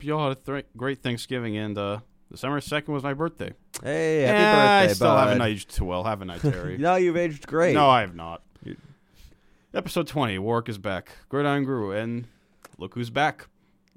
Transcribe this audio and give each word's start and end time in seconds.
Hope 0.00 0.06
y'all 0.06 0.28
had 0.30 0.38
a 0.38 0.40
th- 0.40 0.66
great 0.78 1.02
Thanksgiving, 1.02 1.58
and 1.58 1.76
uh, 1.76 1.98
December 2.32 2.60
2nd 2.60 2.88
was 2.88 3.02
my 3.02 3.12
birthday. 3.12 3.52
Hey, 3.82 4.22
happy 4.22 4.38
yeah, 4.38 4.54
birthday, 4.54 4.90
I 4.90 4.94
still 4.94 5.08
bud. 5.08 5.28
haven't 5.28 5.42
aged 5.42 5.74
too 5.76 5.84
well, 5.84 6.04
haven't 6.04 6.30
I, 6.30 6.38
Terry? 6.38 6.78
no, 6.78 6.94
you've 6.94 7.18
aged 7.18 7.46
great. 7.46 7.74
No, 7.74 7.90
I 7.90 8.00
have 8.00 8.14
not. 8.14 8.40
Episode 9.74 10.06
20, 10.06 10.38
Warwick 10.38 10.70
is 10.70 10.78
back. 10.78 11.10
Gridiron 11.28 11.64
Guru, 11.64 11.90
and 11.90 12.28
look 12.78 12.94
who's 12.94 13.10
back. 13.10 13.48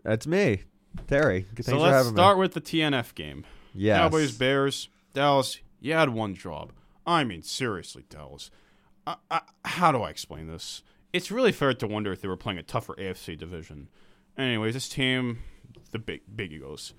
That's 0.03 0.27
me, 0.27 0.63
Terry. 1.07 1.47
Thanks 1.55 1.67
so 1.67 1.77
let's 1.77 2.09
start 2.09 2.37
with 2.37 2.53
the 2.53 2.59
TNF 2.59 3.15
game. 3.15 3.37
me. 3.37 3.43
Yes. 3.73 3.99
Cowboys, 3.99 4.33
Bears, 4.33 4.89
Dallas. 5.13 5.61
You 5.79 5.93
had 5.93 6.09
one 6.09 6.35
job. 6.35 6.73
I 7.07 7.23
mean, 7.23 7.43
seriously, 7.43 8.03
Dallas. 8.09 8.51
I, 9.07 9.15
I, 9.31 9.39
how 9.63 9.93
do 9.93 10.01
I 10.01 10.09
explain 10.09 10.47
this? 10.47 10.83
It's 11.13 11.31
really 11.31 11.53
fair 11.53 11.73
to 11.73 11.87
wonder 11.87 12.11
if 12.11 12.19
they 12.19 12.27
were 12.27 12.35
playing 12.35 12.59
a 12.59 12.63
tougher 12.63 12.93
AFC 12.95 13.37
division. 13.37 13.87
Anyways, 14.37 14.73
this 14.73 14.89
team, 14.89 15.39
the 15.93 15.99
big 15.99 16.21
big 16.35 16.51
egos. 16.51 16.93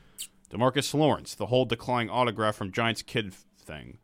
Demarcus 0.51 0.95
Lawrence, 0.95 1.35
the 1.35 1.47
whole 1.47 1.65
declining 1.65 2.11
autograph 2.11 2.57
from 2.57 2.73
Giants 2.73 3.03
kid 3.03 3.35
thing. 3.35 3.99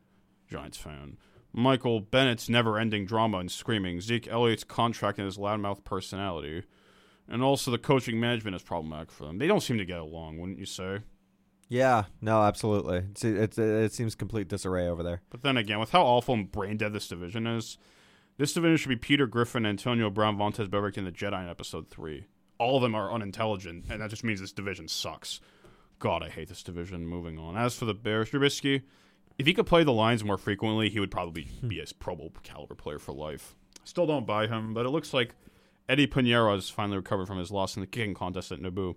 Giants 0.49 0.79
fan. 0.79 1.17
Michael 1.53 2.01
Bennett's 2.01 2.49
never-ending 2.49 3.07
drama 3.07 3.39
and 3.39 3.51
screaming. 3.51 4.01
Zeke 4.01 4.29
Elliott's 4.29 4.65
contract 4.65 5.19
and 5.19 5.27
his 5.27 5.37
loudmouth 5.37 5.85
personality. 5.85 6.63
And 7.29 7.43
also 7.43 7.71
the 7.71 7.79
coaching 7.79 8.19
management 8.21 8.57
is 8.57 8.63
problematic 8.63 9.11
for 9.11 9.25
them. 9.25 9.39
They 9.39 9.47
don't 9.47 9.63
seem 9.63 9.79
to 9.79 9.85
get 9.85 9.99
along, 9.99 10.39
wouldn't 10.39 10.59
you 10.59 10.67
say? 10.67 11.01
Yeah. 11.69 12.05
No, 12.21 12.43
absolutely. 12.43 13.05
It's, 13.11 13.25
it's, 13.25 13.59
it 13.59 13.93
seems 13.93 14.15
complete 14.15 14.49
disarray 14.49 14.89
over 14.89 15.03
there. 15.03 15.23
But 15.31 15.43
then 15.43 15.57
again, 15.57 15.79
with 15.79 15.91
how 15.91 16.03
awful 16.03 16.35
and 16.35 16.51
brain 16.51 16.77
dead 16.77 16.93
this 16.93 17.09
division 17.09 17.47
is, 17.47 17.79
this 18.39 18.53
division 18.53 18.77
should 18.77 18.89
be 18.89 18.97
Peter 18.97 19.27
Griffin, 19.27 19.67
Antonio 19.67 20.11
Brown, 20.11 20.37
Vontez 20.37 20.71
Beverly, 20.71 20.95
and 20.97 21.07
the 21.07 21.13
Jedi 21.13 21.43
in 21.43 21.49
episode 21.49 21.89
three. 21.89 22.27
All 22.61 22.77
of 22.77 22.83
them 22.83 22.95
are 22.95 23.11
unintelligent, 23.11 23.87
and 23.89 24.03
that 24.03 24.11
just 24.11 24.23
means 24.23 24.39
this 24.39 24.53
division 24.53 24.87
sucks. 24.87 25.41
God, 25.99 26.23
I 26.23 26.29
hate 26.29 26.49
this 26.49 26.63
division. 26.63 27.07
Moving 27.07 27.39
on. 27.39 27.57
As 27.57 27.75
for 27.75 27.87
the 27.87 27.95
Bears, 27.95 28.31
Trubisky, 28.31 28.83
if 29.39 29.47
he 29.47 29.55
could 29.55 29.65
play 29.65 29.83
the 29.83 29.95
lines 29.95 30.23
more 30.23 30.37
frequently, 30.37 30.91
he 30.91 31.01
would 31.01 31.11
probably 31.11 31.45
hmm. 31.45 31.69
be 31.69 31.81
a 31.81 31.87
Pro 31.99 32.15
Bowl 32.15 32.33
caliber 32.43 32.75
player 32.75 32.99
for 32.99 33.13
life. 33.13 33.57
Still 33.85 34.07
don't 34.07 34.27
buy 34.27 34.47
him, 34.47 34.75
but 34.75 34.85
it 34.85 34.91
looks 34.91 35.15
like 35.15 35.35
Eddy 35.89 36.07
Pineiro 36.07 36.55
has 36.55 36.69
finally 36.69 36.99
recovered 36.99 37.27
from 37.27 37.39
his 37.39 37.51
loss 37.51 37.77
in 37.77 37.81
the 37.81 37.87
kicking 37.87 38.13
contest 38.13 38.53
at 38.53 38.61
Naboo. 38.61 38.95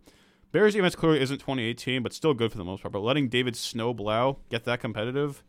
Bears 0.52 0.74
defense 0.74 0.96
clearly 0.96 1.22
isn't 1.22 1.38
2018, 1.38 2.04
but 2.04 2.12
still 2.12 2.34
good 2.34 2.52
for 2.52 2.58
the 2.58 2.66
most 2.66 2.84
part. 2.84 2.92
But 2.92 3.00
letting 3.00 3.30
David 3.30 3.54
Snowblow 3.54 4.40
get 4.50 4.66
that 4.66 4.82
competitive, 4.82 5.42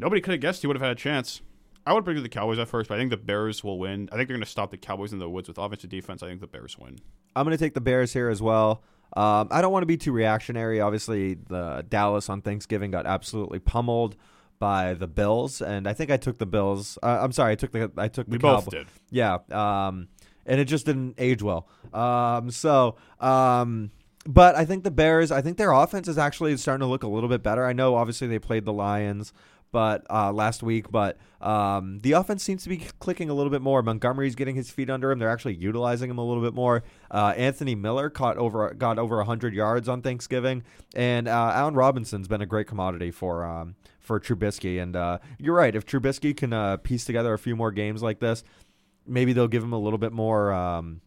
nobody 0.00 0.20
could 0.20 0.32
have 0.32 0.40
guessed 0.40 0.62
he 0.62 0.66
would 0.66 0.76
have 0.76 0.82
had 0.82 0.92
a 0.92 1.00
chance. 1.00 1.42
I 1.86 1.92
would 1.92 2.04
predict 2.04 2.24
the 2.24 2.28
Cowboys 2.28 2.58
at 2.58 2.68
first, 2.68 2.88
but 2.88 2.96
I 2.96 2.98
think 2.98 3.10
the 3.10 3.16
Bears 3.16 3.62
will 3.62 3.78
win. 3.78 4.08
I 4.12 4.16
think 4.16 4.28
they're 4.28 4.36
going 4.36 4.44
to 4.44 4.50
stop 4.50 4.70
the 4.72 4.76
Cowboys 4.76 5.12
in 5.12 5.18
the 5.20 5.30
woods 5.30 5.46
with 5.48 5.56
offensive 5.56 5.88
defense. 5.88 6.22
I 6.22 6.26
think 6.26 6.40
the 6.40 6.46
Bears 6.48 6.76
win. 6.76 6.98
I'm 7.36 7.44
going 7.44 7.56
to 7.56 7.62
take 7.64 7.74
the 7.74 7.80
Bears 7.80 8.12
here 8.12 8.28
as 8.28 8.42
well. 8.42 8.82
Um, 9.16 9.48
I 9.52 9.60
don't 9.62 9.72
want 9.72 9.82
to 9.82 9.86
be 9.86 9.96
too 9.96 10.10
reactionary. 10.12 10.80
Obviously, 10.80 11.34
the 11.34 11.84
Dallas 11.88 12.28
on 12.28 12.42
Thanksgiving 12.42 12.90
got 12.90 13.06
absolutely 13.06 13.60
pummeled 13.60 14.16
by 14.58 14.94
the 14.94 15.06
Bills, 15.06 15.62
and 15.62 15.86
I 15.86 15.92
think 15.92 16.10
I 16.10 16.16
took 16.16 16.38
the 16.38 16.46
Bills. 16.46 16.98
Uh, 17.02 17.20
I'm 17.22 17.30
sorry, 17.32 17.52
I 17.52 17.54
took 17.54 17.70
the 17.70 17.90
I 17.96 18.08
took 18.08 18.26
the 18.26 18.32
We 18.32 18.38
both 18.38 18.64
Cowboys. 18.64 18.72
did. 18.72 18.86
Yeah, 19.10 19.38
um, 19.52 20.08
and 20.44 20.60
it 20.60 20.64
just 20.64 20.86
didn't 20.86 21.14
age 21.18 21.40
well. 21.42 21.68
Um, 21.94 22.50
so, 22.50 22.96
um, 23.20 23.90
but 24.26 24.56
I 24.56 24.64
think 24.64 24.82
the 24.82 24.90
Bears. 24.90 25.30
I 25.30 25.40
think 25.40 25.56
their 25.56 25.70
offense 25.72 26.08
is 26.08 26.18
actually 26.18 26.56
starting 26.56 26.80
to 26.80 26.86
look 26.86 27.04
a 27.04 27.08
little 27.08 27.28
bit 27.28 27.42
better. 27.44 27.64
I 27.64 27.72
know, 27.74 27.94
obviously, 27.94 28.26
they 28.26 28.38
played 28.40 28.64
the 28.64 28.72
Lions, 28.72 29.32
but 29.76 30.06
uh, 30.08 30.32
last 30.32 30.62
week, 30.62 30.90
but 30.90 31.18
um, 31.42 31.98
the 31.98 32.12
offense 32.12 32.42
seems 32.42 32.62
to 32.62 32.70
be 32.70 32.78
clicking 32.98 33.28
a 33.28 33.34
little 33.34 33.50
bit 33.50 33.60
more. 33.60 33.82
Montgomery's 33.82 34.34
getting 34.34 34.56
his 34.56 34.70
feet 34.70 34.88
under 34.88 35.10
him. 35.10 35.18
They're 35.18 35.28
actually 35.28 35.56
utilizing 35.56 36.08
him 36.08 36.16
a 36.16 36.24
little 36.24 36.42
bit 36.42 36.54
more. 36.54 36.82
Uh, 37.10 37.34
Anthony 37.36 37.74
Miller 37.74 38.08
caught 38.08 38.38
over 38.38 38.72
got 38.72 38.98
over 38.98 39.22
hundred 39.22 39.52
yards 39.52 39.86
on 39.86 40.00
Thanksgiving, 40.00 40.64
and 40.94 41.28
uh, 41.28 41.52
Allen 41.52 41.74
Robinson's 41.74 42.26
been 42.26 42.40
a 42.40 42.46
great 42.46 42.66
commodity 42.66 43.10
for 43.10 43.44
um, 43.44 43.74
for 44.00 44.18
Trubisky. 44.18 44.82
And 44.82 44.96
uh, 44.96 45.18
you're 45.38 45.54
right. 45.54 45.76
If 45.76 45.84
Trubisky 45.84 46.34
can 46.34 46.54
uh, 46.54 46.78
piece 46.78 47.04
together 47.04 47.34
a 47.34 47.38
few 47.38 47.54
more 47.54 47.70
games 47.70 48.02
like 48.02 48.18
this, 48.18 48.44
maybe 49.06 49.34
they'll 49.34 49.46
give 49.46 49.62
him 49.62 49.74
a 49.74 49.78
little 49.78 49.98
bit 49.98 50.12
more 50.12 50.54
um, 50.54 51.02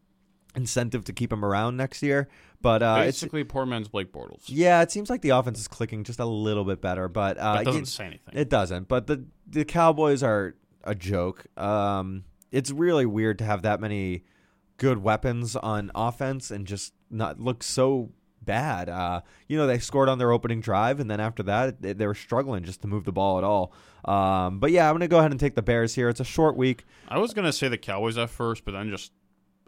incentive 0.55 1.03
to 1.05 1.13
keep 1.13 1.31
him 1.31 1.43
around 1.45 1.77
next 1.77 2.01
year. 2.03 2.27
But 2.61 2.83
uh, 2.83 2.97
it's 3.05 3.19
Basically, 3.19 3.43
poor 3.43 3.65
man's 3.65 3.87
Blake 3.87 4.11
Bortles. 4.11 4.43
yeah, 4.47 4.81
it 4.81 4.91
seems 4.91 5.09
like 5.09 5.21
the 5.21 5.29
offense 5.29 5.59
is 5.59 5.67
clicking 5.67 6.03
just 6.03 6.19
a 6.19 6.25
little 6.25 6.65
bit 6.65 6.81
better. 6.81 7.07
But 7.07 7.37
uh, 7.37 7.55
that 7.57 7.65
doesn't 7.65 7.85
say 7.85 8.05
anything. 8.05 8.33
it 8.37 8.49
doesn't. 8.49 8.87
But 8.87 9.07
the 9.07 9.25
the 9.47 9.63
Cowboys 9.65 10.23
are 10.23 10.55
a 10.83 10.93
joke. 10.95 11.45
Um, 11.57 12.23
it's 12.51 12.71
really 12.71 13.05
weird 13.05 13.37
to 13.39 13.45
have 13.45 13.61
that 13.61 13.79
many 13.79 14.23
good 14.77 14.97
weapons 15.03 15.55
on 15.55 15.91
offense 15.95 16.51
and 16.51 16.65
just 16.65 16.93
not 17.09 17.39
look 17.39 17.63
so 17.63 18.11
bad. 18.41 18.89
Uh, 18.89 19.21
you 19.47 19.57
know, 19.57 19.67
they 19.67 19.77
scored 19.79 20.09
on 20.09 20.17
their 20.17 20.31
opening 20.31 20.59
drive, 20.61 20.99
and 20.99 21.09
then 21.11 21.19
after 21.19 21.43
that, 21.43 21.81
they, 21.81 21.93
they 21.93 22.07
were 22.07 22.15
struggling 22.15 22.63
just 22.63 22.81
to 22.81 22.87
move 22.87 23.03
the 23.05 23.11
ball 23.11 23.37
at 23.37 23.43
all. 23.43 23.73
Um, 24.05 24.59
but 24.59 24.71
yeah, 24.71 24.87
I'm 24.89 24.95
gonna 24.95 25.07
go 25.07 25.19
ahead 25.19 25.31
and 25.31 25.39
take 25.39 25.55
the 25.55 25.61
Bears 25.61 25.95
here. 25.95 26.09
It's 26.09 26.19
a 26.21 26.25
short 26.25 26.55
week. 26.57 26.85
I 27.07 27.19
was 27.19 27.33
gonna 27.33 27.53
say 27.53 27.67
the 27.67 27.77
Cowboys 27.77 28.17
at 28.17 28.29
first, 28.29 28.65
but 28.65 28.71
then 28.71 28.89
just 28.89 29.11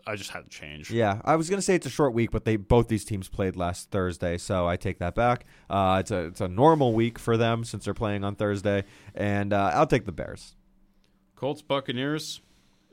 I 0.08 0.16
just 0.16 0.32
had 0.32 0.44
to 0.44 0.50
change. 0.50 0.92
Yeah, 0.92 1.22
I 1.24 1.36
was 1.36 1.50
gonna 1.50 1.62
say 1.62 1.76
it's 1.76 1.86
a 1.86 1.92
short 1.92 2.14
week, 2.14 2.32
but 2.32 2.46
they 2.46 2.56
both 2.56 2.88
these 2.88 3.06
teams 3.06 3.30
played 3.30 3.56
last 3.56 3.92
Thursday, 3.92 4.38
so 4.38 4.68
I 4.68 4.78
take 4.78 5.00
that 5.00 5.16
back. 5.16 5.46
Uh, 5.70 5.98
it's 6.00 6.12
a 6.12 6.26
it's 6.26 6.42
a 6.42 6.48
normal 6.48 6.94
week 6.94 7.20
for 7.20 7.38
them 7.38 7.64
since 7.64 7.86
they're 7.86 7.94
playing 7.94 8.24
on 8.24 8.36
Thursday, 8.36 8.84
and 9.16 9.54
uh, 9.54 9.72
I'll 9.74 9.88
take 9.88 10.06
the 10.06 10.12
Bears. 10.12 10.56
Colts, 11.36 11.62
Buccaneers. 11.62 12.42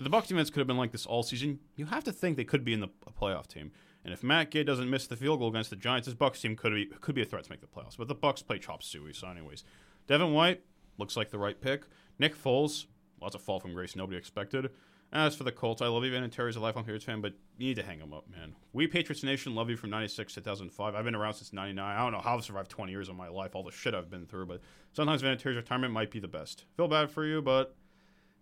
The 0.01 0.09
Bucs 0.09 0.29
defense 0.29 0.49
could 0.49 0.61
have 0.61 0.67
been 0.67 0.77
like 0.77 0.93
this 0.93 1.07
all 1.07 1.25
season, 1.25 1.59
you 1.75 1.87
have 1.87 2.05
to 2.05 2.13
think 2.13 2.37
they 2.37 2.45
could 2.45 2.65
be 2.65 2.73
in 2.73 2.81
the 2.81 2.89
a 3.07 3.13
playoff 3.13 3.49
team. 3.49 3.73
And 4.05 4.15
if 4.15 4.23
Matt 4.23 4.51
Gay 4.51 4.63
doesn't 4.63 4.89
miss 4.89 5.07
the 5.07 5.17
field 5.17 5.41
goal 5.41 5.49
against 5.49 5.71
the 5.71 5.77
Giants, 5.77 6.07
this 6.07 6.15
Bucs 6.15 6.41
team 6.41 6.57
could 6.57 6.73
be 6.73 6.87
could 6.87 7.15
be 7.15 7.23
a 7.23 7.25
threat 7.25 7.45
to 7.45 7.51
make 7.51 7.61
the 7.61 7.67
playoffs. 7.67 7.97
But 7.99 8.09
the 8.09 8.15
Bucs 8.15 8.47
play 8.47 8.59
chop 8.59 8.83
suey, 8.83 9.13
so 9.13 9.29
anyways. 9.29 9.65
Devin 10.07 10.33
White 10.33 10.63
looks 10.99 11.17
like 11.17 11.31
the 11.31 11.39
right 11.39 11.61
pick. 11.61 11.83
Nick 12.19 12.37
Foles, 12.37 12.87
lots 13.21 13.35
of 13.35 13.43
fall 13.43 13.61
from 13.61 13.75
grace 13.75 13.97
nobody 13.97 14.17
expected. 14.17 14.71
As 15.11 15.35
for 15.35 15.45
the 15.45 15.53
Colts, 15.53 15.81
I 15.81 15.87
love 15.87 16.05
you, 16.05 16.13
Vinatieri's 16.13 16.57
a 16.57 16.61
lifelong 16.61 16.85
Patriots 16.85 17.07
fan, 17.07 17.23
but 17.23 17.33
you 17.57 17.69
need 17.69 17.77
to 17.77 17.83
hang 17.83 17.99
him 17.99 18.13
up, 18.13 18.29
man. 18.31 18.55
We 18.75 18.87
Patriots 18.87 19.23
Nation 19.23 19.55
love 19.55 19.71
you 19.71 19.77
from 19.77 19.91
'96 19.91 20.35
to 20.35 20.41
2005. 20.41 20.95
I've 20.95 21.05
been 21.05 21.15
around 21.15 21.35
since 21.35 21.53
'99. 21.53 21.97
I 21.97 22.03
don't 22.03 22.13
know 22.13 22.21
how 22.21 22.37
I've 22.37 22.45
survived 22.45 22.71
20 22.71 22.93
years 22.93 23.09
of 23.09 23.17
my 23.17 23.29
life, 23.29 23.55
all 23.55 23.63
the 23.63 23.71
shit 23.71 23.95
I've 23.95 24.11
been 24.11 24.27
through, 24.27 24.47
but 24.47 24.61
sometimes 24.93 25.23
Vinatieri's 25.23 25.57
retirement 25.57 25.95
might 25.95 26.11
be 26.11 26.21
the 26.21 26.29
best. 26.29 26.67
Feel 26.77 26.89
bad 26.89 27.11
for 27.11 27.25
you, 27.25 27.41
but 27.41 27.75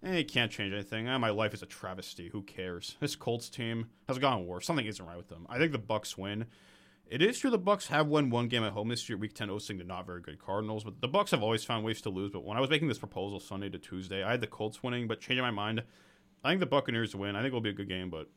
Eh, 0.02 0.22
can't 0.22 0.52
change 0.52 0.72
anything. 0.72 1.08
Eh, 1.08 1.16
my 1.16 1.30
life 1.30 1.54
is 1.54 1.62
a 1.62 1.66
travesty. 1.66 2.28
Who 2.28 2.42
cares? 2.42 2.96
This 3.00 3.16
Colts 3.16 3.48
team 3.48 3.88
has 4.08 4.18
gotten 4.18 4.46
worse. 4.46 4.66
Something 4.66 4.86
isn't 4.86 5.04
right 5.04 5.16
with 5.16 5.28
them. 5.28 5.46
I 5.48 5.58
think 5.58 5.72
the 5.72 5.78
Bucs 5.78 6.18
win. 6.18 6.46
It 7.08 7.22
is 7.22 7.38
true 7.38 7.50
the 7.50 7.58
Bucs 7.58 7.86
have 7.86 8.08
won 8.08 8.30
one 8.30 8.48
game 8.48 8.64
at 8.64 8.72
home 8.72 8.88
this 8.88 9.08
year, 9.08 9.16
Week 9.16 9.32
10 9.32 9.48
hosting 9.48 9.78
the 9.78 9.84
not 9.84 10.06
very 10.06 10.20
good 10.20 10.38
Cardinals, 10.38 10.84
but 10.84 11.00
the 11.00 11.08
Bucs 11.08 11.30
have 11.30 11.42
always 11.42 11.64
found 11.64 11.84
ways 11.84 12.00
to 12.02 12.10
lose. 12.10 12.32
But 12.32 12.44
when 12.44 12.56
I 12.56 12.60
was 12.60 12.68
making 12.70 12.88
this 12.88 12.98
proposal 12.98 13.40
Sunday 13.40 13.68
to 13.70 13.78
Tuesday, 13.78 14.22
I 14.22 14.32
had 14.32 14.40
the 14.40 14.46
Colts 14.46 14.82
winning, 14.82 15.06
but 15.06 15.20
changing 15.20 15.44
my 15.44 15.50
mind, 15.50 15.82
I 16.46 16.50
think 16.50 16.60
the 16.60 16.66
Buccaneers 16.66 17.14
win. 17.14 17.34
I 17.34 17.40
think 17.40 17.48
it'll 17.48 17.60
be 17.60 17.70
a 17.70 17.74
good 17.74 17.88
game, 17.88 18.08
but 18.08 18.28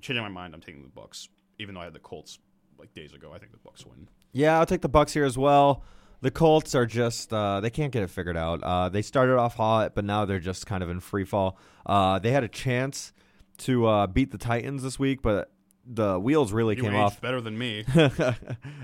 changing 0.00 0.22
my 0.22 0.30
mind, 0.30 0.54
I'm 0.54 0.60
taking 0.60 0.82
the 0.82 0.88
Bucs. 0.88 1.28
Even 1.58 1.74
though 1.74 1.82
I 1.82 1.84
had 1.84 1.92
the 1.92 1.98
Colts 1.98 2.38
like 2.78 2.94
days 2.94 3.12
ago, 3.12 3.32
I 3.34 3.38
think 3.38 3.52
the 3.52 3.58
Bucs 3.58 3.84
win. 3.84 4.08
Yeah, 4.32 4.58
I'll 4.58 4.66
take 4.66 4.80
the 4.80 4.88
Bucs 4.88 5.12
here 5.12 5.24
as 5.24 5.36
well. 5.36 5.84
The 6.22 6.30
Colts 6.30 6.74
are 6.74 6.86
just 6.86 7.32
uh, 7.32 7.60
they 7.60 7.70
can't 7.70 7.92
get 7.92 8.02
it 8.02 8.10
figured 8.10 8.36
out. 8.36 8.62
Uh, 8.62 8.88
they 8.88 9.02
started 9.02 9.36
off 9.36 9.56
hot, 9.56 9.94
but 9.94 10.04
now 10.04 10.24
they're 10.24 10.40
just 10.40 10.66
kind 10.66 10.82
of 10.82 10.88
in 10.90 11.00
free 11.00 11.24
fall. 11.24 11.58
Uh, 11.84 12.18
they 12.18 12.30
had 12.32 12.44
a 12.44 12.48
chance 12.48 13.12
to 13.58 13.86
uh, 13.86 14.06
beat 14.06 14.30
the 14.30 14.38
Titans 14.38 14.82
this 14.82 14.98
week, 14.98 15.20
but 15.22 15.50
the 15.86 16.18
wheels 16.18 16.52
really 16.52 16.76
You 16.76 16.82
came 16.82 16.94
off. 16.94 17.20
better 17.22 17.40
than 17.40 17.58
me. 17.58 17.84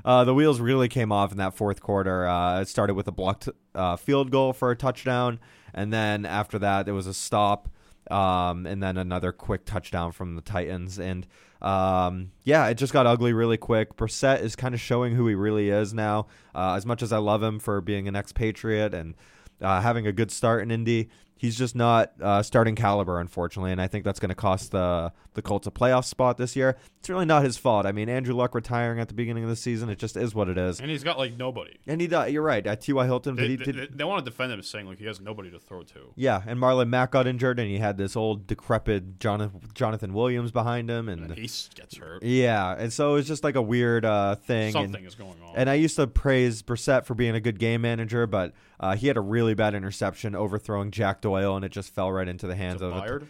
uh, 0.05 0.25
the 0.25 0.35
wheels 0.35 0.61
really 0.61 0.89
came 0.89 1.13
off 1.13 1.31
in 1.33 1.39
that 1.39 1.55
fourth 1.55 1.81
quarter. 1.81 2.27
Uh, 2.27 2.61
it 2.61 2.69
started 2.69 2.95
with 2.95 3.07
a 3.09 3.13
blocked 3.13 3.49
uh, 3.75 3.97
field 3.97 4.31
goal 4.31 4.53
for 4.53 4.71
a 4.71 4.77
touchdown, 4.77 5.39
and 5.73 5.93
then 5.93 6.27
after 6.27 6.59
that, 6.59 6.85
there 6.85 6.95
was 6.95 7.07
a 7.07 7.15
stop, 7.15 7.69
um, 8.11 8.67
and 8.67 8.83
then 8.83 8.97
another 8.97 9.33
quick 9.33 9.65
touchdown 9.65 10.13
from 10.13 10.37
the 10.37 10.43
Titans. 10.43 10.99
And 10.99 11.27
um, 11.61 12.33
yeah, 12.45 12.67
it 12.69 12.75
just 12.75 12.93
got 12.93 13.07
ugly 13.07 13.33
really 13.33 13.57
quick. 13.57 13.97
Brissett 13.97 14.41
is 14.41 14.57
kind 14.57 14.75
of 14.75 14.81
showing 14.81 15.15
who 15.15 15.27
he 15.27 15.35
really 15.35 15.71
is 15.71 15.93
now. 15.95 16.27
Uh, 16.55 16.75
as 16.77 16.87
much 16.87 17.03
as 17.03 17.13
I 17.13 17.19
love 17.19 17.43
him 17.43 17.59
for 17.59 17.81
being 17.81 18.09
an 18.09 18.17
expatriate 18.17 18.95
and 18.95 19.15
uh, 19.61 19.81
having 19.81 20.07
a 20.07 20.13
good 20.13 20.31
start 20.31 20.63
in 20.63 20.71
Indy, 20.71 21.09
he's 21.37 21.57
just 21.57 21.77
not 21.77 22.13
uh, 22.21 22.43
starting 22.43 22.75
caliber, 22.75 23.21
unfortunately, 23.21 23.73
and 23.73 23.81
I 23.81 23.87
think 23.87 24.05
that's 24.05 24.21
going 24.21 24.31
to 24.31 24.35
cost 24.35 24.71
the 24.73 25.13
the 25.35 25.43
Colts 25.43 25.67
a 25.67 25.71
playoff 25.71 26.07
spot 26.07 26.39
this 26.39 26.57
year. 26.57 26.79
It's 26.99 27.11
really 27.11 27.27
not 27.27 27.45
his 27.45 27.59
fault. 27.59 27.85
I 27.85 27.93
mean, 27.93 28.09
Andrew 28.09 28.35
Luck 28.35 28.55
retiring 28.55 28.99
at 29.01 29.09
the 29.09 29.15
beginning 29.15 29.45
of 29.45 29.51
the 29.51 29.57
season, 29.57 29.91
it 29.91 29.99
just 29.99 30.17
is 30.17 30.35
what 30.35 30.49
it 30.49 30.57
is. 30.57 30.81
and 30.81 30.91
he's 30.91 31.05
got 31.05 31.19
like 31.19 31.37
nobody. 31.37 31.77
And 31.87 32.01
he, 32.01 32.07
does- 32.07 32.31
you're 32.33 32.43
right. 32.43 32.67
At 32.67 32.81
T.Y. 32.81 33.05
Hilton, 33.05 33.37
They, 33.37 33.49
he 33.49 33.57
they, 33.57 33.65
did. 33.65 33.77
they- 33.77 33.87
they 33.97 34.05
want 34.05 34.25
to 34.25 34.31
defend 34.31 34.51
him 34.53 34.63
saying 34.63 34.87
like 34.87 34.99
he 34.99 35.05
has 35.05 35.21
nobody 35.21 35.51
to 35.51 35.59
throw 35.59 35.83
to. 35.83 36.13
yeah, 36.17 36.43
and 36.47 36.59
Marlon 36.59 36.89
Mack 36.89 37.11
got 37.11 37.27
injured, 37.27 37.59
and 37.59 37.69
he 37.69 37.79
had 37.79 37.99
this 37.99 38.17
old 38.17 38.47
decrepit 38.47 39.21
Jonathan, 39.21 39.61
Jonathan 39.75 40.15
Williams 40.15 40.53
behind 40.53 40.89
him, 40.91 41.09
and 41.11 41.25
And 41.27 41.35
he 41.35 41.43
gets 41.75 41.99
hurt. 41.99 42.23
yeah, 42.23 42.75
and 42.79 42.91
so 42.93 43.17
it's 43.17 43.29
just 43.29 43.45
like 43.45 43.57
a 43.57 43.63
weird 43.63 44.05
uh, 44.07 44.37
thing. 44.37 44.65
and- 44.69 44.73
Something 44.73 45.05
is 45.05 45.15
going 45.15 45.31
on. 45.45 45.55
And 45.55 45.69
I 45.71 45.75
used 45.75 45.97
to 45.97 46.07
praise 46.07 46.63
Brissett 46.63 47.05
for 47.05 47.15
being 47.15 47.35
a 47.35 47.41
good 47.41 47.59
game 47.59 47.83
manager, 47.83 48.27
but 48.27 48.53
uh, 48.81 48.95
he 48.97 49.07
had 49.07 49.17
a 49.17 49.23
really 49.23 49.55
bad 49.55 49.75
interception 49.75 50.35
overthrowing 50.35 50.91
Jack 50.91 51.21
Doyle, 51.29 51.57
and 51.57 51.65
it 51.65 51.73
just 51.73 51.95
fell 51.95 52.11
right 52.13 52.29
into 52.29 52.47
the 52.47 52.55
hands 52.57 52.81
to 52.81 52.87
of. 52.87 52.95
Byard, 53.05 53.27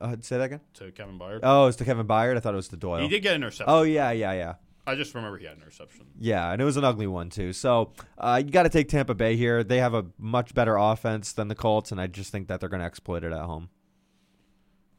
Uh, 0.00 0.16
say 0.20 0.38
that 0.38 0.44
again. 0.44 0.60
to 0.74 0.90
Kevin 0.92 1.18
Byard. 1.18 1.40
Oh, 1.42 1.66
it's 1.66 1.76
to 1.78 1.84
Kevin 1.84 2.06
Byard. 2.06 2.36
I 2.36 2.40
thought 2.40 2.54
it 2.54 2.56
was 2.56 2.68
to 2.68 2.76
Doyle. 2.76 3.02
he 3.02 3.08
did 3.08 3.20
get 3.22 3.34
intercepted. 3.34 3.72
Oh 3.72 3.82
yeah, 3.82 4.10
yeah, 4.12 4.32
yeah. 4.32 4.54
I 4.84 4.96
just 4.96 5.14
remember 5.14 5.38
he 5.38 5.44
had 5.46 5.56
an 5.56 5.62
interception. 5.62 6.06
Yeah, 6.18 6.50
and 6.52 6.60
it 6.60 6.64
was 6.64 6.76
an 6.76 6.82
ugly 6.84 7.06
one 7.06 7.30
too. 7.30 7.52
So 7.52 7.92
uh, 8.18 8.42
you 8.44 8.50
got 8.50 8.64
to 8.64 8.68
take 8.68 8.88
Tampa 8.88 9.14
Bay 9.14 9.36
here. 9.36 9.62
They 9.62 9.78
have 9.78 9.94
a 9.94 10.06
much 10.18 10.54
better 10.54 10.76
offense 10.76 11.32
than 11.32 11.46
the 11.48 11.54
Colts, 11.54 11.92
and 11.92 12.00
I 12.00 12.08
just 12.08 12.32
think 12.32 12.48
that 12.48 12.58
they're 12.58 12.68
going 12.68 12.80
to 12.80 12.86
exploit 12.86 13.22
it 13.22 13.32
at 13.32 13.42
home. 13.44 13.68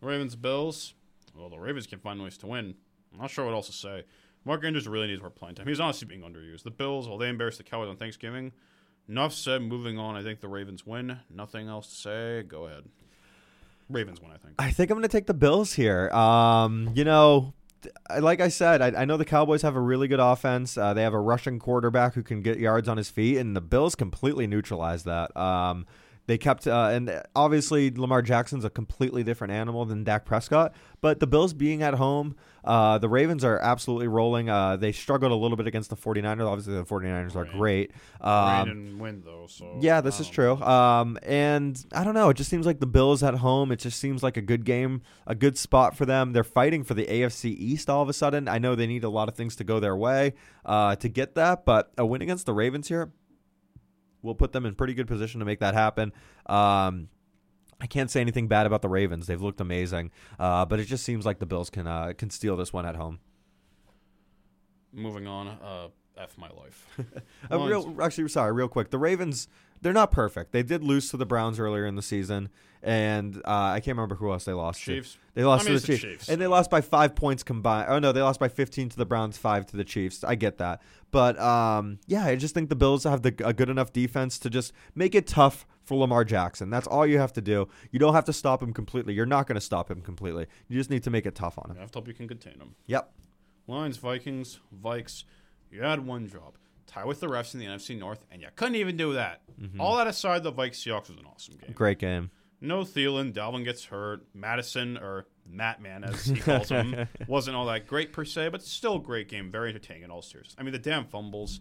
Ravens 0.02 0.36
Bills. 0.36 0.94
Well, 1.36 1.50
the 1.50 1.58
Ravens 1.60 1.88
can 1.88 2.00
find 2.00 2.22
ways 2.22 2.38
to 2.40 2.48
win. 2.48 2.76
I'm 3.14 3.20
not 3.20 3.30
sure 3.30 3.46
what 3.46 3.54
else 3.54 3.68
to 3.68 3.74
say. 3.74 4.04
Mark 4.46 4.64
Andrews 4.64 4.88
really 4.88 5.08
needs 5.08 5.22
more 5.22 5.30
playing 5.30 5.56
time. 5.56 5.68
He's 5.68 5.80
honestly 5.80 6.08
being 6.08 6.22
underused. 6.22 6.64
The 6.64 6.72
Bills, 6.72 7.08
well, 7.08 7.18
they 7.18 7.30
embarrassed 7.30 7.58
the 7.58 7.64
Cowboys 7.64 7.90
on 7.90 7.98
Thanksgiving. 7.98 8.52
Enough 9.10 9.34
said. 9.34 9.62
Moving 9.62 9.98
on. 10.00 10.16
I 10.16 10.24
think 10.24 10.40
the 10.40 10.48
Ravens 10.48 10.86
win. 10.86 11.20
Nothing 11.30 11.68
else 11.68 11.88
to 11.88 11.96
say. 11.96 12.44
Go 12.44 12.66
ahead. 12.66 12.84
Ravens 13.90 14.22
win. 14.22 14.32
I 14.32 14.38
think. 14.38 14.54
I 14.60 14.72
think 14.72 14.90
I'm 14.92 14.96
going 14.96 15.04
to 15.04 15.10
take 15.10 15.28
the 15.28 15.34
Bills 15.34 15.74
here. 15.74 16.10
Um, 16.12 16.92
you 16.96 17.04
know, 17.04 17.54
like 18.20 18.40
I 18.40 18.48
said, 18.48 18.82
I, 18.82 19.02
I 19.02 19.06
know 19.06 19.18
the 19.18 19.26
Cowboys 19.26 19.62
have 19.62 19.76
a 19.76 19.82
really 19.82 20.08
good 20.08 20.20
offense. 20.20 20.78
Uh, 20.78 20.94
they 20.94 21.04
have 21.04 21.14
a 21.14 21.20
rushing 21.20 21.60
quarterback 21.60 22.14
who 22.14 22.24
can 22.24 22.42
get 22.42 22.60
yards 22.60 22.88
on 22.88 22.98
his 22.98 23.10
feet, 23.10 23.38
and 23.38 23.56
the 23.56 23.62
Bills 23.62 23.96
completely 23.96 24.48
neutralize 24.48 25.04
that. 25.04 25.36
Um, 25.36 25.86
they 26.26 26.38
kept, 26.38 26.68
uh, 26.68 26.90
and 26.92 27.22
obviously 27.36 27.92
Lamar 27.92 28.22
Jackson's 28.22 28.64
a 28.64 28.70
completely 28.70 29.24
different 29.24 29.52
animal 29.54 29.84
than 29.86 30.04
Dak 30.04 30.24
Prescott. 30.24 30.74
But 31.02 31.20
the 31.20 31.28
Bills 31.28 31.54
being 31.54 31.84
at 31.84 31.96
home, 31.96 32.38
uh, 32.64 32.98
the 32.98 33.10
Ravens 33.10 33.44
are 33.44 33.60
absolutely 33.60 34.08
rolling. 34.08 34.50
Uh, 34.50 34.78
they 34.78 34.94
struggled 34.94 35.34
a 35.34 35.36
little 35.36 35.58
bit 35.58 35.68
against 35.68 35.90
the 35.90 35.98
49ers. 35.98 36.48
Obviously, 36.48 36.76
the 36.76 36.86
49ers 36.86 37.36
are 37.36 37.44
great. 37.44 37.92
Um, 38.22 39.00
win 39.00 39.22
though. 39.26 39.48
So 39.48 39.78
yeah, 39.82 40.00
this 40.00 40.22
is 40.22 40.28
um, 40.28 40.34
true. 40.34 40.54
Um, 40.62 41.20
and 41.24 41.86
I 41.92 42.06
don't 42.06 42.14
know. 42.14 42.30
It 42.30 42.38
just 42.38 42.50
seems 42.50 42.66
like 42.66 42.80
the 42.80 42.88
Bills 42.88 43.22
at 43.22 43.36
home. 43.36 43.74
It 43.74 43.80
just 43.80 44.00
seems 44.00 44.24
like 44.24 44.38
a 44.38 44.42
good 44.42 44.64
game, 44.64 45.02
a 45.28 45.36
good 45.36 45.58
spot 45.58 45.98
for 45.98 46.06
them. 46.06 46.32
They're 46.32 46.46
fighting 46.46 46.86
for 46.86 46.94
the 46.94 47.06
AFC 47.06 47.46
East 47.46 47.90
all 47.90 48.02
of 48.02 48.08
a 48.08 48.14
sudden. 48.14 48.48
I 48.48 48.60
know 48.60 48.76
they 48.76 48.88
need 48.88 49.04
a 49.04 49.10
lot 49.10 49.28
of 49.28 49.36
things 49.36 49.58
to 49.58 49.66
go 49.66 49.82
their 49.82 49.98
way 49.98 50.36
uh, 50.66 50.96
to 50.96 51.10
get 51.10 51.36
that, 51.36 51.66
but 51.66 51.92
a 51.98 52.06
win 52.06 52.22
against 52.22 52.46
the 52.46 52.54
Ravens 52.54 52.88
here 52.88 53.12
will 54.24 54.34
put 54.34 54.52
them 54.52 54.66
in 54.66 54.74
pretty 54.74 54.96
good 54.96 55.08
position 55.08 55.40
to 55.40 55.46
make 55.46 55.60
that 55.60 55.76
happen. 55.76 56.12
Um, 56.48 57.10
I 57.80 57.86
can't 57.86 58.10
say 58.10 58.22
anything 58.22 58.48
bad 58.48 58.66
about 58.66 58.82
the 58.82 58.90
Ravens. 58.90 59.28
They've 59.28 59.42
looked 59.42 59.62
amazing, 59.62 60.12
uh, 60.40 60.66
but 60.66 60.80
it 60.80 60.86
just 60.86 61.04
seems 61.04 61.26
like 61.26 61.40
the 61.40 61.46
Bills 61.46 61.70
can 61.70 61.86
uh, 61.86 62.14
can 62.18 62.30
steal 62.30 62.56
this 62.56 62.74
one 62.74 62.86
at 62.86 62.96
home. 62.96 63.20
Moving 64.92 65.28
on. 65.28 65.48
Uh, 65.48 65.88
F 66.18 66.38
my 66.38 66.50
life. 66.50 66.88
Real, 67.52 67.96
actually, 68.02 68.28
sorry, 68.30 68.52
real 68.52 68.68
quick. 68.68 68.92
The 68.92 69.00
Ravens, 69.00 69.48
they're 69.84 69.94
not 69.94 70.12
perfect. 70.12 70.52
They 70.52 70.64
did 70.64 70.84
lose 70.84 71.10
to 71.12 71.18
the 71.18 71.26
Browns 71.26 71.60
earlier 71.60 71.86
in 71.86 71.96
the 71.96 72.02
season, 72.02 72.50
and 72.82 73.38
uh, 73.38 73.42
I 73.46 73.80
can't 73.80 73.98
remember 73.98 74.16
who 74.16 74.32
else 74.32 74.46
they 74.46 74.54
lost 74.54 74.82
Chiefs. 74.82 75.14
to. 75.14 75.20
They 75.36 75.44
lost 75.44 75.66
I 75.66 75.70
mean, 75.70 75.80
to 75.80 75.86
the 75.86 75.92
the 75.92 75.98
Chiefs. 75.98 76.12
Chiefs, 76.12 76.30
and 76.30 76.42
they 76.42 76.48
lost 76.48 76.70
by 76.70 76.82
five 76.82 77.16
points 77.16 77.44
combined. 77.44 77.88
Oh 77.90 78.00
no, 78.00 78.12
they 78.12 78.22
lost 78.22 78.40
by 78.40 78.48
fifteen 78.48 78.90
to 78.90 78.98
the 78.98 79.06
Browns, 79.06 79.38
five 79.38 79.66
to 79.68 79.78
the 79.78 79.84
Chiefs. 79.84 80.24
I 80.24 80.36
get 80.36 80.58
that, 80.58 80.82
but 81.12 81.40
um, 81.40 82.00
yeah, 82.08 82.26
I 82.26 82.36
just 82.36 82.54
think 82.54 82.70
the 82.70 82.76
Bills 82.76 83.04
have 83.04 83.22
the, 83.22 83.36
a 83.44 83.54
good 83.54 83.70
enough 83.70 83.94
defense 83.94 84.40
to 84.40 84.50
just 84.50 84.74
make 84.96 85.14
it 85.14 85.28
tough 85.28 85.66
for 85.84 85.98
Lamar 85.98 86.24
Jackson. 86.24 86.70
That's 86.70 86.88
all 86.88 87.06
you 87.06 87.20
have 87.20 87.34
to 87.34 87.42
do. 87.42 87.68
You 87.92 88.00
don't 88.00 88.14
have 88.14 88.26
to 88.26 88.34
stop 88.34 88.64
him 88.64 88.74
completely. 88.74 89.14
You're 89.14 89.26
not 89.26 89.48
going 89.48 89.56
to 89.56 89.62
stop 89.62 89.92
him 89.92 90.02
completely. 90.02 90.48
You 90.70 90.78
just 90.78 90.90
need 90.90 91.04
to 91.04 91.10
make 91.10 91.26
it 91.26 91.36
tough 91.36 91.58
on 91.58 91.72
him. 91.72 91.78
I 91.78 91.82
have 91.82 91.92
to 91.92 92.00
hope 92.00 92.08
you 92.08 92.14
can 92.14 92.28
contain 92.28 92.54
him. 92.54 92.76
Yep. 92.88 93.12
Lions, 93.68 93.98
Vikings, 93.98 94.60
Vikes. 94.84 95.26
You 95.72 95.82
had 95.82 96.06
one 96.06 96.28
job: 96.28 96.54
tie 96.94 97.06
with 97.06 97.20
the 97.20 97.28
refs 97.28 97.54
in 97.54 97.60
the 97.60 97.66
NFC 97.66 97.98
North, 97.98 98.26
and 98.32 98.42
you 98.42 98.48
couldn't 98.56 98.76
even 98.76 98.98
do 98.98 99.14
that. 99.14 99.42
Mm-hmm. 99.60 99.82
All 99.82 99.98
that 99.98 100.08
aside, 100.08 100.44
the 100.44 100.52
Vikes 100.52 100.76
Seahawks 100.76 101.10
was 101.10 101.18
an 101.18 101.26
awesome 101.26 101.56
game. 101.56 101.72
Great 101.74 102.00
game. 102.00 102.32
No 102.62 102.82
Thielen, 102.82 103.34
Dalvin 103.34 103.66
gets 103.66 103.86
hurt. 103.86 104.26
Mattison, 104.34 104.98
or 104.98 105.26
Matt 105.46 105.82
Man 105.82 106.04
as 106.04 106.26
he 106.26 106.36
calls 106.40 106.70
him, 106.70 107.08
wasn't 107.28 107.58
all 107.58 107.66
that 107.66 107.88
great 107.88 108.14
per 108.14 108.24
se, 108.24 108.50
but 108.50 108.64
still 108.64 108.96
a 108.96 109.02
great 109.02 109.28
game. 109.28 109.52
Very 109.52 109.70
entertaining 109.70 110.04
in 110.04 110.12
all 110.12 110.22
seriousness. 110.22 110.56
I 110.58 110.64
mean, 110.64 110.72
the 110.72 110.80
damn 110.80 111.06
fumbles. 111.06 111.60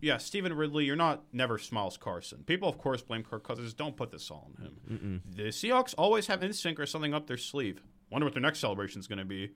Yeah, 0.00 0.18
Stephen 0.18 0.52
Ridley, 0.52 0.84
you're 0.84 0.96
not 0.96 1.22
never 1.32 1.56
Smiles 1.56 1.96
Carson. 1.96 2.42
People, 2.44 2.68
of 2.68 2.76
course, 2.76 3.00
blame 3.00 3.22
Kirk 3.22 3.42
Cousins. 3.42 3.72
Don't 3.72 3.96
put 3.96 4.10
this 4.10 4.30
all 4.30 4.50
on 4.58 4.64
him. 4.66 5.22
The 5.34 5.44
Seahawks 5.44 5.94
always 5.96 6.26
have 6.26 6.42
instinct 6.44 6.78
or 6.78 6.84
something 6.84 7.14
up 7.14 7.26
their 7.26 7.38
sleeve. 7.38 7.82
Wonder 8.10 8.26
what 8.26 8.34
their 8.34 8.42
next 8.42 8.58
celebration 8.58 9.00
is 9.00 9.06
going 9.06 9.18
to 9.18 9.24
be. 9.24 9.52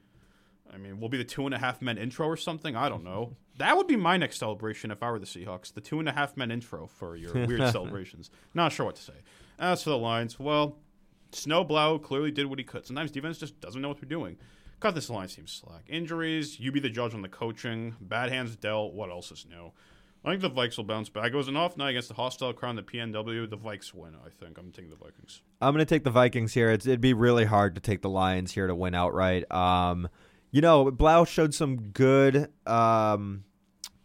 I 0.73 0.79
mean, 0.79 1.01
we'll 1.01 1.09
be 1.09 1.19
the 1.19 1.25
two 1.25 1.47
and 1.47 1.55
a 1.55 1.59
half 1.59 1.83
men 1.83 1.99
intro 1.99 2.27
or 2.27 2.37
something? 2.37 2.77
I 2.77 2.89
don't 2.89 3.05
know. 3.05 3.37
That 3.59 3.77
would 3.77 3.89
be 3.89 3.97
my 3.97 4.17
next 4.17 4.39
celebration 4.39 4.93
if 4.93 5.03
I 5.03 5.11
were 5.11 5.19
the 5.19 5.27
Seahawks. 5.27 5.75
The 5.75 5.81
two 5.81 5.99
and 5.99 6.09
a 6.09 6.13
half 6.13 6.37
men 6.37 6.53
intro 6.53 6.87
for 6.87 7.17
your 7.17 7.33
weird 7.35 7.69
celebrations. 7.73 8.31
Not 8.55 8.71
sure 8.71 8.87
what 8.87 8.95
to 8.95 9.03
say. 9.03 9.15
As 9.59 9.83
for 9.83 9.91
the 9.91 9.99
Lions, 9.99 10.39
well, 10.39 10.77
Snowblow 11.33 12.01
clearly 12.01 12.31
did 12.31 12.47
what 12.47 12.61
he 12.61 12.65
could. 12.65 12.87
Sometimes 12.87 13.11
defense 13.11 13.37
just 13.37 13.61
doesn't 13.61 13.83
know 13.83 13.89
what 13.89 14.01
they're 14.01 14.09
doing. 14.09 14.37
Cut 14.79 14.95
this 14.95 15.11
line 15.11 15.27
seems 15.27 15.51
slack. 15.51 15.83
Injuries, 15.89 16.61
you 16.61 16.71
be 16.71 16.79
the 16.79 16.89
judge 16.89 17.15
on 17.15 17.23
the 17.23 17.29
coaching. 17.29 17.97
Bad 18.01 18.31
hands 18.31 18.55
dealt. 18.55 18.95
What 18.95 19.11
else 19.11 19.33
is 19.33 19.45
new? 19.51 19.73
I 20.25 20.31
think 20.31 20.43
the 20.43 20.51
Vikes 20.51 20.77
will 20.77 20.85
bounce 20.85 21.09
back. 21.09 21.33
It 21.33 21.37
was 21.37 21.49
an 21.49 21.57
off 21.57 21.77
night 21.77 21.91
against 21.91 22.09
the 22.09 22.15
hostile 22.15 22.53
crowd 22.53 22.71
in 22.71 22.77
the 22.77 22.83
PNW. 22.83 23.49
The 23.49 23.57
Vikes 23.57 23.95
win, 23.95 24.15
I 24.15 24.29
think. 24.29 24.59
I'm 24.59 24.71
taking 24.73 24.91
the 24.91 24.97
Vikings. 24.97 25.43
I'm 25.61 25.73
going 25.73 25.85
to 25.85 25.89
take 25.89 26.05
the 26.05 26.11
Vikings 26.11 26.55
here. 26.55 26.71
It's, 26.71 26.87
it'd 26.87 27.01
be 27.01 27.15
really 27.15 27.45
hard 27.45 27.75
to 27.77 27.81
take 27.81 28.03
the 28.03 28.09
Lions 28.09 28.53
here 28.53 28.67
to 28.67 28.75
win 28.75 28.95
outright. 28.95 29.51
Um, 29.51 30.09
you 30.51 30.61
know, 30.61 30.91
Blough 30.91 31.25
showed 31.25 31.55
some 31.55 31.77
good, 31.91 32.51
um, 32.67 33.45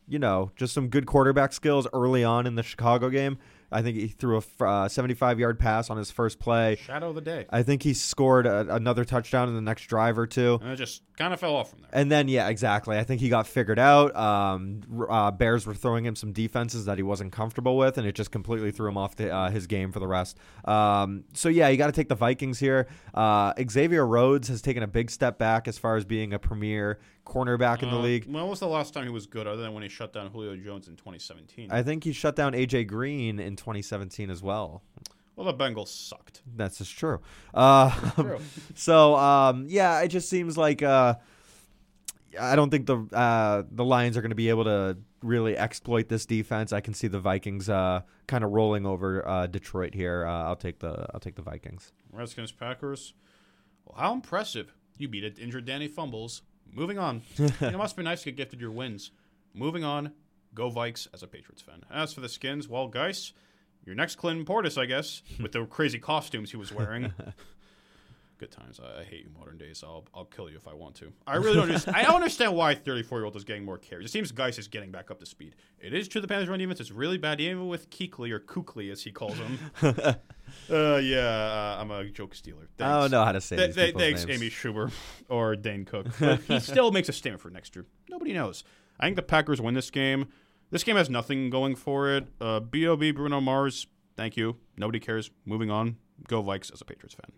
you 0.07 0.19
know, 0.19 0.51
just 0.55 0.73
some 0.73 0.89
good 0.89 1.05
quarterback 1.05 1.53
skills 1.53 1.87
early 1.93 2.23
on 2.23 2.45
in 2.45 2.55
the 2.55 2.63
Chicago 2.63 3.09
game. 3.09 3.37
I 3.73 3.81
think 3.81 3.97
he 3.97 4.07
threw 4.07 4.39
a 4.39 4.63
uh, 4.63 4.87
75 4.87 5.39
yard 5.39 5.59
pass 5.59 5.89
on 5.89 5.97
his 5.97 6.11
first 6.11 6.39
play. 6.39 6.77
Shadow 6.85 7.09
of 7.09 7.15
the 7.15 7.21
day. 7.21 7.45
I 7.49 7.63
think 7.63 7.83
he 7.83 7.93
scored 7.93 8.45
a, 8.45 8.73
another 8.73 9.03
touchdown 9.03 9.49
in 9.49 9.55
the 9.55 9.61
next 9.61 9.87
drive 9.87 10.17
or 10.17 10.27
two. 10.27 10.59
And 10.61 10.71
it 10.71 10.75
just 10.75 11.01
kind 11.17 11.33
of 11.33 11.39
fell 11.39 11.55
off 11.55 11.71
from 11.71 11.81
there. 11.81 11.89
And 11.91 12.11
then, 12.11 12.27
yeah, 12.27 12.49
exactly. 12.49 12.97
I 12.97 13.03
think 13.03 13.21
he 13.21 13.29
got 13.29 13.47
figured 13.47 13.79
out. 13.79 14.15
Um, 14.15 14.81
uh, 15.09 15.31
Bears 15.31 15.65
were 15.65 15.73
throwing 15.73 16.05
him 16.05 16.15
some 16.15 16.31
defenses 16.31 16.85
that 16.85 16.97
he 16.97 17.03
wasn't 17.03 17.31
comfortable 17.31 17.77
with, 17.77 17.97
and 17.97 18.07
it 18.07 18.15
just 18.15 18.31
completely 18.31 18.71
threw 18.71 18.87
him 18.87 18.97
off 18.97 19.15
the, 19.15 19.33
uh, 19.33 19.49
his 19.49 19.67
game 19.67 19.91
for 19.91 19.99
the 19.99 20.07
rest. 20.07 20.37
Um, 20.65 21.23
so, 21.33 21.49
yeah, 21.49 21.67
you 21.69 21.77
got 21.77 21.87
to 21.87 21.93
take 21.93 22.09
the 22.09 22.15
Vikings 22.15 22.59
here. 22.59 22.87
Uh, 23.13 23.53
Xavier 23.69 24.05
Rhodes 24.05 24.47
has 24.47 24.61
taken 24.61 24.83
a 24.83 24.87
big 24.87 25.09
step 25.09 25.37
back 25.37 25.67
as 25.67 25.77
far 25.77 25.95
as 25.95 26.05
being 26.05 26.33
a 26.33 26.39
premier 26.39 26.99
cornerback 27.25 27.81
in 27.83 27.89
the 27.89 27.97
Uh, 27.97 28.01
league. 28.01 28.25
When 28.31 28.47
was 28.47 28.59
the 28.59 28.67
last 28.67 28.93
time 28.93 29.03
he 29.03 29.09
was 29.09 29.25
good, 29.25 29.47
other 29.47 29.61
than 29.61 29.73
when 29.73 29.83
he 29.83 29.89
shut 29.89 30.11
down 30.13 30.27
Julio 30.31 30.55
Jones 30.55 30.87
in 30.87 30.95
2017? 30.95 31.71
I 31.71 31.81
think 31.83 32.03
he 32.03 32.11
shut 32.13 32.35
down 32.35 32.53
AJ 32.53 32.87
Green 32.87 33.39
in 33.39 33.55
2017 33.55 34.29
as 34.29 34.41
well. 34.43 34.83
well, 35.35 35.45
the 35.45 35.53
Bengals 35.53 35.87
sucked. 35.87 36.41
That's 36.55 36.77
just 36.79 36.97
true. 36.97 37.19
Uh, 37.53 37.89
True. 38.15 38.39
So 38.75 39.15
um, 39.15 39.65
yeah, 39.69 40.01
it 40.01 40.09
just 40.09 40.29
seems 40.29 40.57
like 40.57 40.83
uh, 40.83 41.15
I 42.39 42.55
don't 42.55 42.69
think 42.69 42.85
the 42.87 42.97
uh, 43.13 43.63
the 43.71 43.85
Lions 43.85 44.17
are 44.17 44.21
going 44.21 44.31
to 44.31 44.35
be 44.35 44.49
able 44.49 44.63
to 44.65 44.97
really 45.21 45.57
exploit 45.57 46.09
this 46.09 46.25
defense. 46.25 46.73
I 46.73 46.81
can 46.81 46.93
see 46.93 47.07
the 47.07 47.19
Vikings 47.19 47.69
uh, 47.69 48.01
kind 48.27 48.43
of 48.43 48.51
rolling 48.51 48.85
over 48.85 49.27
uh, 49.27 49.47
Detroit 49.47 49.93
here. 49.93 50.25
Uh, 50.25 50.43
I'll 50.43 50.55
take 50.55 50.79
the 50.79 51.07
I'll 51.13 51.19
take 51.19 51.35
the 51.35 51.41
Vikings. 51.41 51.91
Redskins, 52.11 52.51
Packers. 52.51 53.13
Well, 53.85 53.97
how 53.99 54.13
impressive. 54.13 54.73
You 54.97 55.07
beat 55.07 55.23
it, 55.23 55.39
injured 55.39 55.65
Danny 55.65 55.87
Fumbles. 55.87 56.43
Moving 56.75 56.97
on. 56.97 57.21
it 57.37 57.77
must 57.77 57.95
be 57.95 58.03
nice 58.03 58.23
to 58.23 58.31
get 58.31 58.37
gifted 58.37 58.61
your 58.61 58.71
wins. 58.71 59.11
Moving 59.53 59.83
on. 59.83 60.13
Go 60.53 60.69
Vikes 60.69 61.07
as 61.13 61.23
a 61.23 61.27
Patriots 61.27 61.61
fan. 61.61 61.83
As 61.91 62.13
for 62.13 62.21
the 62.21 62.29
Skins, 62.29 62.67
well, 62.67 62.87
guys, 62.87 63.33
your 63.85 63.95
next 63.95 64.15
Clinton 64.15 64.45
Portis, 64.45 64.79
I 64.79 64.85
guess, 64.85 65.23
with 65.41 65.51
the 65.51 65.65
crazy 65.65 65.99
costumes 65.99 66.51
he 66.51 66.57
was 66.57 66.71
wearing. 66.71 67.13
Good 68.43 68.51
times. 68.51 68.77
I, 68.83 68.99
I 68.99 69.03
hate 69.05 69.23
you 69.23 69.29
modern 69.39 69.57
days. 69.57 69.85
I'll 69.85 70.03
I'll 70.13 70.25
kill 70.25 70.49
you 70.49 70.57
if 70.57 70.67
I 70.67 70.73
want 70.73 70.95
to. 70.95 71.13
I 71.27 71.37
really 71.37 71.55
don't. 71.55 71.69
Just, 71.69 71.87
I 71.87 72.03
don't 72.03 72.15
understand 72.15 72.53
why 72.53 72.75
34 72.75 73.19
year 73.19 73.25
old 73.25 73.37
is 73.37 73.45
getting 73.45 73.63
more 73.63 73.77
carries. 73.77 74.07
It 74.07 74.11
seems 74.11 74.33
Guice 74.33 74.59
is 74.59 74.67
getting 74.67 74.91
back 74.91 75.09
up 75.09 75.21
to 75.21 75.25
speed. 75.25 75.55
It 75.79 75.93
is 75.93 76.09
true 76.09 76.19
the 76.19 76.27
Panthers 76.27 76.49
run 76.49 76.59
defense 76.59 76.81
is 76.81 76.91
really 76.91 77.17
bad, 77.17 77.39
even 77.39 77.69
with 77.69 77.89
Keekly 77.89 78.31
or 78.31 78.41
Kukli 78.41 78.91
as 78.91 79.01
he 79.01 79.11
calls 79.11 79.37
him. 79.37 79.59
uh, 79.81 80.15
yeah, 80.69 81.19
uh, 81.19 81.77
I'm 81.79 81.89
a 81.91 82.03
joke 82.09 82.35
stealer. 82.35 82.67
I 82.81 82.99
don't 82.99 83.11
know 83.11 83.23
how 83.23 83.31
to 83.31 83.39
say 83.39 83.55
Th- 83.55 83.67
these 83.67 83.75
th- 83.75 83.95
thanks, 83.95 84.25
names. 84.25 84.41
Amy 84.41 84.49
Schumer 84.49 84.91
or 85.29 85.55
Dane 85.55 85.85
Cook. 85.85 86.07
But 86.19 86.41
he 86.41 86.59
still 86.59 86.91
makes 86.91 87.07
a 87.07 87.13
statement 87.13 87.41
for 87.41 87.49
next 87.49 87.77
year. 87.77 87.85
Nobody 88.09 88.33
knows. 88.33 88.65
I 88.99 89.05
think 89.05 89.15
the 89.15 89.21
Packers 89.21 89.61
win 89.61 89.73
this 89.73 89.89
game. 89.89 90.27
This 90.69 90.83
game 90.83 90.97
has 90.97 91.09
nothing 91.09 91.49
going 91.49 91.75
for 91.75 92.09
it. 92.09 92.27
Uh, 92.41 92.59
B.O.B. 92.59 93.11
Bruno 93.11 93.39
Mars, 93.39 93.87
thank 94.17 94.35
you. 94.35 94.57
Nobody 94.75 94.99
cares. 94.99 95.31
Moving 95.45 95.71
on. 95.71 95.95
Go 96.27 96.43
Vikes 96.43 96.73
as 96.73 96.81
a 96.81 96.85
Patriots 96.85 97.15
fan. 97.15 97.31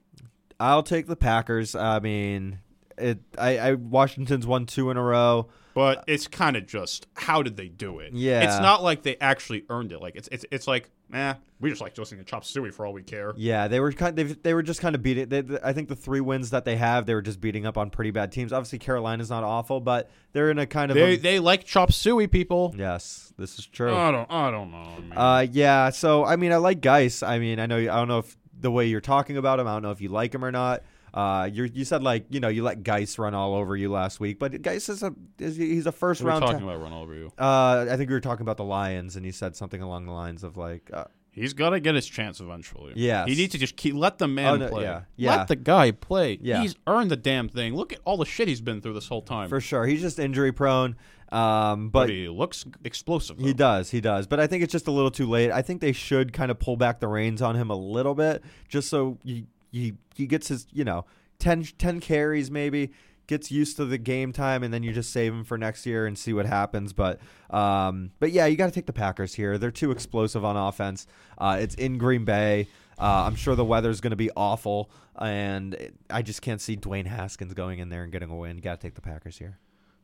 I'll 0.60 0.84
take 0.84 1.08
the 1.08 1.16
Packers. 1.16 1.76
I 1.76 2.00
mean, 2.00 2.60
it. 2.98 3.20
I, 3.38 3.58
I 3.58 3.74
Washington's 3.74 4.48
won 4.48 4.66
two 4.66 4.90
in 4.92 4.98
a 4.98 5.04
row. 5.04 5.50
But 5.74 6.06
it's 6.08 6.28
kind 6.28 6.56
of 6.56 6.66
just 6.66 7.06
how 7.16 7.44
did 7.44 7.58
they 7.58 7.68
do 7.68 8.00
it? 8.00 8.14
Yeah. 8.14 8.46
It's 8.46 8.62
not 8.62 8.82
like 8.82 9.04
they 9.04 9.18
actually 9.20 9.66
earned 9.70 9.92
it. 9.92 10.02
Like 10.02 10.16
it's 10.16 10.30
it's 10.32 10.46
it's 10.50 10.68
like, 10.70 10.90
eh, 11.14 11.34
we 11.60 11.70
just 11.70 11.82
like 11.82 11.98
listening 11.98 12.24
to 12.24 12.26
Chop 12.26 12.46
Suey 12.46 12.72
for 12.72 12.86
all 12.86 12.94
we 12.94 13.04
care. 13.04 13.34
Yeah, 13.36 13.68
they 13.68 13.82
were 13.82 13.92
kind. 13.92 14.16
They, 14.16 14.24
they 14.24 14.54
were 14.54 14.64
just 14.64 14.80
kind 14.80 14.96
of 14.96 15.04
beating. 15.04 15.28
They, 15.28 15.44
I 15.62 15.74
think 15.74 15.90
the 15.90 15.96
three 15.98 16.22
wins 16.22 16.52
that 16.52 16.64
they 16.64 16.78
have, 16.78 17.06
they 17.06 17.14
were 17.14 17.22
just 17.22 17.42
beating 17.42 17.66
up 17.66 17.78
on 17.78 17.90
pretty 17.90 18.12
bad 18.12 18.32
teams. 18.32 18.54
Obviously, 18.54 18.80
Carolina's 18.80 19.30
not 19.30 19.44
awful, 19.44 19.82
but 19.82 20.10
they're 20.32 20.50
in 20.50 20.60
a 20.60 20.66
kind 20.66 20.92
of. 20.92 20.96
They 20.96 21.16
a, 21.16 21.18
they 21.18 21.40
like 21.40 21.66
Chop 21.66 21.92
Suey 21.92 22.28
people. 22.28 22.74
yes, 22.78 23.34
this 23.38 23.60
is 23.60 23.66
true. 23.66 23.94
I 23.94 24.12
don't 24.12 24.32
I 24.32 24.52
don't 24.52 24.72
know. 24.72 24.88
man. 25.10 25.18
Uh, 25.18 25.46
yeah. 25.52 25.90
So 25.90 26.24
I 26.24 26.38
mean, 26.38 26.54
I 26.54 26.58
like 26.58 26.80
Guice. 26.80 27.22
I 27.22 27.38
mean, 27.38 27.60
I 27.60 27.66
know. 27.66 27.80
I 27.80 27.84
don't 27.84 28.08
know 28.08 28.20
if 28.20 28.38
the 28.60 28.72
way 28.72 28.88
you're 28.88 29.02
talking 29.02 29.38
about 29.38 29.60
him. 29.60 29.68
I 29.68 29.74
don't 29.74 29.84
know 29.84 29.92
if 29.92 30.02
you 30.02 30.10
like 30.10 30.34
him 30.34 30.44
or 30.46 30.52
not. 30.52 30.84
Uh, 31.14 31.50
you 31.52 31.64
you 31.74 31.86
said 31.86 32.04
like 32.04 32.26
you 32.30 32.42
know 32.42 32.50
you 32.50 32.62
let 32.62 32.84
Guice 32.84 33.18
run 33.18 33.34
all 33.34 33.56
over 33.56 33.78
you 33.78 33.90
last 33.90 34.20
week, 34.20 34.38
but 34.38 34.62
Guice 34.62 34.90
is 34.90 35.02
a 35.02 35.14
is, 35.40 35.56
he's 35.56 35.86
a 35.88 35.92
first 35.94 36.22
We're 36.22 36.30
round. 36.30 36.42
talking 36.44 36.60
ta- 36.60 36.66
about 36.70 36.82
run 36.82 36.92
over 36.94 37.14
you. 37.14 37.32
uh, 37.38 37.86
I 37.90 37.96
think 37.96 38.10
we 38.10 38.16
were 38.16 38.20
talking 38.22 38.42
about 38.42 38.58
the 38.58 38.66
Lions, 38.66 39.16
and 39.16 39.26
you 39.26 39.32
said 39.32 39.56
something 39.56 39.82
along 39.82 40.08
the 40.08 40.12
lines 40.12 40.44
of 40.44 40.58
like, 40.58 40.90
uh, 40.94 41.06
He's 41.36 41.54
got 41.54 41.72
to 41.72 41.80
get 41.80 41.96
his 41.96 42.08
chance 42.08 42.40
eventually. 42.40 42.94
Yeah, 42.96 43.26
He 43.26 43.36
needs 43.36 43.52
to 43.52 43.58
just 43.58 43.76
keep 43.76 43.94
let 43.94 44.18
the 44.18 44.28
man 44.28 44.54
Oh, 44.54 44.56
no, 44.56 44.68
play. 44.70 44.84
yeah, 44.84 45.02
yeah. 45.18 45.36
Let 45.38 45.48
the 45.50 45.56
guy 45.58 45.92
play. 45.92 46.40
Yeah. 46.42 46.62
He's 46.62 46.76
earned 46.88 47.12
the 47.12 47.18
damn 47.18 47.50
thing. 47.50 47.76
Look 47.76 47.92
at 47.94 48.00
all 48.06 48.18
the 48.18 48.26
shit 48.26 48.48
he's 48.48 48.62
been 48.62 48.80
through 48.82 48.94
this 48.94 49.08
whole 49.10 49.22
time. 49.22 49.50
for 49.50 49.60
sure, 49.60 49.86
he's 49.86 50.02
just 50.02 50.18
injury 50.18 50.52
prone. 50.54 50.96
Um, 51.32 51.90
but 51.90 52.04
but 52.04 52.10
he 52.12 52.30
looks 52.30 52.66
explosive. 52.84 53.38
He 53.40 53.54
does, 53.54 53.90
he 53.92 54.00
does. 54.00 54.28
But 54.28 54.40
I 54.40 54.48
think 54.48 54.64
it's 54.64 54.72
just 54.72 54.88
a 54.88 54.92
little 54.92 55.12
too 55.12 55.28
late. 55.28 55.52
I 55.52 55.62
think 55.62 55.82
they 55.82 55.92
should 55.92 56.32
kind 56.32 56.52
of 56.52 56.60
pull 56.60 56.78
back 56.78 57.00
the 57.00 57.08
reins 57.08 57.42
on 57.42 57.56
him 57.56 57.70
a 57.72 57.76
little 57.76 58.16
bit, 58.16 58.44
just 58.70 58.90
so 58.90 59.18
he 59.24 59.46
he, 59.72 59.94
he 60.16 60.28
gets 60.28 60.48
his 60.48 60.68
you 60.72 60.86
know 60.86 61.04
10, 61.40 61.64
10 61.78 62.00
carries 62.00 62.50
maybe, 62.50 62.92
gets 63.28 63.52
used 63.52 63.78
to 63.78 63.86
the 63.86 63.98
game 63.98 64.32
time, 64.32 64.64
and 64.64 64.74
then 64.74 64.84
you 64.84 64.92
just 64.92 65.12
save 65.12 65.34
him 65.34 65.44
for 65.44 65.58
next 65.58 65.86
year 65.86 66.06
and 66.06 66.18
see 66.18 66.34
what 66.34 66.46
happens. 66.46 66.94
But 66.94 67.20
um, 67.50 68.12
but 68.20 68.32
yeah, 68.32 68.46
you 68.46 68.56
got 68.56 68.68
to 68.68 68.72
take 68.72 68.86
the 68.86 68.94
Packers 68.94 69.34
here. 69.34 69.58
They're 69.58 69.72
too 69.72 69.92
explosive 69.92 70.44
on 70.44 70.56
offense. 70.58 71.08
Uh, 71.38 71.58
it's 71.60 71.76
in 71.76 71.98
Green 71.98 72.26
Bay. 72.26 72.68
Uh, 72.98 73.24
I'm 73.26 73.36
sure 73.36 73.56
the 73.56 73.66
weather's 73.66 74.00
going 74.00 74.12
to 74.12 74.18
be 74.18 74.32
awful, 74.38 74.90
and 75.20 75.92
I 76.10 76.22
just 76.22 76.42
can't 76.42 76.62
see 76.62 76.78
Dwayne 76.78 77.08
Haskins 77.08 77.54
going 77.54 77.80
in 77.80 77.90
there 77.90 78.04
and 78.04 78.12
getting 78.12 78.30
a 78.30 78.36
win. 78.36 78.58
Got 78.58 78.80
to 78.80 78.88
take 78.88 78.96
the 78.96 79.02
Packers 79.02 79.38
here. 79.38 79.60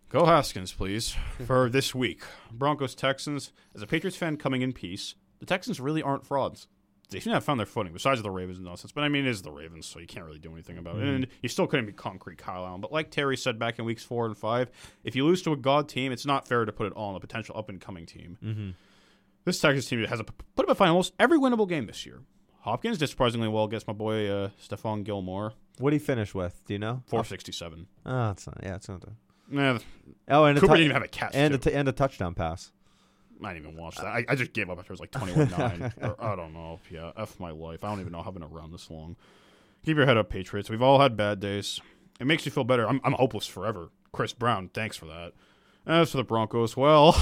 Go 0.10 0.26
Haskins, 0.26 0.74
please, 0.74 1.16
for 1.46 1.70
this 1.70 1.96
week. 1.96 2.24
Broncos 2.52 2.96
Texans. 2.96 3.54
As 3.74 3.82
a 3.82 3.88
Patriots 3.88 4.18
fan 4.18 4.36
coming 4.36 4.62
in 4.62 4.74
peace, 4.74 5.16
the 5.40 5.46
Texans 5.46 5.80
really 5.80 6.04
aren't 6.04 6.26
frauds. 6.26 6.68
They 7.12 7.20
seem 7.20 7.32
to 7.32 7.36
have 7.36 7.44
found 7.44 7.60
their 7.60 7.66
footing, 7.68 7.92
besides 7.94 8.22
the 8.22 8.32
Ravens 8.32 8.60
nonsense. 8.60 8.92
But 8.94 9.04
I 9.04 9.10
mean, 9.10 9.26
it 9.26 9.30
is 9.30 9.42
the 9.42 9.52
Ravens, 9.52 9.86
so 9.86 10.00
you 10.00 10.08
can't 10.08 10.26
really 10.26 10.40
do 10.40 10.52
anything 10.54 10.78
about 10.78 10.96
it. 10.96 11.04
And 11.04 11.28
you 11.42 11.50
still 11.50 11.68
couldn't 11.68 11.86
be 11.86 11.92
concrete 11.92 12.38
Kyle 12.38 12.66
Allen. 12.66 12.82
But 12.82 12.92
like 12.92 13.12
Terry 13.12 13.36
said 13.38 13.60
back 13.60 13.78
in 13.80 13.86
weeks 13.86 14.04
four 14.04 14.26
and 14.26 14.36
five, 14.38 14.72
if 15.04 15.16
you 15.16 15.26
lose 15.26 15.42
to 15.44 15.52
a 15.52 15.58
god 15.58 15.90
team, 15.90 16.12
it's 16.12 16.26
not 16.26 16.48
fair 16.48 16.66
to 16.66 16.72
put 16.72 16.88
it 16.88 16.94
all 16.94 17.10
on 17.10 17.16
a 17.16 17.20
potential 17.20 17.56
up 17.58 17.70
and 17.70 17.80
coming 17.82 18.06
team. 18.06 18.38
Mm-hmm. 18.44 18.70
This 19.44 19.60
Texas 19.60 19.86
team 19.88 20.04
has 20.06 20.20
a, 20.20 20.24
put 20.24 20.70
up 20.70 20.80
a 20.80 20.84
in 20.84 20.90
almost 20.90 21.14
every 21.20 21.38
winnable 21.38 21.68
game 21.68 21.86
this 21.86 22.06
year. 22.06 22.22
Hopkins 22.62 22.98
did 23.00 23.08
surprisingly 23.08 23.48
well 23.48 23.64
against 23.66 23.88
my 23.88 23.94
boy 23.94 24.30
uh, 24.30 24.50
Stephon 24.64 25.04
Gilmore, 25.04 25.54
What 25.80 25.90
did 25.92 26.00
he 26.00 26.06
finish 26.06 26.34
with? 26.36 26.62
Do 26.66 26.74
you 26.74 26.80
know? 26.80 27.02
four 27.08 27.26
sixty 27.26 27.52
seven. 27.52 27.88
Oh, 28.06 28.30
it's 28.32 28.46
not. 28.48 28.58
Yeah, 28.64 28.76
it's 28.76 28.88
not. 28.88 29.02
The, 29.02 29.12
Nah, 29.50 29.80
oh, 30.30 30.46
and 30.46 30.58
a 30.58 30.62
Cooper 30.62 30.74
tou- 30.74 30.78
didn't 30.78 30.86
even 30.86 30.94
have 30.94 31.04
a 31.04 31.08
catch. 31.10 31.32
and 31.34 31.54
a 31.56 31.58
t- 31.58 31.74
and 31.74 31.90
a 31.90 31.92
touchdown 31.92 32.34
pass. 32.36 32.72
I 33.44 33.54
didn't 33.54 33.68
even 33.68 33.82
watch 33.82 34.00
uh, 34.00 34.04
that. 34.04 34.10
I, 34.10 34.26
I 34.30 34.36
just 34.36 34.54
gave 34.54 34.70
up 34.70 34.78
after 34.80 34.94
it 34.94 35.00
was 35.00 35.00
like 35.00 35.12
21 35.12 35.50
9. 35.50 35.94
I 36.20 36.36
don't 36.36 36.54
know. 36.54 36.80
Yeah, 36.90 37.12
F 37.18 37.40
my 37.40 37.52
life. 37.52 37.84
I 37.84 37.90
don't 37.90 38.00
even 38.00 38.12
know 38.12 38.22
how 38.22 38.30
I've 38.30 38.34
been 38.34 38.44
around 38.44 38.72
this 38.72 38.90
long. 38.90 39.16
Keep 39.86 39.98
your 39.98 40.06
head 40.06 40.18
up, 40.18 40.30
Patriots. 40.30 40.70
We've 40.70 40.82
all 40.82 41.00
had 41.00 41.18
bad 41.18 41.40
days. 41.40 41.80
It 42.20 42.28
makes 42.28 42.46
you 42.46 42.52
feel 42.52 42.64
better. 42.64 42.88
I'm, 42.88 43.02
I'm 43.04 43.14
hopeless 43.14 43.48
forever. 43.48 43.90
Chris 44.12 44.34
Brown, 44.34 44.70
thanks 44.74 44.96
for 44.96 45.06
that. 45.06 45.34
As 45.88 46.12
for 46.12 46.18
the 46.18 46.24
Broncos, 46.24 46.78
well, 46.78 47.18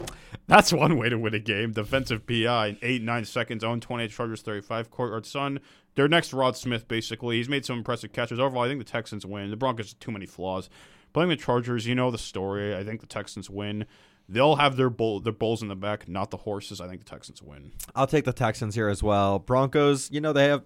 that's 0.46 0.72
one 0.72 0.96
way 0.96 1.08
to 1.08 1.18
win 1.18 1.34
a 1.34 1.40
game. 1.40 1.72
Defensive 1.72 2.26
PI 2.26 2.66
in 2.68 2.78
8 2.80 3.02
9 3.02 3.24
seconds, 3.24 3.64
own 3.64 3.80
28 3.80 4.10
Chargers 4.10 4.42
35. 4.42 4.90
Courtland 4.90 5.26
Sutton, 5.26 5.60
their 5.96 6.06
next 6.06 6.32
Rod 6.32 6.56
Smith, 6.56 6.86
basically. 6.86 7.38
He's 7.38 7.48
made 7.48 7.64
some 7.64 7.78
impressive 7.78 8.12
catches. 8.12 8.38
Overall, 8.38 8.64
I 8.64 8.68
think 8.68 8.78
the 8.78 8.84
Texans 8.84 9.26
win. 9.26 9.50
The 9.50 9.56
Broncos 9.56 9.90
have 9.90 9.98
too 9.98 10.12
many 10.12 10.26
flaws. 10.26 10.70
Playing 11.12 11.30
the 11.30 11.36
Chargers, 11.36 11.86
you 11.86 11.94
know 11.94 12.10
the 12.10 12.18
story. 12.18 12.76
I 12.76 12.84
think 12.84 13.00
the 13.00 13.06
Texans 13.06 13.50
win. 13.50 13.86
They'll 14.28 14.56
have 14.56 14.76
their 14.76 14.90
bull, 14.90 15.20
their 15.20 15.32
bulls 15.32 15.62
in 15.62 15.68
the 15.68 15.76
back, 15.76 16.08
not 16.08 16.30
the 16.30 16.38
horses. 16.38 16.80
I 16.80 16.88
think 16.88 17.04
the 17.04 17.10
Texans 17.10 17.42
win. 17.42 17.72
I'll 17.94 18.08
take 18.08 18.24
the 18.24 18.32
Texans 18.32 18.74
here 18.74 18.88
as 18.88 19.02
well. 19.02 19.38
Broncos, 19.38 20.10
you 20.10 20.20
know 20.20 20.32
they 20.32 20.46
have 20.46 20.64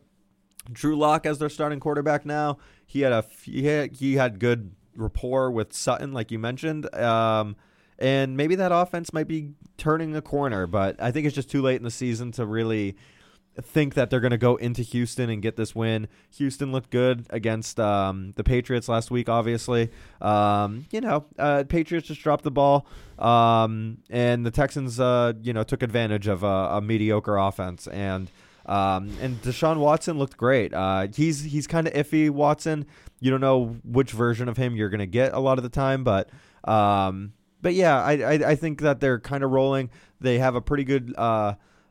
Drew 0.72 0.96
Lock 0.96 1.26
as 1.26 1.38
their 1.38 1.50
starting 1.50 1.80
quarterback 1.80 2.24
now. 2.24 2.58
He 2.86 3.00
had 3.02 3.12
a 3.12 3.24
he 3.42 3.66
had, 3.66 3.92
he 3.92 4.14
had 4.14 4.38
good 4.38 4.72
rapport 4.94 5.50
with 5.50 5.72
Sutton, 5.72 6.12
like 6.12 6.30
you 6.30 6.38
mentioned. 6.38 6.92
Um, 6.94 7.56
and 7.98 8.36
maybe 8.36 8.54
that 8.54 8.72
offense 8.72 9.12
might 9.12 9.28
be 9.28 9.50
turning 9.76 10.16
a 10.16 10.22
corner, 10.22 10.66
but 10.66 11.00
I 11.00 11.10
think 11.10 11.26
it's 11.26 11.34
just 11.34 11.50
too 11.50 11.60
late 11.60 11.76
in 11.76 11.82
the 11.84 11.90
season 11.90 12.32
to 12.32 12.46
really 12.46 12.96
think 13.60 13.94
that 13.94 14.10
they're 14.10 14.20
going 14.20 14.30
to 14.30 14.38
go 14.38 14.56
into 14.56 14.82
Houston 14.82 15.28
and 15.30 15.42
get 15.42 15.56
this 15.56 15.74
win. 15.74 16.08
Houston 16.36 16.72
looked 16.72 16.90
good 16.90 17.26
against 17.30 17.80
um, 17.80 18.32
the 18.36 18.44
Patriots 18.44 18.88
last 18.88 19.10
week, 19.10 19.28
obviously. 19.28 19.90
Um, 20.20 20.86
you 20.90 21.00
know, 21.00 21.24
uh, 21.38 21.64
Patriots 21.68 22.08
just 22.08 22.22
dropped 22.22 22.44
the 22.44 22.50
ball, 22.50 22.86
um, 23.18 23.98
and 24.08 24.46
the 24.46 24.50
Texans, 24.50 25.00
uh, 25.00 25.32
you 25.42 25.52
know, 25.52 25.62
took 25.62 25.82
advantage 25.82 26.26
of 26.26 26.42
a, 26.42 26.46
a 26.46 26.80
mediocre 26.80 27.36
offense. 27.36 27.86
And 27.88 28.30
um, 28.66 29.10
and 29.20 29.40
Deshaun 29.42 29.78
Watson 29.78 30.18
looked 30.18 30.36
great. 30.36 30.72
Uh, 30.72 31.08
he's 31.14 31.42
he's 31.42 31.66
kind 31.66 31.86
of 31.86 31.92
iffy. 31.94 32.30
Watson, 32.30 32.86
you 33.18 33.30
don't 33.30 33.40
know 33.40 33.76
which 33.84 34.12
version 34.12 34.48
of 34.48 34.56
him 34.56 34.76
you're 34.76 34.90
going 34.90 35.00
to 35.00 35.06
get 35.06 35.32
a 35.32 35.40
lot 35.40 35.58
of 35.58 35.64
the 35.64 35.70
time, 35.70 36.04
but. 36.04 36.30
Um, 36.64 37.32
but 37.62 37.74
yeah, 37.74 38.02
I, 38.02 38.12
I 38.12 38.32
I 38.32 38.54
think 38.54 38.80
that 38.80 39.00
they're 39.00 39.18
kind 39.18 39.44
of 39.44 39.50
rolling. 39.50 39.90
They 40.18 40.38
have 40.38 40.54
a 40.54 40.62
pretty 40.62 40.84
good 40.84 41.14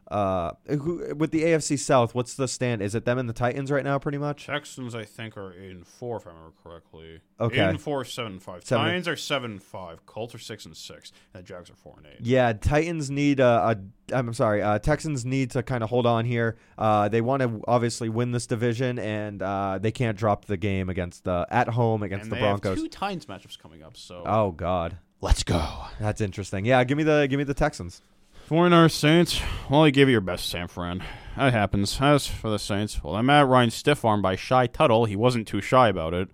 uh 0.09 0.51
who, 0.67 1.13
with 1.15 1.31
the 1.31 1.43
AFC 1.43 1.77
South. 1.77 2.15
What's 2.15 2.33
the 2.33 2.47
stand? 2.47 2.81
Is 2.81 2.95
it 2.95 3.05
them 3.05 3.17
and 3.19 3.29
the 3.29 3.33
Titans 3.33 3.69
right 3.71 3.83
now? 3.83 3.99
Pretty 3.99 4.17
much. 4.17 4.45
Texans, 4.47 4.95
I 4.95 5.05
think, 5.05 5.37
are 5.37 5.53
eight 5.53 5.71
and 5.71 5.85
four, 5.85 6.17
if 6.17 6.25
I 6.25 6.31
remember 6.31 6.51
correctly. 6.63 7.19
Okay. 7.39 7.57
Eight 7.61 7.69
and 7.69 7.81
four, 7.81 8.03
seven 8.05 8.33
and 8.33 8.41
five. 8.43 8.65
Seven- 8.65 8.85
Lions 8.87 9.07
are 9.07 9.15
seven 9.15 9.51
and 9.51 9.63
five. 9.63 10.05
Colts 10.05 10.33
are 10.33 10.39
six 10.39 10.65
and 10.65 10.75
six. 10.75 11.11
And 11.33 11.43
the 11.43 11.47
Jags 11.47 11.69
are 11.69 11.75
four 11.75 11.95
and 11.97 12.07
eight. 12.07 12.19
Yeah, 12.21 12.53
Titans 12.53 13.11
need 13.11 13.39
a. 13.39 13.77
a 14.11 14.15
I'm 14.15 14.33
sorry. 14.33 14.63
Uh, 14.63 14.79
Texans 14.79 15.23
need 15.23 15.51
to 15.51 15.61
kind 15.61 15.83
of 15.83 15.89
hold 15.91 16.07
on 16.07 16.25
here. 16.25 16.57
Uh, 16.79 17.07
they 17.09 17.21
want 17.21 17.43
to 17.43 17.61
obviously 17.67 18.09
win 18.09 18.31
this 18.31 18.47
division, 18.47 18.97
and 18.97 19.41
uh, 19.43 19.77
they 19.79 19.91
can't 19.91 20.17
drop 20.17 20.45
the 20.45 20.57
game 20.57 20.89
against 20.89 21.23
the 21.25 21.45
at 21.51 21.67
home 21.69 22.01
against 22.01 22.23
and 22.23 22.31
the 22.31 22.35
they 22.37 22.41
Broncos. 22.41 22.77
have 22.77 22.83
two 22.83 22.89
Titans 22.89 23.27
matchups 23.27 23.59
coming 23.59 23.83
up. 23.83 23.95
So 23.95 24.23
Oh 24.25 24.49
God, 24.51 24.97
let's 25.21 25.43
go. 25.43 25.63
that's 25.99 26.21
interesting. 26.21 26.65
Yeah, 26.65 26.83
give 26.83 26.97
me 26.97 27.03
the 27.03 27.27
give 27.29 27.37
me 27.37 27.43
the 27.43 27.53
Texans. 27.53 28.01
49ers 28.49 28.93
Saints. 28.93 29.41
Well, 29.69 29.85
you 29.85 29.91
give 29.91 30.09
it 30.09 30.11
your 30.11 30.21
best, 30.21 30.49
San 30.49 30.67
Fran. 30.67 31.03
That 31.37 31.53
happens. 31.53 32.01
As 32.01 32.25
for 32.25 32.49
the 32.49 32.57
Saints, 32.57 33.03
well, 33.03 33.13
that 33.13 33.21
Matt 33.21 33.45
Ryan 33.45 33.69
stiff 33.69 34.03
arm 34.03 34.23
by 34.23 34.35
Shy 34.35 34.65
Tuttle. 34.65 35.05
He 35.05 35.15
wasn't 35.15 35.47
too 35.47 35.61
shy 35.61 35.87
about 35.87 36.15
it. 36.15 36.29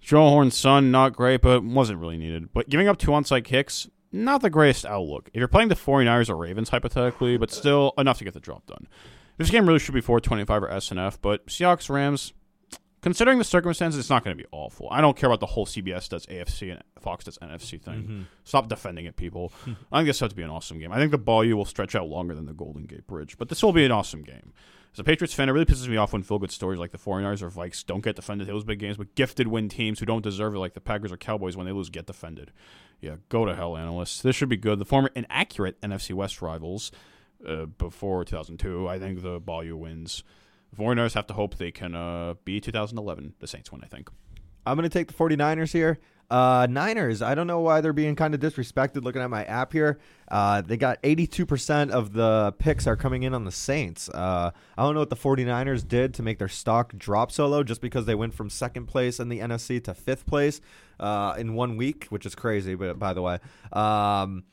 Joe 0.00 0.28
Horn's 0.28 0.56
son, 0.56 0.92
not 0.92 1.16
great, 1.16 1.40
but 1.40 1.64
wasn't 1.64 1.98
really 1.98 2.16
needed. 2.16 2.52
But 2.52 2.68
giving 2.68 2.86
up 2.86 2.96
two 2.96 3.10
onside 3.10 3.42
kicks, 3.42 3.88
not 4.12 4.40
the 4.40 4.50
greatest 4.50 4.86
outlook. 4.86 5.30
If 5.34 5.40
you're 5.40 5.48
playing 5.48 5.68
the 5.68 5.74
49ers 5.74 6.30
or 6.30 6.36
Ravens, 6.36 6.68
hypothetically, 6.68 7.36
but 7.36 7.50
still 7.50 7.92
enough 7.98 8.18
to 8.18 8.24
get 8.24 8.34
the 8.34 8.40
job 8.40 8.64
done. 8.66 8.86
This 9.36 9.50
game 9.50 9.66
really 9.66 9.80
should 9.80 9.94
be 9.94 10.00
425 10.00 10.62
or 10.62 10.68
SNF, 10.68 11.18
but 11.20 11.48
Seahawks 11.48 11.90
Rams, 11.90 12.34
considering 13.02 13.38
the 13.38 13.44
circumstances, 13.44 13.98
it's 14.00 14.08
not 14.10 14.24
going 14.24 14.36
to 14.36 14.42
be 14.42 14.48
awful. 14.52 14.88
I 14.90 15.00
don't 15.00 15.16
care 15.16 15.28
about 15.28 15.40
the 15.40 15.46
whole 15.46 15.66
CBS 15.66 16.08
does 16.08 16.24
AFC 16.26 16.72
and 16.72 16.82
Fox 17.00 17.24
does 17.24 17.38
NFC 17.38 17.80
thing. 17.80 18.26
Stop 18.44 18.68
defending 18.68 19.04
it, 19.04 19.16
people. 19.16 19.52
I 19.92 19.98
think 19.98 20.06
this 20.06 20.20
has 20.20 20.30
to 20.30 20.36
be 20.36 20.42
an 20.42 20.50
awesome 20.50 20.78
game. 20.78 20.92
I 20.92 20.98
think 20.98 21.10
the 21.10 21.18
ball 21.18 21.44
you 21.44 21.56
will 21.56 21.64
stretch 21.64 21.94
out 21.94 22.08
longer 22.08 22.34
than 22.34 22.46
the 22.46 22.54
Golden 22.54 22.84
Gate 22.84 23.06
Bridge, 23.06 23.36
but 23.36 23.48
this 23.48 23.62
will 23.62 23.72
be 23.72 23.84
an 23.84 23.92
awesome 23.92 24.22
game. 24.22 24.52
As 24.92 24.98
a 24.98 25.04
Patriots 25.04 25.32
fan, 25.32 25.48
it 25.48 25.52
really 25.52 25.64
pisses 25.64 25.88
me 25.88 25.96
off 25.96 26.12
when 26.12 26.22
feel 26.22 26.38
good 26.38 26.50
stories 26.50 26.78
like 26.78 26.90
the 26.90 26.98
49ers 26.98 27.40
or 27.40 27.50
Vikes 27.50 27.84
don't 27.84 28.04
get 28.04 28.14
defended. 28.14 28.46
Those 28.46 28.64
big 28.64 28.78
games, 28.78 28.98
but 28.98 29.14
gifted 29.14 29.48
win 29.48 29.70
teams 29.70 29.98
who 29.98 30.06
don't 30.06 30.22
deserve 30.22 30.54
it, 30.54 30.58
like 30.58 30.74
the 30.74 30.82
Packers 30.82 31.10
or 31.10 31.16
Cowboys, 31.16 31.56
when 31.56 31.64
they 31.66 31.72
lose, 31.72 31.88
get 31.88 32.06
defended. 32.06 32.52
Yeah, 33.00 33.16
go 33.30 33.46
to 33.46 33.56
hell, 33.56 33.76
analysts. 33.76 34.20
This 34.20 34.36
should 34.36 34.50
be 34.50 34.58
good. 34.58 34.78
The 34.78 34.84
former 34.84 35.10
inaccurate 35.16 35.80
NFC 35.80 36.12
West 36.12 36.42
rivals 36.42 36.92
uh, 37.46 37.64
before 37.64 38.24
2002, 38.24 38.86
I 38.86 38.98
think 38.98 39.22
the 39.22 39.40
Bayou 39.40 39.76
wins. 39.76 40.24
49ers 40.76 41.14
have 41.14 41.26
to 41.28 41.34
hope 41.34 41.56
they 41.56 41.70
can 41.70 41.94
uh, 41.94 42.34
be 42.44 42.60
2011. 42.60 43.34
The 43.38 43.46
Saints 43.46 43.70
win, 43.70 43.82
I 43.84 43.86
think. 43.86 44.10
I'm 44.64 44.76
going 44.76 44.88
to 44.88 44.92
take 44.92 45.08
the 45.08 45.14
49ers 45.14 45.72
here. 45.72 45.98
Uh, 46.30 46.66
Niners, 46.70 47.20
I 47.20 47.34
don't 47.34 47.46
know 47.46 47.60
why 47.60 47.82
they're 47.82 47.92
being 47.92 48.16
kind 48.16 48.32
of 48.32 48.40
disrespected 48.40 49.02
looking 49.02 49.20
at 49.20 49.28
my 49.28 49.44
app 49.44 49.70
here. 49.70 49.98
Uh, 50.28 50.62
they 50.62 50.78
got 50.78 51.02
82% 51.02 51.90
of 51.90 52.14
the 52.14 52.54
picks 52.58 52.86
are 52.86 52.96
coming 52.96 53.22
in 53.22 53.34
on 53.34 53.44
the 53.44 53.52
Saints. 53.52 54.08
Uh, 54.08 54.50
I 54.78 54.82
don't 54.82 54.94
know 54.94 55.00
what 55.00 55.10
the 55.10 55.16
49ers 55.16 55.86
did 55.86 56.14
to 56.14 56.22
make 56.22 56.38
their 56.38 56.48
stock 56.48 56.96
drop 56.96 57.32
so 57.32 57.46
low 57.48 57.62
just 57.62 57.82
because 57.82 58.06
they 58.06 58.14
went 58.14 58.32
from 58.32 58.48
second 58.48 58.86
place 58.86 59.20
in 59.20 59.28
the 59.28 59.40
NFC 59.40 59.82
to 59.84 59.92
fifth 59.92 60.24
place 60.24 60.62
uh, 60.98 61.34
in 61.36 61.52
one 61.52 61.76
week, 61.76 62.06
which 62.06 62.24
is 62.24 62.34
crazy, 62.34 62.76
but 62.76 62.98
by 62.98 63.12
the 63.12 63.20
way. 63.20 63.38
Um, 63.72 64.44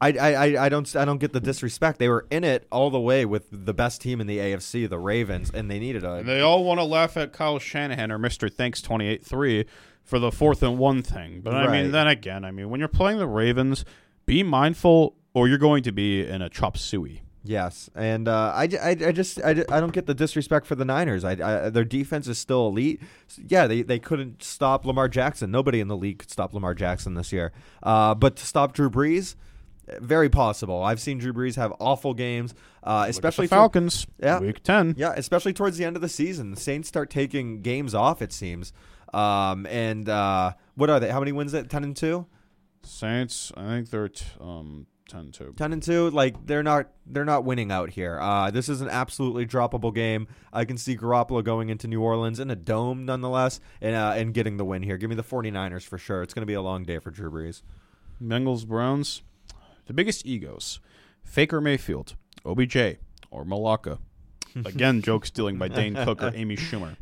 I, 0.00 0.12
I, 0.12 0.64
I 0.64 0.68
don't 0.70 0.96
I 0.96 1.04
don't 1.04 1.18
get 1.18 1.32
the 1.34 1.40
disrespect. 1.40 1.98
They 1.98 2.08
were 2.08 2.26
in 2.30 2.42
it 2.42 2.66
all 2.72 2.90
the 2.90 3.00
way 3.00 3.24
with 3.26 3.48
the 3.52 3.74
best 3.74 4.00
team 4.00 4.20
in 4.20 4.26
the 4.26 4.38
AFC, 4.38 4.88
the 4.88 4.98
Ravens, 4.98 5.50
and 5.52 5.70
they 5.70 5.78
needed 5.78 6.04
a 6.04 6.14
And 6.14 6.28
they 6.28 6.40
all 6.40 6.64
want 6.64 6.80
to 6.80 6.84
laugh 6.84 7.16
at 7.18 7.32
Kyle 7.34 7.58
Shanahan 7.58 8.10
or 8.10 8.18
Mr. 8.18 8.50
Thanks 8.52 8.80
28 8.80 9.24
3 9.24 9.66
for 10.02 10.18
the 10.18 10.32
fourth 10.32 10.62
and 10.62 10.78
one 10.78 11.02
thing. 11.02 11.42
But 11.42 11.54
I 11.54 11.66
Right. 11.66 11.82
mean, 11.82 11.92
then 11.92 12.06
again, 12.08 12.44
I 12.46 12.50
mean, 12.50 12.70
when 12.70 12.80
you're 12.80 12.88
playing 12.88 13.18
the 13.18 13.26
Ravens, 13.28 13.84
be 14.24 14.42
mindful 14.42 15.16
or 15.34 15.48
you're 15.48 15.58
going 15.58 15.82
to 15.82 15.92
be 15.92 16.26
in 16.26 16.40
a 16.40 16.48
chop 16.48 16.76
suey. 16.78 17.22
Yes, 17.42 17.88
and 17.94 18.28
uh, 18.28 18.52
I, 18.54 18.68
I, 18.82 18.90
I 18.90 19.12
just 19.12 19.40
I, 19.42 19.50
I 19.70 19.80
don't 19.80 19.92
get 19.94 20.04
the 20.06 20.12
disrespect 20.14 20.66
for 20.66 20.74
the 20.74 20.84
Niners. 20.84 21.24
I, 21.24 21.32
I 21.32 21.70
their 21.70 21.84
defense 21.86 22.28
is 22.28 22.36
still 22.38 22.66
elite. 22.68 23.00
Yeah, 23.48 23.66
they, 23.66 23.80
they 23.80 23.98
couldn't 23.98 24.42
stop 24.42 24.84
Lamar 24.84 25.08
Jackson. 25.08 25.50
Nobody 25.50 25.80
in 25.80 25.88
the 25.88 25.96
league 25.96 26.18
could 26.18 26.30
stop 26.30 26.52
Lamar 26.52 26.74
Jackson 26.74 27.14
this 27.14 27.32
year. 27.32 27.52
Uh, 27.82 28.14
but 28.14 28.36
to 28.36 28.44
stop 28.46 28.74
Drew 28.74 28.90
Brees, 28.90 29.36
very 30.00 30.28
possible. 30.28 30.82
I've 30.82 31.00
seen 31.00 31.18
Drew 31.18 31.32
Brees 31.32 31.56
have 31.56 31.72
awful 31.80 32.14
games, 32.14 32.54
uh, 32.82 33.06
especially 33.08 33.46
Falcons. 33.46 34.06
Yeah. 34.18 34.40
Week 34.40 34.62
10. 34.62 34.94
yeah, 34.96 35.12
especially 35.16 35.52
towards 35.52 35.78
the 35.78 35.84
end 35.84 35.96
of 35.96 36.02
the 36.02 36.08
season. 36.08 36.50
The 36.50 36.60
Saints 36.60 36.88
start 36.88 37.10
taking 37.10 37.62
games 37.62 37.94
off. 37.94 38.22
It 38.22 38.32
seems. 38.32 38.72
Um, 39.12 39.66
and 39.66 40.08
uh, 40.08 40.52
what 40.76 40.90
are 40.90 41.00
they? 41.00 41.10
How 41.10 41.18
many 41.18 41.32
wins? 41.32 41.52
It 41.54 41.68
ten 41.68 41.82
and 41.84 41.96
two. 41.96 42.26
Saints, 42.82 43.52
I 43.56 43.66
think 43.66 43.90
they're 43.90 44.08
t- 44.08 44.24
um 44.40 44.86
10 45.08 45.32
2. 45.32 45.54
10 45.56 45.72
and 45.72 45.82
2 45.82 46.10
like 46.10 46.46
they're 46.46 46.62
not 46.62 46.86
they're 47.04 47.24
not 47.24 47.44
winning 47.44 47.72
out 47.72 47.90
here 47.90 48.16
uh, 48.20 48.48
this 48.52 48.68
is 48.68 48.80
an 48.80 48.88
absolutely 48.88 49.44
droppable 49.44 49.92
game 49.92 50.28
i 50.52 50.64
can 50.64 50.76
see 50.76 50.96
garoppolo 50.96 51.42
going 51.42 51.68
into 51.68 51.88
new 51.88 52.00
orleans 52.00 52.38
in 52.38 52.48
a 52.48 52.54
dome 52.54 53.04
nonetheless 53.06 53.58
and, 53.80 53.96
uh, 53.96 54.12
and 54.14 54.34
getting 54.34 54.56
the 54.56 54.64
win 54.64 54.84
here 54.84 54.96
give 54.96 55.10
me 55.10 55.16
the 55.16 55.24
49ers 55.24 55.82
for 55.82 55.98
sure 55.98 56.22
it's 56.22 56.32
going 56.32 56.42
to 56.42 56.46
be 56.46 56.54
a 56.54 56.62
long 56.62 56.84
day 56.84 57.00
for 57.00 57.10
drew 57.10 57.28
brees 57.28 57.62
Bengals, 58.22 58.66
Browns. 58.66 59.22
The 59.90 59.94
biggest 59.94 60.24
egos 60.24 60.78
Faker 61.24 61.60
Mayfield, 61.60 62.14
OBJ, 62.46 62.76
or 63.32 63.44
Malacca. 63.44 63.98
Again, 64.64 65.02
joke 65.02 65.26
stealing 65.26 65.58
by 65.58 65.66
Dane 65.66 65.96
Cook 65.96 66.22
or 66.22 66.30
Amy 66.32 66.54
Schumer. 66.54 66.96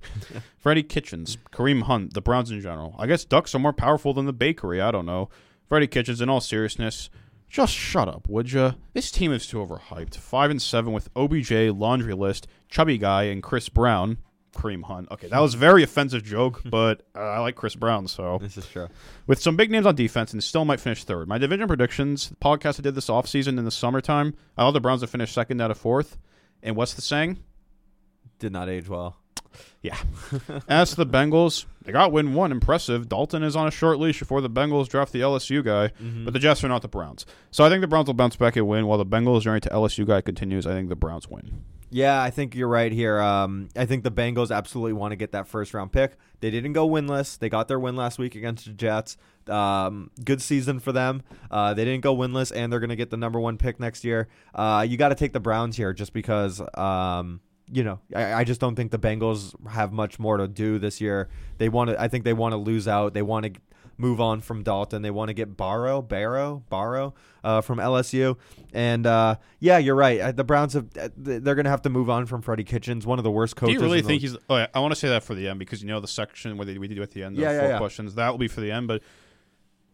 Freddie 0.56 0.84
Kitchens, 0.84 1.36
Kareem 1.52 1.82
Hunt, 1.82 2.14
the 2.14 2.22
Browns 2.22 2.50
in 2.50 2.62
general. 2.62 2.94
I 2.98 3.06
guess 3.06 3.26
Ducks 3.26 3.54
are 3.54 3.58
more 3.58 3.74
powerful 3.74 4.14
than 4.14 4.24
the 4.24 4.32
bakery. 4.32 4.80
I 4.80 4.90
don't 4.90 5.04
know. 5.04 5.28
Freddie 5.68 5.86
Kitchens, 5.86 6.22
in 6.22 6.30
all 6.30 6.40
seriousness, 6.40 7.10
just 7.46 7.74
shut 7.74 8.08
up, 8.08 8.26
would 8.26 8.50
ya? 8.50 8.72
This 8.94 9.10
team 9.10 9.32
is 9.32 9.46
too 9.46 9.58
overhyped. 9.58 10.16
Five 10.16 10.50
and 10.50 10.62
seven 10.62 10.94
with 10.94 11.10
OBJ, 11.14 11.52
laundry 11.76 12.14
list, 12.14 12.46
chubby 12.70 12.96
guy, 12.96 13.24
and 13.24 13.42
Chris 13.42 13.68
Brown. 13.68 14.16
Kareem 14.58 14.82
Hunt. 14.84 15.08
Okay, 15.10 15.28
that 15.28 15.40
was 15.40 15.54
a 15.54 15.58
very 15.58 15.82
offensive 15.82 16.24
joke, 16.24 16.62
but 16.70 17.02
uh, 17.14 17.20
I 17.20 17.38
like 17.40 17.54
Chris 17.54 17.74
Brown, 17.74 18.08
so 18.08 18.38
this 18.40 18.56
is 18.56 18.66
true 18.66 18.88
with 19.26 19.40
some 19.40 19.56
big 19.56 19.70
names 19.70 19.86
on 19.86 19.94
defense 19.94 20.32
and 20.32 20.42
still 20.42 20.64
might 20.64 20.80
finish 20.80 21.04
third. 21.04 21.28
My 21.28 21.38
division 21.38 21.68
predictions, 21.68 22.30
the 22.30 22.36
podcast 22.36 22.80
I 22.80 22.82
did 22.82 22.94
this 22.94 23.08
offseason 23.08 23.58
in 23.58 23.64
the 23.64 23.70
summertime, 23.70 24.34
I 24.56 24.62
thought 24.62 24.72
the 24.72 24.80
Browns 24.80 25.02
would 25.02 25.10
finish 25.10 25.32
second 25.32 25.60
out 25.60 25.70
of 25.70 25.78
fourth. 25.78 26.18
And 26.62 26.74
what's 26.74 26.94
the 26.94 27.02
saying? 27.02 27.38
did 28.38 28.52
not 28.52 28.68
age 28.68 28.88
well 28.88 29.16
Yeah. 29.82 29.98
As 30.68 30.90
to 30.90 30.96
the 30.96 31.06
Bengals, 31.06 31.64
they 31.82 31.92
got 31.92 32.12
win 32.12 32.34
one. 32.34 32.52
Impressive. 32.52 33.08
Dalton 33.08 33.42
is 33.42 33.56
on 33.56 33.66
a 33.66 33.70
short 33.70 33.98
leash 33.98 34.18
before 34.18 34.40
the 34.40 34.50
Bengals 34.50 34.88
draft 34.88 35.12
the 35.12 35.20
LSU 35.20 35.64
guy, 35.64 35.90
but 36.24 36.32
the 36.32 36.38
Jets 36.38 36.62
are 36.64 36.68
not 36.68 36.82
the 36.82 36.88
Browns. 36.88 37.26
So 37.50 37.64
I 37.64 37.68
think 37.68 37.80
the 37.80 37.88
Browns 37.88 38.06
will 38.06 38.14
bounce 38.14 38.36
back 38.36 38.56
and 38.56 38.66
win 38.66 38.86
while 38.86 38.98
the 38.98 39.06
Bengals 39.06 39.42
journey 39.42 39.60
to 39.60 39.68
LSU 39.70 40.06
guy 40.06 40.20
continues. 40.20 40.66
I 40.66 40.72
think 40.72 40.88
the 40.88 40.96
Browns 40.96 41.28
win. 41.28 41.64
Yeah, 41.90 42.22
I 42.22 42.30
think 42.30 42.54
you're 42.54 42.68
right 42.68 42.92
here. 42.92 43.18
Um, 43.20 43.68
I 43.74 43.86
think 43.86 44.04
the 44.04 44.10
Bengals 44.10 44.54
absolutely 44.54 44.92
want 44.92 45.12
to 45.12 45.16
get 45.16 45.32
that 45.32 45.48
first 45.48 45.72
round 45.72 45.90
pick. 45.92 46.16
They 46.40 46.50
didn't 46.50 46.74
go 46.74 46.88
winless. 46.88 47.38
They 47.38 47.48
got 47.48 47.68
their 47.68 47.80
win 47.80 47.96
last 47.96 48.18
week 48.18 48.34
against 48.34 48.66
the 48.66 48.72
Jets. 48.72 49.16
Um, 49.46 50.10
good 50.22 50.42
season 50.42 50.80
for 50.80 50.92
them. 50.92 51.22
Uh, 51.50 51.72
they 51.74 51.84
didn't 51.84 52.02
go 52.02 52.14
winless, 52.14 52.52
and 52.54 52.70
they're 52.70 52.80
going 52.80 52.90
to 52.90 52.96
get 52.96 53.10
the 53.10 53.16
number 53.16 53.40
one 53.40 53.56
pick 53.56 53.80
next 53.80 54.04
year. 54.04 54.28
Uh, 54.54 54.84
you 54.86 54.96
got 54.96 55.08
to 55.08 55.14
take 55.14 55.32
the 55.32 55.40
Browns 55.40 55.76
here 55.76 55.92
just 55.92 56.12
because. 56.12 56.60
Um, 56.74 57.40
you 57.70 57.84
know, 57.84 58.00
I, 58.14 58.32
I 58.32 58.44
just 58.44 58.62
don't 58.62 58.76
think 58.76 58.90
the 58.92 58.98
Bengals 58.98 59.54
have 59.68 59.92
much 59.92 60.18
more 60.18 60.38
to 60.38 60.48
do 60.48 60.78
this 60.78 61.02
year. 61.02 61.28
They 61.58 61.68
want 61.68 61.90
to. 61.90 62.00
I 62.00 62.08
think 62.08 62.24
they 62.24 62.32
want 62.32 62.52
to 62.52 62.56
lose 62.56 62.88
out. 62.88 63.14
They 63.14 63.22
want 63.22 63.44
to 63.44 63.60
move 63.98 64.20
on 64.20 64.40
from 64.40 64.62
Dalton. 64.62 65.02
They 65.02 65.10
want 65.10 65.28
to 65.28 65.34
get 65.34 65.56
Burrow, 65.56 66.00
Burrow, 66.00 66.62
Burrow 66.70 67.14
uh, 67.44 67.60
from 67.60 67.78
LSU. 67.78 68.36
And 68.72 69.06
uh, 69.06 69.36
yeah, 69.58 69.78
you're 69.78 69.96
right. 69.96 70.20
Uh, 70.20 70.32
The 70.32 70.44
Browns 70.44 70.72
have 70.74 70.86
uh, 70.98 71.08
they're 71.16 71.54
going 71.54 71.64
to 71.64 71.70
have 71.70 71.82
to 71.82 71.90
move 71.90 72.08
on 72.08 72.24
from 72.26 72.40
Freddie 72.40 72.64
Kitchens, 72.64 73.06
one 73.06 73.18
of 73.18 73.24
the 73.24 73.30
worst 73.30 73.56
coaches. 73.56 73.74
Do 73.74 73.80
you 73.80 73.84
really 73.84 73.98
in 73.98 74.04
the- 74.04 74.08
think 74.08 74.22
he's? 74.22 74.36
Oh, 74.48 74.56
yeah, 74.56 74.68
I 74.72 74.80
want 74.80 74.92
to 74.92 74.96
say 74.98 75.08
that 75.08 75.24
for 75.24 75.34
the 75.34 75.48
end 75.48 75.58
because 75.58 75.82
you 75.82 75.88
know 75.88 76.00
the 76.00 76.08
section 76.08 76.56
where 76.56 76.64
they, 76.64 76.78
we 76.78 76.88
do 76.88 77.02
at 77.02 77.10
the 77.10 77.24
end. 77.24 77.36
Yeah, 77.36 77.50
of 77.50 77.54
yeah, 77.54 77.60
four 77.60 77.68
yeah. 77.70 77.78
questions. 77.78 78.14
That 78.14 78.30
will 78.30 78.38
be 78.38 78.48
for 78.48 78.60
the 78.60 78.70
end, 78.70 78.88
but 78.88 79.02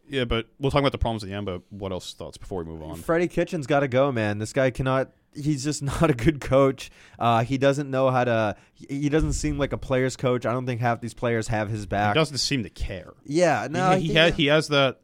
yeah, 0.09 0.25
but 0.25 0.47
we'll 0.59 0.71
talk 0.71 0.81
about 0.81 0.93
the 0.93 0.99
problems 0.99 1.23
at 1.25 1.31
the 1.31 1.35
end. 1.35 1.47
But 1.47 1.63
what 1.71 1.91
else 1.93 2.13
thoughts 2.13 2.37
before 2.37 2.63
we 2.63 2.71
move 2.71 2.83
on? 2.83 2.97
Freddie 2.97 3.29
Kitchens 3.29 3.67
got 3.67 3.81
to 3.81 3.89
go, 3.89 4.13
man. 4.13 4.39
This 4.39 4.53
guy 4.53 4.71
cannot. 4.71 5.11
He's 5.35 5.65
just 5.65 5.83
not 5.83 6.11
a 6.11 6.15
good 6.15 6.41
coach. 6.41 6.91
Uh, 7.19 7.45
he 7.45 7.59
doesn't 7.59 7.91
know 7.91 8.11
how 8.11 8.25
to. 8.25 8.57
He 8.73 8.87
he 9.03 9.09
doesn't 9.09 9.35
seem 9.35 9.59
like 9.59 9.73
a 9.73 9.79
player's 9.79 10.17
coach. 10.17 10.47
I 10.47 10.53
don't 10.53 10.67
think 10.67 10.81
half 10.81 11.01
these 11.01 11.15
players 11.15 11.49
have 11.49 11.69
his 11.69 11.87
back. 11.87 12.15
He 12.15 12.21
doesn't 12.21 12.39
seem 12.39 12.63
to 12.63 12.71
care. 12.71 13.15
Yeah, 13.25 13.69
no, 13.71 13.91
he, 13.91 13.95
I 13.95 13.99
he, 13.99 14.15
has, 14.15 14.35
he 14.37 14.47
has 14.47 14.69
that. 14.69 15.01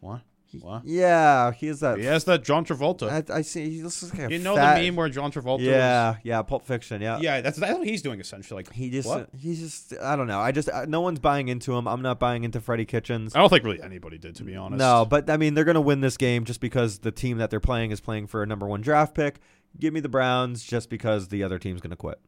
What? 0.00 0.22
What? 0.60 0.84
Yeah, 0.84 1.52
he 1.52 1.68
is 1.68 1.80
that. 1.80 1.98
He 1.98 2.04
has 2.04 2.24
that 2.24 2.42
John 2.42 2.64
Travolta. 2.64 3.30
I, 3.30 3.38
I 3.38 3.42
see. 3.42 3.70
He 3.70 3.82
looks 3.82 4.02
like 4.02 4.28
a 4.28 4.32
you 4.32 4.38
know 4.40 4.56
fat, 4.56 4.78
the 4.78 4.86
meme 4.86 4.96
where 4.96 5.08
John 5.08 5.30
Travolta? 5.30 5.60
Yeah, 5.60 6.16
yeah, 6.24 6.42
Pulp 6.42 6.64
Fiction. 6.66 7.00
Yeah, 7.00 7.18
yeah. 7.20 7.40
That's 7.40 7.58
that's 7.58 7.78
what 7.78 7.86
he's 7.86 8.02
doing 8.02 8.20
essentially. 8.20 8.64
Like 8.64 8.72
He 8.72 8.90
just, 8.90 9.08
What? 9.08 9.28
he's 9.38 9.60
just. 9.60 9.94
I 10.02 10.16
don't 10.16 10.26
know. 10.26 10.40
I 10.40 10.50
just, 10.52 10.68
uh, 10.68 10.86
no 10.86 11.00
one's 11.00 11.20
buying 11.20 11.48
into 11.48 11.76
him. 11.76 11.86
I'm 11.86 12.02
not 12.02 12.18
buying 12.18 12.44
into 12.44 12.60
Freddie 12.60 12.84
Kitchens. 12.86 13.34
I 13.36 13.38
don't 13.38 13.48
think 13.48 13.64
really 13.64 13.82
anybody 13.82 14.18
did, 14.18 14.34
to 14.36 14.44
be 14.44 14.56
honest. 14.56 14.78
No, 14.78 15.06
but 15.08 15.30
I 15.30 15.36
mean, 15.36 15.54
they're 15.54 15.64
going 15.64 15.74
to 15.76 15.80
win 15.80 16.00
this 16.00 16.16
game 16.16 16.44
just 16.44 16.60
because 16.60 16.98
the 16.98 17.12
team 17.12 17.38
that 17.38 17.50
they're 17.50 17.60
playing 17.60 17.90
is 17.92 18.00
playing 18.00 18.26
for 18.26 18.42
a 18.42 18.46
number 18.46 18.66
one 18.66 18.80
draft 18.80 19.14
pick. 19.14 19.40
Give 19.78 19.94
me 19.94 20.00
the 20.00 20.08
Browns 20.08 20.64
just 20.64 20.90
because 20.90 21.28
the 21.28 21.44
other 21.44 21.58
team's 21.60 21.80
going 21.80 21.90
to 21.90 21.96
quit. 21.96 22.18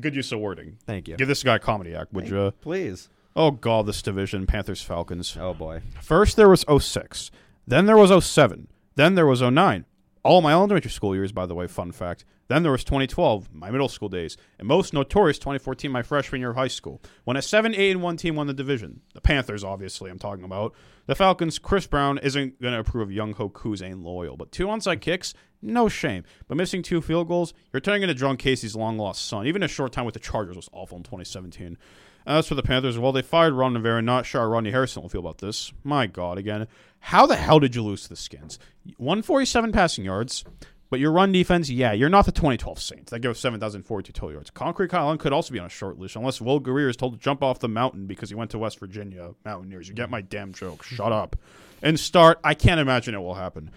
good 0.00 0.14
use 0.14 0.30
of 0.30 0.38
wording. 0.38 0.78
Thank 0.86 1.08
you. 1.08 1.16
Give 1.16 1.26
this 1.26 1.42
guy 1.42 1.56
a 1.56 1.58
comedy 1.58 1.92
act, 1.94 2.12
would 2.12 2.28
you? 2.28 2.52
Please. 2.60 3.08
Oh 3.34 3.50
god, 3.50 3.86
this 3.86 4.02
division: 4.02 4.46
Panthers, 4.46 4.82
Falcons. 4.82 5.36
Oh 5.40 5.54
boy. 5.54 5.82
First 6.00 6.36
there 6.36 6.48
was 6.48 6.64
06. 6.68 7.30
Then 7.66 7.86
there 7.86 7.96
was 7.96 8.24
07. 8.24 8.68
Then 8.96 9.14
there 9.14 9.26
was 9.26 9.40
09. 9.40 9.86
All 10.24 10.42
my 10.42 10.52
elementary 10.52 10.90
school 10.90 11.14
years, 11.14 11.32
by 11.32 11.46
the 11.46 11.54
way, 11.54 11.66
fun 11.66 11.92
fact. 11.92 12.24
Then 12.48 12.62
there 12.62 12.72
was 12.72 12.84
2012, 12.84 13.54
my 13.54 13.70
middle 13.70 13.88
school 13.88 14.10
days. 14.10 14.36
And 14.58 14.68
most 14.68 14.92
notorious 14.92 15.38
2014, 15.38 15.90
my 15.90 16.02
freshman 16.02 16.40
year 16.42 16.50
of 16.50 16.56
high 16.56 16.68
school, 16.68 17.00
when 17.24 17.36
a 17.36 17.42
7 17.42 17.74
8 17.74 17.92
and 17.92 18.02
1 18.02 18.16
team 18.18 18.36
won 18.36 18.46
the 18.46 18.52
division. 18.52 19.00
The 19.14 19.22
Panthers, 19.22 19.64
obviously, 19.64 20.10
I'm 20.10 20.18
talking 20.18 20.44
about. 20.44 20.74
The 21.06 21.14
Falcons, 21.14 21.58
Chris 21.58 21.86
Brown 21.86 22.18
isn't 22.18 22.60
going 22.60 22.74
to 22.74 22.80
approve 22.80 23.08
of 23.08 23.14
Younghoe 23.14 23.52
Koo's 23.54 23.80
ain't 23.80 24.02
loyal. 24.02 24.36
But 24.36 24.52
two 24.52 24.66
onside 24.66 25.00
kicks, 25.00 25.32
no 25.62 25.88
shame. 25.88 26.24
But 26.46 26.56
missing 26.58 26.82
two 26.82 27.00
field 27.00 27.28
goals, 27.28 27.54
you're 27.72 27.80
turning 27.80 28.02
into 28.02 28.14
John 28.14 28.36
Kasay's 28.36 28.76
long 28.76 28.98
lost 28.98 29.24
son. 29.24 29.46
Even 29.46 29.62
a 29.62 29.68
short 29.68 29.92
time 29.92 30.04
with 30.04 30.14
the 30.14 30.20
Chargers 30.20 30.56
was 30.56 30.68
awful 30.72 30.98
in 30.98 31.04
2017. 31.04 31.78
As 32.26 32.46
for 32.46 32.54
the 32.54 32.62
Panthers, 32.62 32.98
well, 32.98 33.12
they 33.12 33.22
fired 33.22 33.54
Ron 33.54 33.74
Rivera. 33.74 34.02
Not 34.02 34.26
sure 34.26 34.40
how 34.40 34.46
Rodney 34.46 34.70
Harrison 34.70 35.02
will 35.02 35.08
feel 35.08 35.20
about 35.20 35.38
this. 35.38 35.72
My 35.82 36.06
God, 36.06 36.38
again, 36.38 36.68
how 37.00 37.26
the 37.26 37.36
hell 37.36 37.58
did 37.58 37.74
you 37.74 37.82
lose 37.82 38.04
to 38.04 38.08
the 38.08 38.16
Skins? 38.16 38.58
147 38.96 39.72
passing 39.72 40.04
yards, 40.04 40.44
but 40.88 41.00
your 41.00 41.10
run 41.10 41.32
defense, 41.32 41.68
yeah, 41.68 41.92
you're 41.92 42.08
not 42.08 42.26
the 42.26 42.32
2012 42.32 42.80
Saints. 42.80 43.10
That 43.10 43.20
give 43.20 43.36
7,042 43.36 44.12
total 44.12 44.32
yards. 44.32 44.50
Concrete 44.50 44.88
Kyle 44.88 45.16
could 45.16 45.32
also 45.32 45.52
be 45.52 45.58
on 45.58 45.66
a 45.66 45.70
short 45.70 45.98
leash, 45.98 46.16
unless 46.16 46.40
Will 46.40 46.60
Grier 46.60 46.88
is 46.88 46.96
told 46.96 47.14
to 47.14 47.18
jump 47.18 47.42
off 47.42 47.58
the 47.58 47.68
mountain 47.68 48.06
because 48.06 48.28
he 48.28 48.34
went 48.34 48.50
to 48.50 48.58
West 48.58 48.78
Virginia 48.78 49.34
Mountaineers. 49.44 49.88
You 49.88 49.94
get 49.94 50.10
my 50.10 50.20
damn 50.20 50.52
joke. 50.52 50.82
Shut 50.84 51.10
up. 51.10 51.36
And 51.80 51.98
start. 51.98 52.38
I 52.44 52.54
can't 52.54 52.78
imagine 52.78 53.14
it 53.14 53.20
will 53.20 53.34
happen. 53.34 53.70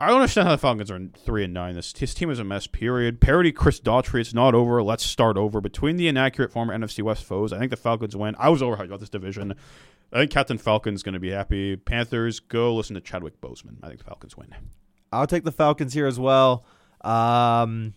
I 0.00 0.06
don't 0.06 0.16
understand 0.16 0.48
how 0.48 0.54
the 0.54 0.58
Falcons 0.58 0.90
are 0.90 0.96
in 0.96 1.10
three 1.10 1.44
and 1.44 1.52
nine. 1.52 1.74
This 1.74 1.92
his 1.96 2.14
team 2.14 2.30
is 2.30 2.38
a 2.38 2.44
mess. 2.44 2.66
Period. 2.66 3.20
Parody 3.20 3.52
Chris 3.52 3.78
Daughtry. 3.78 4.20
It's 4.20 4.32
not 4.32 4.54
over. 4.54 4.82
Let's 4.82 5.04
start 5.04 5.36
over. 5.36 5.60
Between 5.60 5.96
the 5.96 6.08
inaccurate 6.08 6.50
former 6.50 6.76
NFC 6.76 7.02
West 7.02 7.24
foes, 7.24 7.52
I 7.52 7.58
think 7.58 7.70
the 7.70 7.76
Falcons 7.76 8.16
win. 8.16 8.34
I 8.38 8.48
was 8.48 8.62
overhyped 8.62 8.86
about 8.86 9.00
this 9.00 9.10
division. 9.10 9.54
I 10.10 10.20
think 10.20 10.30
Captain 10.30 10.56
Falcon's 10.56 11.02
going 11.02 11.12
to 11.12 11.20
be 11.20 11.30
happy. 11.30 11.76
Panthers 11.76 12.40
go 12.40 12.74
listen 12.74 12.94
to 12.94 13.00
Chadwick 13.00 13.40
Boseman. 13.42 13.76
I 13.82 13.88
think 13.88 13.98
the 13.98 14.04
Falcons 14.04 14.36
win. 14.38 14.54
I'll 15.12 15.26
take 15.26 15.44
the 15.44 15.52
Falcons 15.52 15.92
here 15.92 16.06
as 16.06 16.18
well. 16.18 16.64
Um, 17.02 17.92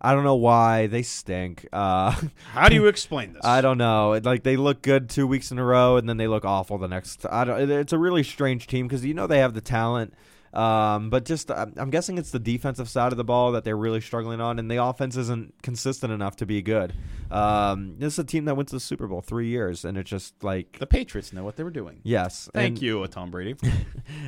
I 0.00 0.14
don't 0.14 0.24
know 0.24 0.34
why 0.34 0.86
they 0.86 1.02
stink. 1.02 1.66
Uh, 1.72 2.14
How 2.52 2.68
do 2.70 2.74
you 2.74 2.86
explain 2.86 3.34
this? 3.34 3.44
I 3.44 3.60
don't 3.60 3.78
know. 3.78 4.18
Like 4.24 4.44
they 4.44 4.56
look 4.56 4.82
good 4.82 5.10
two 5.10 5.26
weeks 5.26 5.50
in 5.50 5.58
a 5.58 5.64
row, 5.64 5.96
and 5.96 6.08
then 6.08 6.16
they 6.16 6.26
look 6.26 6.44
awful 6.44 6.78
the 6.78 6.88
next. 6.88 7.26
I 7.30 7.44
don't. 7.44 7.70
It's 7.70 7.92
a 7.92 7.98
really 7.98 8.22
strange 8.22 8.66
team 8.66 8.88
because 8.88 9.04
you 9.04 9.14
know 9.14 9.26
they 9.26 9.38
have 9.38 9.54
the 9.54 9.60
talent, 9.60 10.14
um, 10.54 11.10
but 11.10 11.24
just 11.24 11.50
I'm 11.50 11.72
I'm 11.76 11.90
guessing 11.90 12.18
it's 12.18 12.30
the 12.30 12.38
defensive 12.38 12.88
side 12.88 13.12
of 13.12 13.18
the 13.18 13.24
ball 13.24 13.52
that 13.52 13.64
they're 13.64 13.76
really 13.76 14.00
struggling 14.00 14.40
on, 14.40 14.58
and 14.58 14.70
the 14.70 14.82
offense 14.82 15.16
isn't 15.16 15.54
consistent 15.62 16.12
enough 16.12 16.36
to 16.36 16.46
be 16.46 16.62
good. 16.62 16.94
Um, 17.30 17.96
this 17.98 18.12
is 18.14 18.18
a 18.20 18.24
team 18.24 18.44
that 18.44 18.56
went 18.56 18.68
to 18.68 18.76
the 18.76 18.80
Super 18.80 19.06
Bowl 19.08 19.20
three 19.20 19.48
years, 19.48 19.84
and 19.84 19.98
it's 19.98 20.08
just 20.08 20.44
like 20.44 20.78
The 20.78 20.86
Patriots 20.86 21.32
know 21.32 21.42
what 21.42 21.56
they 21.56 21.64
were 21.64 21.70
doing. 21.70 22.00
yes. 22.04 22.48
Thank 22.54 22.74
and, 22.76 22.82
you, 22.82 23.06
Tom 23.08 23.30
Brady. 23.30 23.56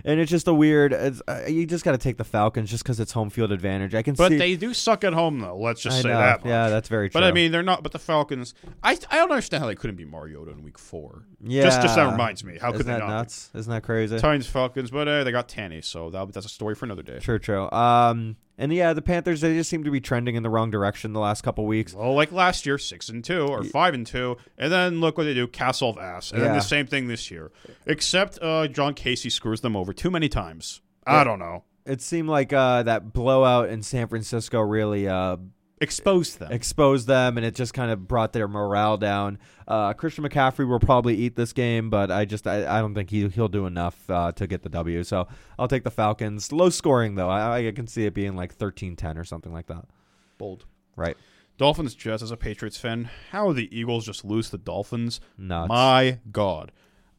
And 0.05 0.21
it's 0.21 0.31
just 0.31 0.49
a 0.49 0.55
weird. 0.55 0.93
It's, 0.93 1.21
uh, 1.29 1.43
you 1.49 1.67
just 1.67 1.85
got 1.85 1.93
to 1.93 1.99
take 1.99 2.17
the 2.17 2.25
Falcons 2.25 2.71
just 2.71 2.83
because 2.83 2.99
it's 2.99 3.13
home 3.13 3.29
field 3.29 3.53
advantage. 3.53 3.95
I 3.95 4.03
can 4.03 4.15
see 4.15 4.23
But 4.23 4.29
see. 4.31 4.39
they 4.39 4.57
do 4.57 4.73
suck 4.73 5.05
at 5.05 5.13
home, 5.13 5.41
though. 5.41 5.57
Let's 5.57 5.83
just 5.83 5.99
I 5.99 6.03
say 6.03 6.09
know. 6.09 6.19
that. 6.19 6.41
Much. 6.41 6.49
Yeah, 6.49 6.69
that's 6.71 6.89
very 6.89 7.09
true. 7.11 7.21
But 7.21 7.27
I 7.27 7.33
mean, 7.33 7.53
they're 7.53 7.63
not. 7.63 7.83
But 7.83 7.93
the 7.93 7.99
Falcons, 7.99 8.55
I 8.83 8.93
I 9.11 9.17
don't 9.19 9.31
understand 9.31 9.63
how 9.63 9.69
they 9.69 9.75
couldn't 9.75 9.97
be 9.97 10.05
Mariota 10.07 10.53
in 10.53 10.63
Week 10.63 10.79
Four. 10.79 11.25
yeah, 11.43 11.63
Just 11.63 11.83
just 11.83 11.97
that 11.97 12.11
reminds 12.11 12.43
me. 12.45 12.57
How 12.59 12.69
Isn't 12.69 12.79
could 12.79 12.87
they 12.87 12.99
not? 12.99 13.09
nuts? 13.09 13.51
Isn't 13.55 13.71
that 13.73 13.83
crazy? 13.83 14.19
Titans, 14.19 14.47
Falcons, 14.47 14.91
but 14.91 15.07
uh, 15.09 15.25
they 15.25 15.33
got 15.33 15.49
Tanny, 15.49 15.83
so 15.83 16.09
that, 16.17 16.33
that's 16.33 16.47
a 16.47 16.51
story 16.51 16.75
for 16.75 16.85
another 16.85 17.03
day. 17.03 17.19
Sure, 17.21 17.39
true. 17.39 17.71
Um, 17.71 18.37
and 18.59 18.73
yeah, 18.73 18.93
the 18.93 19.03
Panthers 19.03 19.41
they 19.43 19.55
just 19.55 19.69
seem 19.69 19.85
to 19.85 19.91
be 19.91 20.01
trending 20.01 20.35
in 20.35 20.43
the 20.43 20.51
wrong 20.51 20.71
direction 20.71 21.13
the 21.13 21.21
last 21.21 21.43
couple 21.43 21.67
weeks. 21.67 21.95
Well, 21.95 22.15
like 22.15 22.33
last 22.33 22.67
year, 22.67 22.79
six 22.79 23.09
and 23.09 23.23
two 23.23 23.47
or 23.47 23.63
five 23.65 23.95
and 23.95 24.07
two, 24.07 24.37
and 24.57 24.73
then 24.73 25.01
look 25.01 25.19
what 25.19 25.25
they 25.25 25.35
do, 25.35 25.47
castle 25.47 25.91
of 25.91 25.99
ass, 25.99 26.33
and 26.33 26.43
then 26.43 26.55
the 26.55 26.61
same 26.61 26.87
thing 26.87 27.09
this 27.09 27.31
year. 27.31 27.51
Except 27.87 28.39
uh, 28.41 28.67
John 28.69 28.95
Kasay 28.95 29.31
screws 29.31 29.61
them 29.61 29.77
over 29.77 29.93
too 29.93 30.11
many 30.11 30.29
times. 30.29 30.81
I 31.07 31.23
don't 31.23 31.39
know. 31.39 31.65
It 31.85 32.01
seemed 32.03 32.29
like 32.29 32.53
uh, 32.53 32.83
that 32.83 33.13
blowout 33.13 33.69
in 33.69 33.83
San 33.83 34.09
Francisco 34.09 34.61
really 34.61 35.07
uh, 35.07 35.37
exposed 35.81 36.39
them. 36.39 36.53
exposed 36.53 37.07
them, 37.07 37.37
and 37.37 37.47
it 37.47 37.55
just 37.55 37.75
kind 37.75 37.91
of 37.91 38.09
brought 38.09 38.33
their 38.33 38.49
morale 38.49 38.97
down. 38.97 39.39
Uh, 39.67 39.93
Christian 39.93 40.25
McCaffrey 40.25 40.67
will 40.67 40.81
probably 40.81 41.17
eat 41.17 41.37
this 41.37 41.53
game, 41.53 41.91
but 41.91 42.11
I 42.11 42.25
just 42.25 42.47
I, 42.47 42.79
I 42.79 42.81
don't 42.81 42.95
think 42.95 43.11
he 43.11 43.29
he'll 43.29 43.49
do 43.49 43.67
enough 43.67 44.09
uh, 44.09 44.33
to 44.33 44.47
get 44.47 44.63
the 44.63 44.69
W. 44.69 45.05
So 45.05 45.29
I'll 45.59 45.69
take 45.69 45.85
the 45.85 45.91
Falcons. 45.91 46.53
Low 46.53 46.71
scoring 46.71 47.15
though. 47.15 47.29
I, 47.29 47.67
I 47.67 47.73
can 47.73 47.87
see 47.87 48.07
it 48.07 48.15
being 48.15 48.37
like 48.37 48.57
13-10 48.57 49.19
or 49.19 49.25
something 49.25 49.53
like 49.53 49.67
that. 49.67 49.85
Bold. 50.39 50.65
Right? 50.97 51.17
Dolphins 51.59 51.95
Jets 51.95 52.23
as 52.23 52.31
a 52.31 52.37
Patriots 52.37 52.77
fan. 52.77 53.09
How 53.31 53.53
the 53.53 53.75
Eagles 53.77 54.05
just 54.05 54.25
lose 54.25 54.51
the 54.51 54.59
Dolphins? 54.59 55.21
Nuts. 55.39 55.69
My 55.69 56.19
God. 56.31 56.71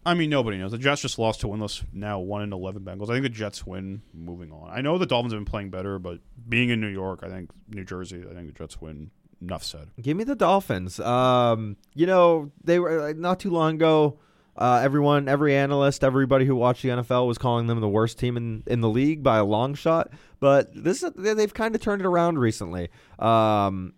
I 0.08 0.13
mean, 0.13 0.30
nobody 0.30 0.58
knows. 0.58 0.72
The 0.72 0.78
Jets 0.78 1.02
just 1.02 1.20
lost 1.20 1.41
to 1.41 1.48
winless 1.48 1.84
now 1.91 2.20
one 2.20 2.41
in 2.41 2.54
eleven 2.54 2.82
Bengals. 2.84 3.10
I 3.10 3.13
think 3.13 3.24
the 3.24 3.30
Jets 3.30 3.67
win. 3.67 4.02
Moving 4.13 4.54
on. 4.54 4.70
I 4.72 4.80
know 4.80 4.98
the 4.98 5.06
Dolphins 5.06 5.34
have 5.34 5.39
been 5.39 5.46
playing 5.46 5.70
better, 5.70 6.00
but 6.00 6.20
being 6.48 6.70
in 6.70 6.80
New 6.80 6.88
York, 6.88 7.24
I 7.24 7.30
think 7.30 7.52
New 7.67 7.84
Jersey, 7.84 8.24
I 8.30 8.34
think 8.34 8.48
the 8.48 8.54
Jets 8.54 8.80
win. 8.80 9.12
Enough 9.41 9.63
said. 9.63 9.89
Give 10.02 10.17
me 10.17 10.24
the 10.24 10.34
Dolphins. 10.34 11.00
Um, 11.00 11.76
you 11.93 12.08
know 12.08 12.52
they 12.63 12.80
were 12.80 13.02
like, 13.02 13.17
not 13.17 13.39
too 13.39 13.52
long 13.52 13.76
ago. 13.76 14.17
Uh, 14.56 14.80
everyone, 14.82 15.28
every 15.28 15.56
analyst, 15.56 16.04
everybody 16.04 16.46
who 16.46 16.56
watched 16.56 16.82
the 16.82 16.89
NFL 16.89 17.28
was 17.28 17.38
calling 17.38 17.67
them 17.67 17.80
the 17.80 17.88
worst 17.88 18.17
team 18.17 18.36
in, 18.38 18.63
in 18.65 18.82
the 18.82 18.89
league 18.89 19.22
by 19.22 19.38
a 19.38 19.43
long 19.46 19.76
shot. 19.76 20.10
But 20.39 20.70
this 20.74 21.04
is, 21.04 21.12
they've 21.15 21.54
kind 21.54 21.76
of 21.76 21.82
turned 21.82 22.02
it 22.02 22.08
around 22.08 22.39
recently. 22.39 22.89
Um, 23.20 23.93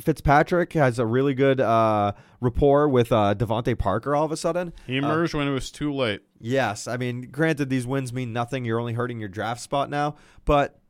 Fitzpatrick 0.00 0.72
has 0.72 0.98
a 0.98 1.06
really 1.06 1.34
good 1.34 1.60
uh, 1.60 2.12
rapport 2.40 2.88
with 2.88 3.12
uh, 3.12 3.34
DeVante 3.36 3.78
Parker. 3.78 4.14
All 4.14 4.24
of 4.24 4.32
a 4.32 4.36
sudden, 4.36 4.72
He 4.86 4.96
emerged 4.96 5.34
when 5.34 5.46
it 5.46 5.52
was 5.52 5.70
too 5.70 5.92
late. 5.92 6.22
Yes, 6.40 6.88
I 6.88 6.96
mean, 6.96 7.28
granted, 7.30 7.68
these 7.68 7.86
wins 7.86 8.12
mean 8.12 8.32
nothing. 8.32 8.64
You're 8.64 8.80
only 8.80 8.94
hurting 8.94 9.20
your 9.20 9.28
draft 9.28 9.60
spot 9.60 9.90
now, 9.90 10.16
but 10.44 10.80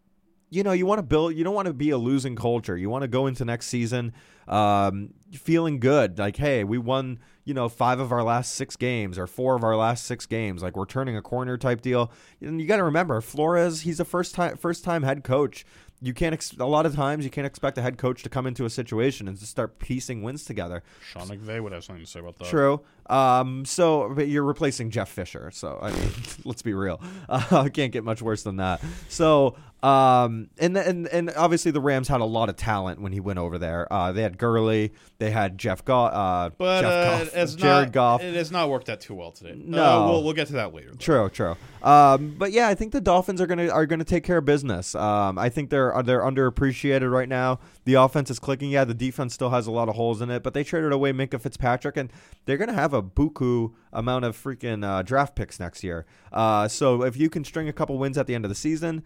you 0.51 0.65
know, 0.65 0.73
you 0.73 0.85
want 0.85 0.99
to 0.99 1.03
build. 1.03 1.35
You 1.35 1.45
don't 1.45 1.55
want 1.55 1.67
to 1.67 1.75
be 1.75 1.91
a 1.91 1.99
losing 1.99 2.35
culture. 2.37 2.77
You 2.77 2.91
want 2.91 3.03
to 3.03 3.09
go 3.09 3.27
into 3.27 3.45
next 3.45 3.67
season 3.67 4.13
um, 4.49 5.11
feeling 5.33 5.79
good. 5.79 6.19
Like, 6.19 6.37
hey, 6.37 6.65
we 6.65 6.79
won. 6.79 7.21
You 7.45 7.55
know, 7.55 7.69
five 7.69 7.99
of 7.99 8.13
our 8.13 8.23
last 8.23 8.55
six 8.55 8.77
games, 8.77 9.19
or 9.19 9.27
four 9.27 9.57
of 9.57 9.65
our 9.65 9.75
last 9.77 10.05
six 10.05 10.27
games. 10.27 10.63
Like, 10.63 10.77
we're 10.77 10.85
turning 10.85 11.17
a 11.17 11.23
corner 11.23 11.57
type 11.57 11.81
deal. 11.81 12.13
And 12.41 12.61
you 12.61 12.67
got 12.69 12.77
to 12.77 12.85
remember, 12.85 13.21
Flores. 13.21 13.81
He's 13.81 13.99
a 13.99 14.05
first 14.05 14.35
time 14.35 14.57
first 14.57 14.85
time 14.85 15.03
head 15.03 15.25
coach 15.25 15.65
you 16.03 16.15
can't 16.15 16.33
ex- 16.33 16.53
a 16.59 16.65
lot 16.65 16.87
of 16.87 16.95
times 16.95 17.25
you 17.25 17.31
can't 17.31 17.47
expect 17.47 17.77
a 17.77 17.83
head 17.83 17.99
coach 17.99 18.23
to 18.23 18.29
come 18.29 18.47
into 18.47 18.65
a 18.65 18.71
situation 18.71 19.29
and 19.29 19.39
just 19.39 19.51
start 19.51 19.79
piecing 19.79 20.23
wins 20.23 20.45
together. 20.45 20.83
Sean 21.13 21.29
McVay 21.29 21.63
would 21.63 21.73
have 21.73 21.85
something 21.85 22.05
to 22.05 22.11
say 22.11 22.21
about 22.21 22.39
that. 22.39 22.49
True. 22.49 22.81
Um, 23.07 23.65
so, 23.65 24.13
but 24.15 24.29
you're 24.29 24.45
replacing 24.45 24.91
Jeff 24.91 25.11
Fisher. 25.11 25.51
So, 25.53 25.79
I 25.83 25.91
mean, 25.93 26.11
let's 26.45 26.63
be 26.63 26.75
real. 26.75 27.01
Uh, 27.29 27.69
can't 27.69 27.93
get 27.93 28.03
much 28.03 28.21
worse 28.23 28.43
than 28.43 28.57
that. 28.57 28.81
So, 29.09 29.57
um, 29.83 30.51
and 30.59 30.77
and 30.77 31.07
and 31.09 31.31
obviously 31.37 31.71
the 31.71 31.81
Rams 31.81 32.09
had 32.09 32.21
a 32.21 32.25
lot 32.25 32.49
of 32.49 32.57
talent 32.57 33.01
when 33.01 33.13
he 33.13 33.21
went 33.21 33.39
over 33.39 33.57
there. 33.57 33.91
Uh, 33.91 34.13
they 34.13 34.23
had 34.23 34.37
Gurley, 34.37 34.93
they 35.19 35.31
had 35.31 35.57
Jeff 35.57 35.85
Goff, 35.85 36.13
uh, 36.13 36.51
But 36.59 36.83
Jeff 36.83 36.93
uh, 36.93 37.25
Goff, 37.25 37.57
Jared 37.57 37.87
not, 37.87 37.93
Goff. 37.93 38.23
It 38.23 38.35
has 38.35 38.51
not 38.51 38.69
worked 38.69 38.91
out 38.91 39.01
too 39.01 39.15
well 39.15 39.33
today. 39.33 39.55
No. 39.57 39.83
Uh, 39.83 40.07
we'll 40.07 40.25
we'll 40.25 40.33
get 40.35 40.49
to 40.49 40.55
that 40.55 40.75
later. 40.75 40.91
though. 40.91 40.97
True, 40.97 41.29
true. 41.31 41.57
Um, 41.83 42.35
but 42.37 42.53
yeah, 42.53 42.69
I 42.69 42.75
think 42.75 42.93
the 42.93 43.01
Dolphins 43.01 43.41
are 43.41 43.47
gonna 43.47 43.69
are 43.69 43.87
gonna 43.87 44.05
take 44.05 44.23
care 44.25 44.39
of 44.39 44.45
business. 44.45 44.95
Um, 44.95 45.39
I 45.39 45.49
think 45.49 45.71
they're 45.71 46.03
they're 46.03 46.21
underappreciated 46.21 47.11
right 47.11 47.29
now. 47.29 47.59
The 47.85 47.95
offense 47.95 48.31
is 48.31 48.39
clicking. 48.39 48.71
Yeah, 48.71 48.85
the 48.85 48.95
defense 48.95 49.33
still 49.33 49.51
has 49.51 49.67
a 49.67 49.71
lot 49.71 49.89
of 49.89 49.95
holes 49.95 50.21
in 50.21 50.31
it, 50.31 50.43
but 50.43 50.53
they 50.53 50.63
traded 50.63 50.93
away 50.93 51.13
Minkah 51.13 51.41
Fitzpatrick, 51.41 51.97
and 51.97 52.13
they're 52.45 52.59
gonna 52.59 52.75
have 52.75 52.93
a 52.93 53.03
buku 53.03 53.73
amount 53.95 54.27
of 54.27 54.37
freaking 54.37 54.85
uh, 54.85 55.01
draft 55.03 55.35
picks 55.35 55.59
next 55.59 55.83
year. 55.83 56.05
Uh, 56.33 56.69
so 56.69 57.03
if 57.03 57.17
you 57.17 57.31
can 57.31 57.45
string 57.45 57.69
a 57.69 57.73
couple 57.73 57.99
wins 57.99 58.19
at 58.19 58.27
the 58.27 58.35
end 58.35 58.45
of 58.45 58.51
the 58.51 58.55
season, 58.55 59.03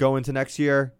go 0.00 0.16
into 0.16 0.32
next 0.32 0.58
year 0.58 0.94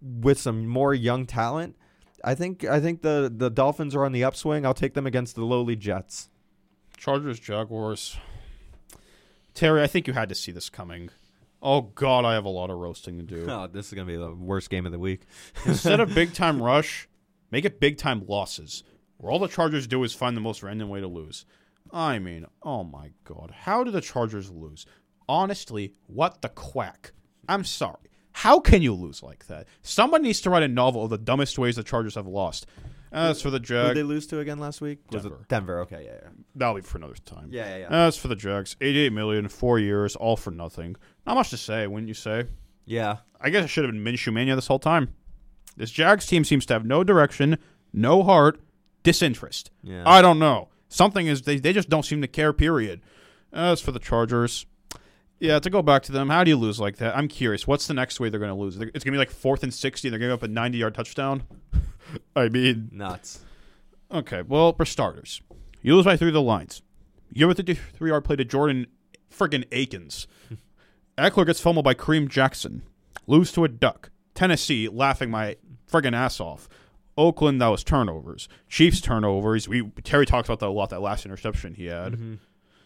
with 0.00 0.40
some 0.40 0.66
more 0.66 0.94
young 0.94 1.26
talent. 1.26 1.76
I 2.24 2.34
think 2.34 2.64
I 2.64 2.80
think 2.80 3.02
the 3.02 3.30
the 3.32 3.50
Dolphins 3.50 3.94
are 3.94 4.04
on 4.04 4.12
the 4.12 4.24
upswing. 4.24 4.64
I'll 4.64 4.74
take 4.74 4.94
them 4.94 5.06
against 5.06 5.36
the 5.36 5.44
lowly 5.44 5.76
Jets. 5.76 6.30
Chargers, 6.96 7.38
Jaguars. 7.38 8.16
Terry, 9.54 9.82
I 9.82 9.86
think 9.86 10.06
you 10.06 10.14
had 10.14 10.30
to 10.30 10.34
see 10.34 10.50
this 10.50 10.70
coming. 10.70 11.10
Oh 11.60 11.82
God, 11.82 12.24
I 12.24 12.32
have 12.32 12.46
a 12.46 12.48
lot 12.48 12.70
of 12.70 12.78
roasting 12.78 13.18
to 13.18 13.24
do. 13.24 13.46
Oh, 13.50 13.66
this 13.66 13.88
is 13.88 13.92
gonna 13.92 14.06
be 14.06 14.16
the 14.16 14.34
worst 14.34 14.70
game 14.70 14.86
of 14.86 14.92
the 14.92 14.98
week. 14.98 15.22
Instead 15.66 16.00
of 16.00 16.14
big 16.14 16.32
time 16.32 16.62
rush, 16.62 17.08
make 17.50 17.66
it 17.66 17.80
big 17.80 17.98
time 17.98 18.24
losses. 18.26 18.82
Where 19.18 19.30
all 19.30 19.38
the 19.38 19.46
Chargers 19.46 19.86
do 19.86 20.02
is 20.04 20.14
find 20.14 20.36
the 20.36 20.40
most 20.40 20.62
random 20.62 20.88
way 20.88 21.00
to 21.00 21.06
lose. 21.06 21.44
I 21.92 22.18
mean, 22.18 22.46
oh 22.62 22.82
my 22.82 23.10
God, 23.24 23.50
how 23.50 23.84
did 23.84 23.92
the 23.92 24.00
Chargers 24.00 24.50
lose? 24.50 24.86
Honestly, 25.28 25.94
what 26.06 26.40
the 26.40 26.48
quack? 26.48 27.12
I'm 27.48 27.64
sorry. 27.64 28.11
How 28.32 28.60
can 28.60 28.82
you 28.82 28.94
lose 28.94 29.22
like 29.22 29.46
that? 29.46 29.66
Someone 29.82 30.22
needs 30.22 30.40
to 30.42 30.50
write 30.50 30.62
a 30.62 30.68
novel 30.68 31.04
of 31.04 31.10
the 31.10 31.18
dumbest 31.18 31.58
ways 31.58 31.76
the 31.76 31.82
Chargers 31.82 32.14
have 32.14 32.26
lost. 32.26 32.66
As 33.12 33.42
for 33.42 33.50
the 33.50 33.56
Who 33.56 33.60
did 33.60 33.66
Jags, 33.66 33.94
they 33.94 34.02
lose 34.02 34.26
to 34.28 34.38
again 34.38 34.58
last 34.58 34.80
week? 34.80 35.00
Was 35.12 35.22
Denver. 35.22 35.38
it 35.42 35.48
Denver? 35.48 35.80
Okay, 35.80 36.04
yeah, 36.06 36.12
yeah, 36.22 36.28
that'll 36.54 36.76
be 36.76 36.80
for 36.80 36.96
another 36.96 37.14
time. 37.26 37.48
yeah, 37.50 37.68
yeah. 37.76 37.86
yeah. 37.90 38.06
As 38.06 38.16
for 38.16 38.28
the 38.28 38.34
Jags, 38.36 38.74
88 38.80 39.12
million, 39.12 39.48
four 39.48 39.78
years, 39.78 40.16
all 40.16 40.36
for 40.36 40.50
nothing. 40.50 40.96
Not 41.26 41.34
much 41.34 41.50
to 41.50 41.58
say, 41.58 41.86
wouldn't 41.86 42.08
you 42.08 42.14
say? 42.14 42.44
yeah. 42.86 43.18
I 43.44 43.50
guess 43.50 43.64
it 43.64 43.68
should 43.68 43.84
have 43.84 43.92
been 43.92 44.04
Minshew 44.04 44.32
Mania 44.32 44.54
this 44.54 44.68
whole 44.68 44.78
time. 44.78 45.14
This 45.76 45.90
Jags 45.90 46.26
team 46.26 46.44
seems 46.44 46.64
to 46.66 46.74
have 46.74 46.86
no 46.86 47.02
direction, 47.02 47.58
no 47.92 48.22
heart, 48.22 48.60
disinterest. 49.02 49.70
Yeah. 49.82 50.04
I 50.06 50.22
don't 50.22 50.38
know. 50.38 50.68
Something 50.88 51.26
is 51.26 51.42
they, 51.42 51.56
they 51.58 51.72
just 51.72 51.88
don't 51.88 52.04
seem 52.04 52.20
to 52.22 52.28
care, 52.28 52.52
period. 52.52 53.00
As 53.52 53.80
for 53.80 53.90
the 53.90 53.98
Chargers, 53.98 54.64
yeah, 55.42 55.58
to 55.58 55.70
go 55.70 55.82
back 55.82 56.04
to 56.04 56.12
them, 56.12 56.28
how 56.28 56.44
do 56.44 56.50
you 56.50 56.56
lose 56.56 56.78
like 56.78 56.98
that? 56.98 57.16
I'm 57.16 57.26
curious. 57.26 57.66
What's 57.66 57.88
the 57.88 57.94
next 57.94 58.20
way 58.20 58.28
they're 58.28 58.38
going 58.38 58.54
to 58.54 58.54
lose? 58.54 58.76
It's 58.76 59.02
going 59.04 59.06
to 59.06 59.10
be 59.10 59.18
like 59.18 59.32
fourth 59.32 59.64
and 59.64 59.74
60 59.74 60.06
and 60.06 60.12
they're 60.12 60.20
giving 60.20 60.32
up 60.32 60.44
a 60.44 60.48
90 60.48 60.78
yard 60.78 60.94
touchdown? 60.94 61.42
I 62.36 62.48
mean, 62.48 62.90
Nuts. 62.92 63.40
Okay, 64.10 64.42
well, 64.42 64.72
for 64.72 64.84
starters, 64.84 65.42
you 65.80 65.96
lose 65.96 66.04
by 66.04 66.16
three 66.16 66.28
of 66.28 66.34
the 66.34 66.40
lines. 66.40 66.82
You 67.32 67.52
give 67.52 67.68
a 67.68 67.74
three 67.74 68.10
yard 68.10 68.24
play 68.24 68.36
to 68.36 68.44
Jordan 68.44 68.86
friggin' 69.36 69.64
Akins. 69.72 70.28
Ekeler 71.18 71.46
gets 71.46 71.60
fumbled 71.60 71.84
by 71.84 71.94
Kareem 71.94 72.28
Jackson. 72.28 72.82
Lose 73.26 73.50
to 73.52 73.64
a 73.64 73.68
duck. 73.68 74.10
Tennessee 74.34 74.88
laughing 74.88 75.30
my 75.30 75.56
friggin' 75.90 76.14
ass 76.14 76.38
off. 76.38 76.68
Oakland, 77.18 77.60
that 77.60 77.66
was 77.66 77.82
turnovers. 77.82 78.48
Chiefs 78.68 79.00
turnovers. 79.00 79.68
We 79.68 79.90
Terry 80.04 80.24
talks 80.24 80.48
about 80.48 80.60
that 80.60 80.68
a 80.68 80.70
lot. 80.70 80.90
That 80.90 81.02
last 81.02 81.26
interception 81.26 81.74
he 81.74 81.86
had. 81.86 82.12
Mm-hmm. 82.12 82.34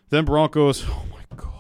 Then 0.09 0.25
Broncos. 0.25 0.85
Oh 0.97 1.05
my 1.11 1.37
god. 1.37 1.56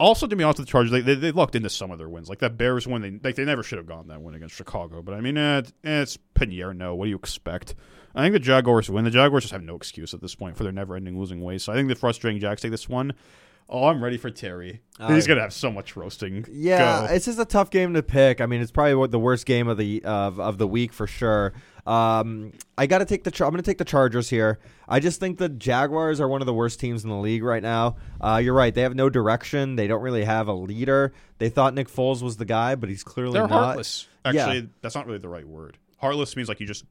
Also, 0.00 0.26
to 0.26 0.34
be 0.34 0.42
honest 0.42 0.58
with 0.58 0.66
the 0.66 0.70
Chargers, 0.72 0.90
they, 0.90 1.00
they, 1.02 1.14
they 1.14 1.30
lucked 1.30 1.54
into 1.54 1.68
some 1.70 1.90
of 1.90 1.98
their 1.98 2.08
wins. 2.08 2.28
Like 2.28 2.38
that 2.40 2.56
Bears 2.56 2.86
win, 2.86 3.02
they 3.02 3.20
like 3.22 3.36
they 3.36 3.44
never 3.44 3.62
should 3.62 3.76
have 3.78 3.86
gone 3.86 4.08
that 4.08 4.20
win 4.22 4.34
against 4.34 4.54
Chicago. 4.56 5.02
But 5.02 5.14
I 5.14 5.20
mean, 5.20 5.36
eh, 5.36 5.58
it- 5.58 5.72
eh, 5.84 6.00
it's 6.02 6.18
Pineiro. 6.34 6.74
No, 6.76 6.94
what 6.94 7.04
do 7.04 7.10
you 7.10 7.16
expect? 7.16 7.74
I 8.14 8.22
think 8.22 8.32
the 8.32 8.40
Jaguars 8.40 8.90
win. 8.90 9.04
The 9.04 9.10
Jaguars 9.10 9.44
just 9.44 9.52
have 9.52 9.62
no 9.62 9.76
excuse 9.76 10.14
at 10.14 10.20
this 10.20 10.34
point 10.34 10.56
for 10.56 10.64
their 10.64 10.72
never-ending 10.72 11.16
losing 11.18 11.42
ways. 11.42 11.62
So 11.62 11.72
I 11.72 11.76
think 11.76 11.88
the 11.88 11.94
frustrating 11.94 12.40
Jags 12.40 12.62
take 12.62 12.70
this 12.72 12.88
one. 12.88 13.12
Oh, 13.68 13.84
I'm 13.86 14.02
ready 14.02 14.16
for 14.16 14.30
Terry. 14.30 14.80
Oh, 14.98 15.14
He's 15.14 15.28
gonna 15.28 15.42
have 15.42 15.52
so 15.52 15.70
much 15.70 15.94
roasting. 15.94 16.44
Yeah, 16.50 17.06
Go. 17.06 17.14
it's 17.14 17.26
just 17.26 17.38
a 17.38 17.44
tough 17.44 17.70
game 17.70 17.94
to 17.94 18.02
pick. 18.02 18.40
I 18.40 18.46
mean, 18.46 18.60
it's 18.62 18.72
probably 18.72 19.06
the 19.06 19.18
worst 19.20 19.46
game 19.46 19.68
of 19.68 19.76
the 19.78 20.02
of, 20.04 20.40
of 20.40 20.58
the 20.58 20.66
week 20.66 20.92
for 20.92 21.06
sure. 21.06 21.52
Um, 21.86 22.52
I 22.78 22.86
got 22.86 22.98
to 22.98 23.04
take 23.04 23.24
the. 23.24 23.30
Char- 23.30 23.46
I'm 23.46 23.52
going 23.52 23.62
to 23.62 23.68
take 23.70 23.78
the 23.78 23.84
Chargers 23.84 24.28
here. 24.30 24.58
I 24.88 25.00
just 25.00 25.20
think 25.20 25.38
the 25.38 25.48
Jaguars 25.48 26.20
are 26.20 26.28
one 26.28 26.42
of 26.42 26.46
the 26.46 26.54
worst 26.54 26.80
teams 26.80 27.04
in 27.04 27.10
the 27.10 27.16
league 27.16 27.42
right 27.42 27.62
now. 27.62 27.96
Uh, 28.20 28.40
you're 28.42 28.54
right; 28.54 28.74
they 28.74 28.82
have 28.82 28.94
no 28.94 29.08
direction. 29.10 29.76
They 29.76 29.86
don't 29.86 30.02
really 30.02 30.24
have 30.24 30.48
a 30.48 30.52
leader. 30.54 31.12
They 31.38 31.48
thought 31.48 31.74
Nick 31.74 31.88
Foles 31.88 32.22
was 32.22 32.36
the 32.36 32.44
guy, 32.44 32.74
but 32.74 32.88
he's 32.88 33.02
clearly 33.02 33.34
They're 33.34 33.42
not. 33.48 33.50
heartless. 33.50 34.06
Yeah. 34.24 34.30
Actually, 34.30 34.68
that's 34.82 34.94
not 34.94 35.06
really 35.06 35.18
the 35.18 35.28
right 35.28 35.46
word. 35.46 35.78
Heartless 35.98 36.36
means 36.36 36.48
like 36.48 36.60
you 36.60 36.66
just 36.66 36.84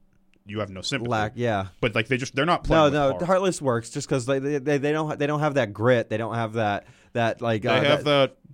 you 0.46 0.60
have 0.60 0.70
no 0.70 0.80
sympathy. 0.80 1.10
Lack, 1.10 1.32
yeah. 1.36 1.66
But 1.80 1.94
like 1.94 2.08
they 2.08 2.16
just 2.16 2.34
they're 2.34 2.44
not 2.46 2.64
No, 2.64 2.68
playing. 2.68 2.92
no, 2.94 3.06
with 3.08 3.16
heart. 3.16 3.26
heartless 3.26 3.62
works 3.62 3.90
just 3.90 4.08
because 4.08 4.26
they, 4.26 4.38
they 4.38 4.58
they 4.58 4.78
they 4.78 4.92
don't 4.92 5.18
they 5.18 5.26
don't 5.26 5.40
have 5.40 5.54
that 5.54 5.72
grit. 5.72 6.10
They 6.10 6.16
don't 6.16 6.34
have 6.34 6.54
that 6.54 6.86
that 7.12 7.40
like 7.40 7.62
They 7.62 7.68
uh, 7.68 7.82
have 7.84 8.04
that, 8.04 8.04
the. 8.04 8.50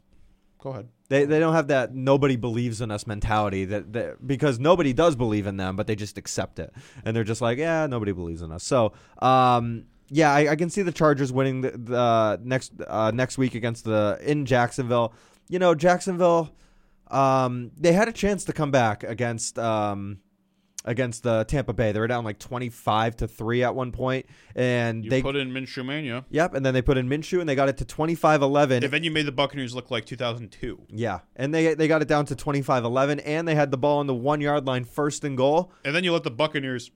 Go 0.59 0.71
ahead. 0.71 0.89
They 1.09 1.25
they 1.25 1.39
don't 1.39 1.55
have 1.55 1.69
that 1.69 1.95
nobody 1.95 2.37
believes 2.37 2.81
in 2.81 2.91
us 2.91 3.07
mentality 3.07 3.65
that, 3.67 3.93
that 3.93 4.27
because 4.27 4.59
nobody 4.59 4.93
does 4.93 5.17
believe 5.17 5.47
in 5.47 5.57
them, 5.57 5.77
but 5.77 5.87
they 5.87 5.97
just 5.97 6.19
accept 6.19 6.59
it 6.59 6.73
and 7.05 7.17
they're 7.17 7.25
just 7.25 7.41
like 7.41 7.59
yeah 7.59 7.87
nobody 7.87 8.13
believes 8.13 8.43
in 8.43 8.53
us. 8.53 8.65
So 8.65 8.93
um 9.21 9.85
yeah 10.09 10.33
I, 10.33 10.53
I 10.53 10.57
can 10.57 10.71
see 10.71 10.83
the 10.83 10.93
Chargers 10.93 11.33
winning 11.33 11.61
the, 11.63 11.71
the 11.71 12.41
next 12.43 12.73
uh, 12.87 13.11
next 13.15 13.39
week 13.39 13.55
against 13.55 13.85
the 13.85 14.19
in 14.23 14.47
Jacksonville. 14.47 15.13
You 15.49 15.59
know 15.59 15.75
Jacksonville, 15.75 16.51
um 17.11 17.71
they 17.77 17.93
had 17.93 18.09
a 18.09 18.13
chance 18.13 18.45
to 18.45 18.53
come 18.53 18.71
back 18.71 19.03
against 19.05 19.59
um 19.59 20.19
against 20.87 21.23
the 21.23 21.45
Tampa 21.45 21.73
Bay. 21.73 21.93
They 21.93 22.01
were 22.01 22.07
down 22.07 22.25
like 22.25 22.39
twenty 22.39 22.69
five 22.71 23.17
to 23.17 23.29
three 23.29 23.63
at 23.63 23.75
one 23.75 23.93
point, 23.93 24.27
and 24.55 25.05
You 25.05 25.11
they 25.11 25.23
put 25.23 25.37
in 25.37 25.51
Minshew 25.53 25.85
Mania. 25.85 26.25
Yep, 26.31 26.55
and 26.55 26.65
then 26.65 26.73
they 26.75 26.83
put 26.83 26.97
in 26.97 27.09
Minshew 27.09 27.41
and 27.41 27.49
they 27.49 27.55
got 27.55 27.69
it 27.69 27.77
to 27.79 27.85
25-11. 27.85 28.83
And 28.85 28.93
then 28.93 29.05
you 29.05 29.11
made 29.11 29.27
the 29.27 29.33
Buccaneers 29.33 29.75
look 29.75 29.91
like 29.91 30.05
2002. 30.07 30.81
yeah, 30.91 31.21
and 31.35 31.53
they 31.55 31.75
they 31.75 31.89
got 31.89 32.03
it 32.03 32.09
down 32.09 32.25
to 32.27 32.35
25-11 32.37 33.23
and 33.25 33.47
they 33.47 33.55
had 33.55 33.71
the 33.71 33.77
ball 33.79 33.99
on 33.99 34.07
the 34.07 34.15
1-yard 34.15 34.67
line 34.67 34.85
first 34.85 35.25
and 35.25 35.37
goal. 35.37 35.73
And 35.85 35.95
then 35.95 36.05
you 36.05 36.13
let 36.13 36.23
the 36.23 36.31
Buccaneers 36.31 36.91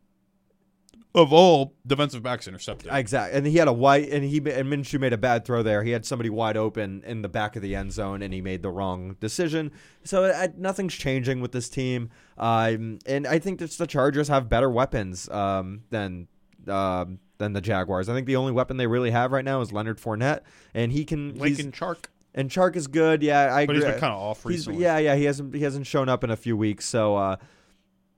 of 1.15 1.33
all 1.33 1.75
defensive 1.87 2.23
backs 2.23 2.47
intercepted. 2.47 2.89
Exactly, 2.93 3.37
and 3.37 3.47
he 3.47 3.57
had 3.57 3.67
a 3.69 3.73
wide, 3.73 4.05
and 4.05 4.25
he 4.25 4.37
and 4.39 4.73
Minshew 4.73 5.01
made 5.01 5.13
a 5.13 5.19
bad 5.19 5.45
throw 5.45 5.63
there. 5.63 5.83
He 5.83 5.91
had 5.91 6.07
somebody 6.07 6.31
wide 6.31 6.57
open 6.57 7.03
in 7.05 7.23
the 7.23 7.29
back 7.29 7.57
of 7.57 7.63
the 7.63 7.75
end 7.75 7.93
zone, 7.93 8.23
and 8.23 8.33
he 8.33 8.41
made 8.41 8.63
the 8.63 8.71
wrong 8.71 9.17
decision. 9.21 9.73
So 10.05 10.25
uh, 10.25 10.49
nothing's 10.57 10.95
changing 10.95 11.41
with 11.41 11.53
this 11.53 11.69
team, 11.69 12.11
um, 12.39 12.99
and 13.07 13.27
I 13.27 13.39
think 13.39 13.59
that 13.59 13.71
the 13.73 13.87
Chargers 13.87 14.29
have 14.29 14.49
better 14.49 14.71
weapons 14.71 15.29
um, 15.31 15.83
than 15.91 16.29
um 16.69 17.19
than 17.39 17.55
the 17.55 17.61
Jaguars. 17.61 18.09
I 18.09 18.15
think 18.15 18.27
the 18.27 18.37
only 18.37 18.53
weapon 18.53 18.77
they 18.77 18.87
really 18.87 19.11
have 19.11 19.33
right 19.33 19.45
now 19.45 19.61
is 19.63 19.73
Leonard 19.73 19.99
Fournette, 19.99 20.41
and 20.75 20.93
he 20.93 21.05
can. 21.05 21.31
he's- 21.31 21.41
Lincoln 21.41 21.73
Chark, 21.73 22.05
and 22.35 22.51
Chark 22.51 22.77
is 22.77 22.87
good. 22.87 23.23
Yeah, 23.23 23.53
I 23.55 23.67
but 23.67 23.75
agree. 23.77 23.87
he's 23.87 23.93
been 23.95 24.01
kind 24.01 24.13
of 24.13 24.21
off 24.21 24.43
He's- 24.43 24.59
recently. 24.61 24.83
yeah, 24.83 24.99
yeah, 24.99 25.17
he 25.17 25.25
hasn't 25.25 25.55
he 25.55 25.63
hasn't 25.63 25.87
shown 25.87 26.09
up 26.09 26.23
in 26.23 26.31
a 26.31 26.37
few 26.37 26.57
weeks, 26.57 26.85
so 26.85 27.17
uh, 27.17 27.37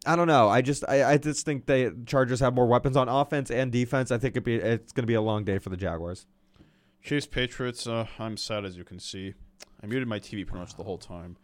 I 0.04 0.16
don't 0.16 0.26
know. 0.26 0.48
I 0.48 0.62
just 0.62 0.84
I, 0.88 1.04
I 1.04 1.16
just 1.16 1.44
think 1.44 1.66
the 1.66 1.96
Chargers 2.06 2.40
have 2.40 2.54
more 2.54 2.66
weapons 2.66 2.96
on 2.96 3.08
offense 3.08 3.50
and 3.50 3.70
defense. 3.70 4.10
I 4.10 4.18
think 4.18 4.32
it'd 4.32 4.44
be 4.44 4.56
it's 4.56 4.92
going 4.92 5.04
to 5.04 5.08
be 5.08 5.14
a 5.14 5.22
long 5.22 5.44
day 5.44 5.58
for 5.58 5.70
the 5.70 5.76
Jaguars. 5.76 6.26
Chiefs 7.02 7.26
Patriots. 7.26 7.86
Uh, 7.86 8.06
I'm 8.18 8.36
sad 8.36 8.64
as 8.64 8.76
you 8.76 8.84
can 8.84 8.98
see. 8.98 9.34
I 9.82 9.86
muted 9.86 10.08
my 10.08 10.18
TV 10.18 10.46
pretty 10.46 10.58
much 10.60 10.76
the 10.76 10.84
whole 10.84 10.98
time. 10.98 11.36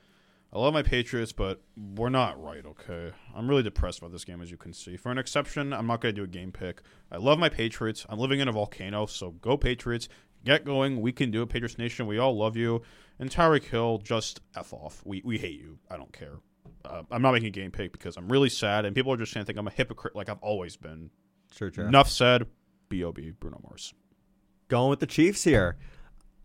I 0.52 0.58
love 0.58 0.72
my 0.72 0.82
Patriots, 0.82 1.32
but 1.32 1.60
we're 1.76 2.08
not 2.08 2.42
right. 2.42 2.64
Okay, 2.64 3.12
I'm 3.34 3.48
really 3.48 3.62
depressed 3.62 3.98
about 3.98 4.12
this 4.12 4.24
game, 4.24 4.40
as 4.40 4.50
you 4.50 4.56
can 4.56 4.72
see. 4.72 4.96
For 4.96 5.12
an 5.12 5.18
exception, 5.18 5.72
I'm 5.72 5.86
not 5.86 6.00
going 6.00 6.14
to 6.14 6.20
do 6.20 6.24
a 6.24 6.28
game 6.28 6.52
pick. 6.52 6.80
I 7.12 7.18
love 7.18 7.38
my 7.38 7.50
Patriots. 7.50 8.06
I'm 8.08 8.18
living 8.18 8.40
in 8.40 8.48
a 8.48 8.52
volcano, 8.52 9.06
so 9.06 9.32
go 9.32 9.56
Patriots. 9.56 10.08
Get 10.44 10.64
going. 10.64 11.00
We 11.00 11.12
can 11.12 11.30
do 11.30 11.42
it, 11.42 11.50
Patriots 11.50 11.76
Nation. 11.76 12.06
We 12.06 12.18
all 12.18 12.36
love 12.36 12.56
you. 12.56 12.82
And 13.18 13.28
Tyreek 13.28 13.64
Hill, 13.64 13.98
just 13.98 14.40
f 14.56 14.72
off. 14.72 15.02
We 15.04 15.20
we 15.24 15.38
hate 15.38 15.60
you. 15.60 15.78
I 15.90 15.96
don't 15.96 16.12
care. 16.12 16.38
Uh, 16.88 17.02
I'm 17.10 17.22
not 17.22 17.32
making 17.32 17.48
a 17.48 17.50
game 17.50 17.70
pick 17.70 17.92
because 17.92 18.16
I'm 18.16 18.28
really 18.28 18.48
sad, 18.48 18.84
and 18.84 18.94
people 18.94 19.12
are 19.12 19.16
just 19.16 19.34
going 19.34 19.44
to 19.44 19.46
think 19.46 19.58
I'm 19.58 19.66
a 19.66 19.70
hypocrite, 19.70 20.16
like 20.16 20.28
I've 20.28 20.42
always 20.42 20.76
been. 20.76 21.10
Sure, 21.52 21.72
sure. 21.72 21.86
Enough 21.86 22.10
said. 22.10 22.46
B.O.B. 22.88 23.32
Bruno 23.38 23.60
Mars. 23.62 23.92
Going 24.68 24.88
with 24.90 25.00
the 25.00 25.06
Chiefs 25.06 25.44
here. 25.44 25.76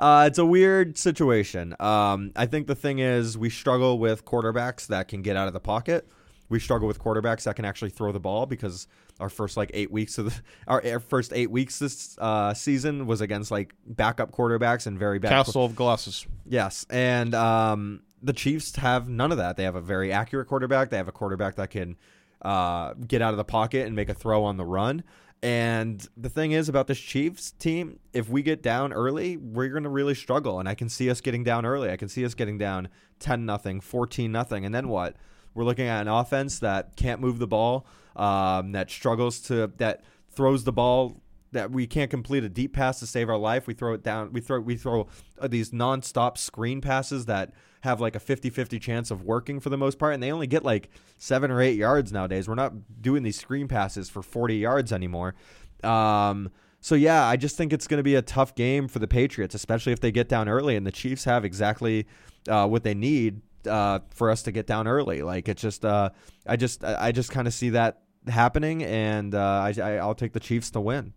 uh, 0.00 0.24
it's 0.26 0.38
a 0.38 0.46
weird 0.46 0.96
situation. 0.96 1.74
Um, 1.80 2.32
I 2.36 2.46
think 2.46 2.66
the 2.66 2.74
thing 2.74 2.98
is 2.98 3.36
we 3.36 3.50
struggle 3.50 3.98
with 3.98 4.24
quarterbacks 4.24 4.86
that 4.86 5.08
can 5.08 5.22
get 5.22 5.36
out 5.36 5.46
of 5.46 5.52
the 5.52 5.60
pocket. 5.60 6.08
We 6.48 6.60
struggle 6.60 6.86
with 6.86 6.98
quarterbacks 6.98 7.44
that 7.44 7.56
can 7.56 7.64
actually 7.64 7.90
throw 7.90 8.12
the 8.12 8.20
ball 8.20 8.46
because 8.46 8.86
our 9.20 9.28
first 9.28 9.56
like 9.56 9.70
eight 9.74 9.90
weeks 9.90 10.18
of 10.18 10.26
the, 10.26 10.42
our, 10.68 11.00
first 11.00 11.32
eight 11.34 11.50
weeks 11.50 11.78
this 11.78 12.16
uh, 12.18 12.54
season 12.54 13.06
was 13.06 13.20
against 13.20 13.50
like 13.50 13.74
backup 13.86 14.30
quarterbacks 14.30 14.86
and 14.86 14.98
very 14.98 15.18
bad. 15.18 15.30
Castle 15.30 15.64
of 15.64 15.74
Glasses. 15.74 16.26
Yes, 16.46 16.86
and 16.90 17.34
um, 17.34 18.02
the 18.24 18.32
Chiefs 18.32 18.74
have 18.76 19.08
none 19.08 19.30
of 19.30 19.38
that. 19.38 19.56
They 19.56 19.64
have 19.64 19.76
a 19.76 19.80
very 19.80 20.10
accurate 20.10 20.48
quarterback. 20.48 20.90
They 20.90 20.96
have 20.96 21.08
a 21.08 21.12
quarterback 21.12 21.56
that 21.56 21.70
can 21.70 21.96
uh, 22.42 22.94
get 22.94 23.20
out 23.20 23.32
of 23.32 23.36
the 23.36 23.44
pocket 23.44 23.86
and 23.86 23.94
make 23.94 24.08
a 24.08 24.14
throw 24.14 24.44
on 24.44 24.56
the 24.56 24.64
run. 24.64 25.04
And 25.42 26.06
the 26.16 26.30
thing 26.30 26.52
is 26.52 26.70
about 26.70 26.86
this 26.86 26.98
Chiefs 26.98 27.50
team, 27.50 27.98
if 28.14 28.30
we 28.30 28.42
get 28.42 28.62
down 28.62 28.94
early, 28.94 29.36
we're 29.36 29.68
going 29.68 29.82
to 29.82 29.90
really 29.90 30.14
struggle. 30.14 30.58
And 30.58 30.66
I 30.66 30.74
can 30.74 30.88
see 30.88 31.10
us 31.10 31.20
getting 31.20 31.44
down 31.44 31.66
early. 31.66 31.90
I 31.90 31.98
can 31.98 32.08
see 32.08 32.24
us 32.24 32.32
getting 32.32 32.56
down 32.56 32.88
10 33.18 33.44
nothing, 33.44 33.82
14 33.82 34.32
nothing. 34.32 34.64
And 34.64 34.74
then 34.74 34.88
what? 34.88 35.16
We're 35.52 35.64
looking 35.64 35.86
at 35.86 36.00
an 36.00 36.08
offense 36.08 36.60
that 36.60 36.96
can't 36.96 37.20
move 37.20 37.38
the 37.38 37.46
ball, 37.46 37.86
um, 38.16 38.72
that 38.72 38.90
struggles 38.90 39.38
to, 39.42 39.70
that 39.76 40.02
throws 40.30 40.64
the 40.64 40.72
ball 40.72 41.20
that 41.54 41.70
we 41.70 41.86
can't 41.86 42.10
complete 42.10 42.44
a 42.44 42.48
deep 42.48 42.74
pass 42.74 43.00
to 43.00 43.06
save 43.06 43.28
our 43.28 43.38
life. 43.38 43.66
We 43.66 43.74
throw 43.74 43.94
it 43.94 44.02
down. 44.02 44.32
We 44.32 44.40
throw 44.40 44.60
we 44.60 44.76
throw 44.76 45.08
uh, 45.40 45.48
these 45.48 45.70
nonstop 45.70 46.36
screen 46.38 46.80
passes 46.80 47.26
that 47.26 47.52
have 47.80 48.00
like 48.00 48.16
a 48.16 48.20
50-50 48.20 48.80
chance 48.80 49.10
of 49.10 49.22
working 49.22 49.60
for 49.60 49.68
the 49.68 49.76
most 49.76 49.98
part 49.98 50.14
and 50.14 50.22
they 50.22 50.32
only 50.32 50.46
get 50.46 50.64
like 50.64 50.88
7 51.18 51.50
or 51.50 51.60
8 51.60 51.76
yards 51.76 52.12
nowadays. 52.12 52.48
We're 52.48 52.54
not 52.54 53.02
doing 53.02 53.22
these 53.22 53.38
screen 53.38 53.68
passes 53.68 54.08
for 54.08 54.22
40 54.22 54.56
yards 54.56 54.92
anymore. 54.92 55.34
Um 55.82 56.50
so 56.80 56.94
yeah, 56.94 57.24
I 57.24 57.36
just 57.36 57.56
think 57.56 57.72
it's 57.72 57.86
going 57.86 57.96
to 57.96 58.04
be 58.04 58.14
a 58.14 58.20
tough 58.20 58.54
game 58.54 58.88
for 58.88 58.98
the 58.98 59.08
Patriots, 59.08 59.54
especially 59.54 59.94
if 59.94 60.00
they 60.00 60.12
get 60.12 60.28
down 60.28 60.50
early 60.50 60.76
and 60.76 60.86
the 60.86 60.92
Chiefs 60.92 61.24
have 61.24 61.42
exactly 61.42 62.06
uh, 62.46 62.66
what 62.66 62.84
they 62.84 62.92
need 62.92 63.40
uh, 63.66 64.00
for 64.10 64.30
us 64.30 64.42
to 64.42 64.52
get 64.52 64.66
down 64.66 64.86
early. 64.86 65.22
Like 65.22 65.48
it's 65.48 65.62
just 65.62 65.86
uh, 65.86 66.10
I 66.46 66.56
just 66.56 66.84
I 66.84 67.10
just 67.10 67.30
kind 67.30 67.46
of 67.46 67.54
see 67.54 67.70
that 67.70 68.02
happening 68.28 68.82
and 68.82 69.34
uh, 69.34 69.72
I 69.74 69.96
I'll 69.96 70.14
take 70.14 70.34
the 70.34 70.40
Chiefs 70.40 70.70
to 70.72 70.80
win. 70.82 71.14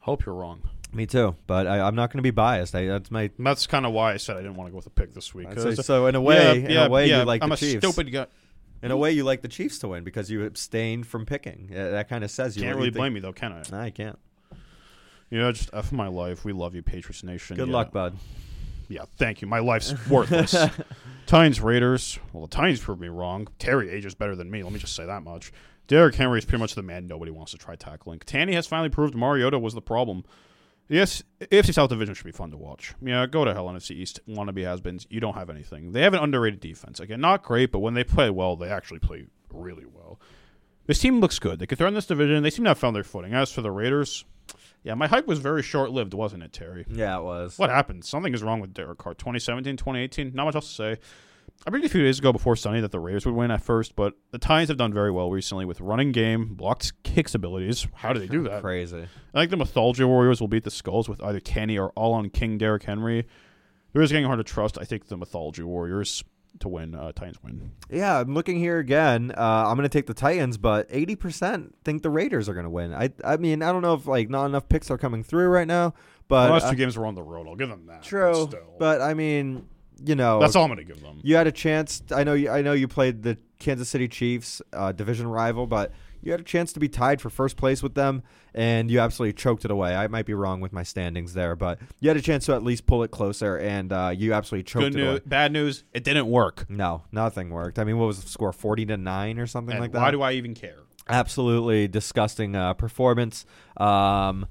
Hope 0.00 0.24
you're 0.26 0.34
wrong. 0.34 0.62
Me 0.92 1.06
too, 1.06 1.36
but 1.46 1.66
I, 1.68 1.80
I'm 1.80 1.94
not 1.94 2.10
going 2.10 2.18
to 2.18 2.22
be 2.22 2.30
biased. 2.32 2.74
I, 2.74 2.86
that's 2.86 3.10
my. 3.10 3.30
And 3.38 3.46
that's 3.46 3.66
kind 3.66 3.86
of 3.86 3.92
why 3.92 4.12
I 4.12 4.16
said 4.16 4.36
I 4.36 4.40
didn't 4.40 4.56
want 4.56 4.68
to 4.68 4.72
go 4.72 4.76
with 4.76 4.86
a 4.86 4.90
pick 4.90 5.14
this 5.14 5.32
week. 5.34 5.46
Say 5.56 5.74
so 5.76 6.06
in 6.06 6.16
a 6.16 6.20
way, 6.20 6.36
yeah, 6.36 6.52
in 6.52 6.70
yeah, 6.70 6.86
a 6.86 6.90
way, 6.90 7.08
yeah, 7.08 7.20
you 7.20 7.24
like 7.24 7.42
I'm 7.42 7.50
the 7.50 7.54
a 7.54 7.58
Chiefs. 7.58 7.86
stupid 7.86 8.10
guy. 8.10 8.26
In 8.82 8.90
a 8.90 8.96
way, 8.96 9.12
you 9.12 9.22
like 9.24 9.42
the 9.42 9.48
Chiefs 9.48 9.78
to 9.80 9.88
win 9.88 10.02
because 10.04 10.30
you 10.30 10.44
abstained 10.44 11.06
from 11.06 11.26
picking. 11.26 11.70
Uh, 11.70 11.90
that 11.90 12.08
kind 12.08 12.24
of 12.24 12.30
says 12.30 12.56
you 12.56 12.62
Can't 12.62 12.76
really 12.76 12.88
you 12.88 12.92
blame 12.92 13.12
me 13.12 13.20
though, 13.20 13.32
can 13.32 13.52
I? 13.52 13.62
Nah, 13.70 13.82
I 13.82 13.90
can't. 13.90 14.18
You 15.28 15.38
know, 15.38 15.52
just 15.52 15.70
F 15.72 15.92
my 15.92 16.08
life. 16.08 16.44
We 16.44 16.52
love 16.52 16.74
you, 16.74 16.82
Patriots 16.82 17.22
Nation. 17.22 17.56
Good 17.56 17.68
Yeah. 17.68 17.74
luck, 17.74 17.92
bud. 17.92 18.16
Yeah, 18.88 19.04
thank 19.16 19.42
you. 19.42 19.46
My 19.46 19.60
life's 19.60 19.94
worthless. 20.08 20.56
Titans 21.26 21.60
Raiders. 21.60 22.18
Well, 22.32 22.46
the 22.48 22.56
Titans 22.56 22.80
proved 22.80 23.00
me 23.00 23.06
wrong. 23.06 23.46
Terry 23.60 23.88
ages 23.90 24.16
better 24.16 24.34
than 24.34 24.50
me. 24.50 24.64
Let 24.64 24.72
me 24.72 24.80
just 24.80 24.96
say 24.96 25.06
that 25.06 25.22
much. 25.22 25.52
Derrick 25.90 26.14
Henry 26.14 26.38
is 26.38 26.44
pretty 26.44 26.60
much 26.60 26.76
the 26.76 26.84
man 26.84 27.08
nobody 27.08 27.32
wants 27.32 27.50
to 27.50 27.58
try 27.58 27.74
tackling. 27.74 28.20
Tanny 28.20 28.52
has 28.52 28.64
finally 28.64 28.90
proved 28.90 29.12
Mariota 29.12 29.58
was 29.58 29.74
the 29.74 29.82
problem. 29.82 30.22
Yes, 30.88 31.24
AFC 31.40 31.74
South 31.74 31.88
Division 31.88 32.14
should 32.14 32.26
be 32.26 32.30
fun 32.30 32.52
to 32.52 32.56
watch. 32.56 32.94
Yeah, 33.02 33.26
go 33.26 33.44
to 33.44 33.52
hell, 33.52 33.66
NFC 33.66 33.96
East. 33.96 34.20
Wannabe 34.28 34.62
has-beens. 34.62 35.08
You 35.10 35.18
don't 35.18 35.34
have 35.34 35.50
anything. 35.50 35.90
They 35.90 36.02
have 36.02 36.14
an 36.14 36.22
underrated 36.22 36.60
defense. 36.60 37.00
Again, 37.00 37.20
not 37.20 37.42
great, 37.42 37.72
but 37.72 37.80
when 37.80 37.94
they 37.94 38.04
play 38.04 38.30
well, 38.30 38.54
they 38.54 38.68
actually 38.68 39.00
play 39.00 39.26
really 39.52 39.84
well. 39.84 40.20
This 40.86 41.00
team 41.00 41.18
looks 41.18 41.40
good. 41.40 41.58
They 41.58 41.66
can 41.66 41.76
threaten 41.76 41.96
this 41.96 42.06
division. 42.06 42.44
They 42.44 42.50
seem 42.50 42.66
to 42.66 42.70
have 42.70 42.78
found 42.78 42.94
their 42.94 43.02
footing. 43.02 43.34
As 43.34 43.50
for 43.50 43.60
the 43.60 43.72
Raiders, 43.72 44.24
yeah, 44.84 44.94
my 44.94 45.08
hype 45.08 45.26
was 45.26 45.40
very 45.40 45.64
short-lived, 45.64 46.14
wasn't 46.14 46.44
it, 46.44 46.52
Terry? 46.52 46.86
Yeah, 46.88 47.18
it 47.18 47.24
was. 47.24 47.58
What 47.58 47.70
happened? 47.70 48.04
Something 48.04 48.32
is 48.32 48.44
wrong 48.44 48.60
with 48.60 48.74
Derek 48.74 48.98
Carr. 48.98 49.14
2017, 49.14 49.76
2018, 49.76 50.34
not 50.34 50.44
much 50.44 50.54
else 50.54 50.68
to 50.68 50.74
say. 50.74 50.98
I 51.66 51.70
predicted 51.70 51.90
a 51.90 51.92
few 51.92 52.02
days 52.02 52.18
ago 52.18 52.32
before 52.32 52.56
Sunday 52.56 52.80
that 52.80 52.90
the 52.90 52.98
Raiders 53.00 53.26
would 53.26 53.34
win 53.34 53.50
at 53.50 53.62
first, 53.62 53.94
but 53.94 54.14
the 54.30 54.38
Titans 54.38 54.68
have 54.68 54.78
done 54.78 54.94
very 54.94 55.10
well 55.10 55.30
recently 55.30 55.66
with 55.66 55.78
running 55.80 56.10
game, 56.10 56.54
blocked 56.54 56.92
kicks 57.02 57.34
abilities. 57.34 57.86
How 57.96 58.14
do 58.14 58.20
they 58.20 58.28
do 58.28 58.44
that? 58.44 58.62
Crazy. 58.62 59.06
I 59.34 59.40
think 59.40 59.50
the 59.50 59.58
Mythology 59.58 60.04
Warriors 60.04 60.40
will 60.40 60.48
beat 60.48 60.64
the 60.64 60.70
Skulls 60.70 61.06
with 61.06 61.22
either 61.22 61.38
Tanny 61.38 61.78
or 61.78 61.90
all 61.90 62.14
on 62.14 62.30
King 62.30 62.56
Derrick 62.56 62.84
Henry. 62.84 63.26
It 63.92 64.00
is 64.00 64.10
getting 64.10 64.24
hard 64.26 64.38
to 64.38 64.44
trust. 64.44 64.78
I 64.80 64.84
think 64.84 65.08
the 65.08 65.18
Mythology 65.18 65.62
Warriors 65.62 66.24
to 66.60 66.68
win. 66.68 66.94
Uh, 66.94 67.12
Titans 67.12 67.42
win. 67.42 67.72
Yeah, 67.90 68.20
I'm 68.20 68.32
looking 68.32 68.58
here 68.58 68.78
again. 68.78 69.32
Uh, 69.36 69.64
I'm 69.68 69.76
going 69.76 69.88
to 69.88 69.90
take 69.90 70.06
the 70.06 70.14
Titans, 70.14 70.56
but 70.56 70.88
80% 70.88 71.72
think 71.84 72.02
the 72.02 72.10
Raiders 72.10 72.48
are 72.48 72.54
going 72.54 72.64
to 72.64 72.70
win. 72.70 72.94
I 72.94 73.10
I 73.22 73.36
mean, 73.36 73.62
I 73.62 73.70
don't 73.70 73.82
know 73.82 73.94
if 73.94 74.06
like 74.06 74.30
not 74.30 74.46
enough 74.46 74.68
picks 74.68 74.90
are 74.90 74.98
coming 74.98 75.22
through 75.22 75.48
right 75.48 75.68
now, 75.68 75.92
but 76.26 76.46
the 76.46 76.52
last 76.54 76.64
uh, 76.64 76.70
two 76.70 76.76
games 76.76 76.96
were 76.96 77.06
on 77.06 77.14
the 77.14 77.22
road. 77.22 77.46
I'll 77.46 77.56
give 77.56 77.68
them 77.68 77.86
that. 77.86 78.02
true. 78.02 78.46
still. 78.48 78.76
But 78.78 79.02
I 79.02 79.14
mean, 79.14 79.68
you 80.04 80.14
know, 80.14 80.40
that's 80.40 80.56
all 80.56 80.64
I'm 80.64 80.70
going 80.72 80.78
to 80.86 80.92
give 80.92 81.02
them. 81.02 81.20
you 81.22 81.36
had 81.36 81.46
a 81.46 81.52
chance. 81.52 82.02
I 82.14 82.24
know 82.24 82.34
you. 82.34 82.50
I 82.50 82.62
know 82.62 82.72
you 82.72 82.88
played 82.88 83.22
the 83.22 83.38
Kansas 83.58 83.88
City 83.88 84.08
Chiefs, 84.08 84.62
uh, 84.72 84.92
division 84.92 85.26
rival, 85.26 85.66
but 85.66 85.92
you 86.22 86.32
had 86.32 86.40
a 86.40 86.44
chance 86.44 86.72
to 86.74 86.80
be 86.80 86.88
tied 86.88 87.20
for 87.20 87.30
first 87.30 87.56
place 87.56 87.82
with 87.82 87.94
them, 87.94 88.22
and 88.54 88.90
you 88.90 89.00
absolutely 89.00 89.32
choked 89.32 89.64
it 89.64 89.70
away. 89.70 89.94
I 89.94 90.06
might 90.08 90.26
be 90.26 90.34
wrong 90.34 90.60
with 90.60 90.72
my 90.72 90.82
standings 90.82 91.32
there, 91.34 91.56
but 91.56 91.78
you 92.00 92.08
had 92.08 92.16
a 92.18 92.22
chance 92.22 92.44
to 92.46 92.54
at 92.54 92.62
least 92.62 92.86
pull 92.86 93.02
it 93.02 93.10
closer, 93.10 93.56
and 93.58 93.90
uh, 93.92 94.12
you 94.14 94.32
absolutely 94.34 94.64
choked 94.64 94.92
Good 94.92 95.00
it 95.00 95.06
away. 95.08 95.20
bad 95.24 95.52
news. 95.52 95.84
It 95.94 96.04
didn't 96.04 96.26
work. 96.26 96.66
No, 96.68 97.04
nothing 97.12 97.50
worked. 97.50 97.78
I 97.78 97.84
mean, 97.84 97.96
what 97.98 98.06
was 98.06 98.22
the 98.22 98.28
score? 98.28 98.52
Forty 98.52 98.84
to 98.86 98.96
nine 98.96 99.38
or 99.38 99.46
something 99.46 99.72
And 99.72 99.80
like 99.80 99.92
that. 99.92 100.00
why 100.00 100.10
do 100.10 100.20
I 100.22 100.32
even 100.32 100.54
care? 100.54 100.76
Absolutely 101.08 101.88
disgusting 101.88 102.54
uh, 102.54 102.74
performance. 102.74 103.44
Um, 103.76 104.46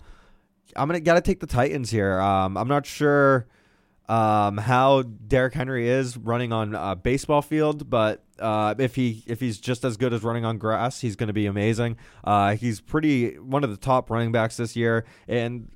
I'm 0.75 0.87
gonna 0.87 0.99
gotta 0.99 1.21
take 1.21 1.39
the 1.39 1.47
Titans 1.47 1.89
here. 1.89 2.19
Um, 2.19 2.57
I'm 2.57 2.67
not 2.67 2.85
sure 2.85 3.47
um, 4.09 4.57
how 4.57 5.03
Derrick 5.03 5.53
Henry 5.53 5.87
is 5.87 6.17
running 6.17 6.51
on 6.51 6.73
a 6.73 6.95
baseball 6.95 7.43
field, 7.43 7.89
but 7.89 8.23
uh, 8.39 8.73
if 8.79 8.95
he 8.95 9.23
if 9.27 9.39
he's 9.39 9.59
just 9.59 9.85
as 9.85 9.97
good 9.97 10.13
as 10.13 10.23
running 10.23 10.45
on 10.45 10.57
grass, 10.57 10.99
he's 10.99 11.15
going 11.15 11.27
to 11.27 11.33
be 11.33 11.45
amazing. 11.45 11.95
Uh, 12.23 12.55
he's 12.55 12.81
pretty 12.81 13.37
one 13.37 13.63
of 13.63 13.69
the 13.69 13.77
top 13.77 14.09
running 14.09 14.31
backs 14.31 14.57
this 14.57 14.75
year, 14.75 15.05
and 15.27 15.69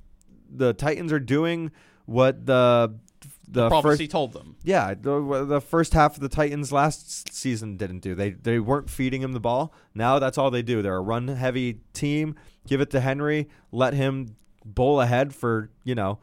the 0.50 0.72
Titans 0.72 1.12
are 1.12 1.20
doing 1.20 1.70
what 2.06 2.44
the 2.44 2.98
the 3.46 3.70
first 3.70 3.82
Prophecy 3.82 4.08
told 4.08 4.32
them. 4.32 4.56
yeah, 4.64 4.94
the, 4.94 5.44
the 5.44 5.60
first 5.60 5.92
half 5.92 6.16
of 6.16 6.20
the 6.20 6.28
Titans 6.28 6.72
last 6.72 7.32
season 7.32 7.76
didn't 7.76 8.00
do. 8.00 8.16
They 8.16 8.30
they 8.30 8.58
weren't 8.58 8.90
feeding 8.90 9.22
him 9.22 9.32
the 9.32 9.40
ball. 9.40 9.72
Now 9.94 10.18
that's 10.18 10.38
all 10.38 10.50
they 10.50 10.62
do. 10.62 10.82
They're 10.82 10.96
a 10.96 11.00
run 11.00 11.28
heavy 11.28 11.82
team. 11.92 12.34
Give 12.66 12.80
it 12.80 12.90
to 12.90 13.00
Henry. 13.00 13.48
Let 13.70 13.94
him 13.94 14.34
bowl 14.64 15.00
ahead 15.00 15.32
for 15.32 15.70
you 15.84 15.94
know 15.94 16.18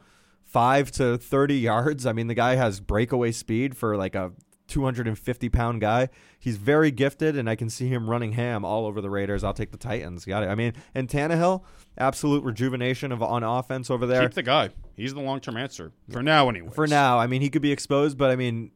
five 0.52 0.90
to 0.92 1.16
thirty 1.16 1.56
yards. 1.56 2.04
I 2.06 2.12
mean, 2.12 2.26
the 2.26 2.34
guy 2.34 2.56
has 2.56 2.80
breakaway 2.80 3.32
speed 3.32 3.76
for 3.76 3.96
like 3.96 4.14
a 4.14 4.32
250 4.68 5.48
pound 5.48 5.80
guy. 5.80 6.08
He's 6.38 6.56
very 6.56 6.90
gifted, 6.90 7.36
and 7.36 7.48
I 7.48 7.56
can 7.56 7.68
see 7.68 7.88
him 7.88 8.08
running 8.08 8.32
ham 8.32 8.64
all 8.64 8.86
over 8.86 9.00
the 9.00 9.10
Raiders. 9.10 9.44
I'll 9.44 9.54
take 9.54 9.70
the 9.70 9.78
Titans. 9.78 10.24
Got 10.24 10.44
it. 10.44 10.46
I 10.46 10.54
mean, 10.54 10.72
and 10.94 11.08
Tannehill, 11.08 11.62
absolute 11.98 12.44
rejuvenation 12.44 13.12
of 13.12 13.22
on 13.22 13.42
offense 13.42 13.90
over 13.90 14.06
there. 14.06 14.22
Keep 14.22 14.34
the 14.34 14.42
guy. 14.42 14.70
He's 14.96 15.14
the 15.14 15.20
long 15.20 15.40
term 15.40 15.56
answer 15.56 15.92
for 16.10 16.22
now, 16.22 16.48
anyway. 16.48 16.70
For 16.72 16.86
now, 16.86 17.18
I 17.18 17.26
mean, 17.26 17.42
he 17.42 17.50
could 17.50 17.62
be 17.62 17.72
exposed, 17.72 18.16
but 18.16 18.30
I 18.30 18.36
mean, 18.36 18.70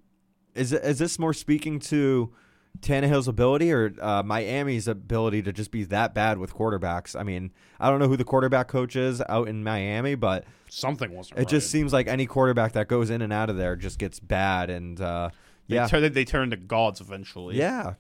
is 0.54 0.72
is 0.72 0.98
this 0.98 1.18
more 1.18 1.32
speaking 1.32 1.78
to 1.80 2.32
Tannehill's 2.80 3.28
ability 3.28 3.72
or 3.72 3.92
uh, 4.00 4.22
Miami's 4.22 4.88
ability 4.88 5.42
to 5.42 5.52
just 5.52 5.70
be 5.70 5.84
that 5.84 6.14
bad 6.14 6.38
with 6.38 6.54
quarterbacks. 6.54 7.18
I 7.18 7.22
mean, 7.22 7.52
I 7.78 7.90
don't 7.90 7.98
know 8.00 8.08
who 8.08 8.16
the 8.16 8.24
quarterback 8.24 8.68
coach 8.68 8.96
is 8.96 9.22
out 9.28 9.48
in 9.48 9.62
Miami, 9.62 10.14
but 10.14 10.44
Something 10.68 11.12
wasn't. 11.12 11.38
it 11.38 11.42
right. 11.42 11.48
just 11.48 11.70
seems 11.70 11.92
like 11.92 12.06
any 12.06 12.26
quarterback 12.26 12.72
that 12.72 12.88
goes 12.88 13.10
in 13.10 13.22
and 13.22 13.32
out 13.32 13.50
of 13.50 13.56
there 13.56 13.76
just 13.76 13.98
gets 13.98 14.20
bad. 14.20 14.70
And 14.70 15.00
uh, 15.00 15.30
they 15.68 15.76
yeah, 15.76 15.86
turn 15.86 16.12
they 16.12 16.24
turn 16.24 16.50
to 16.50 16.56
gods 16.56 17.00
eventually. 17.00 17.56
yeah, 17.56 17.94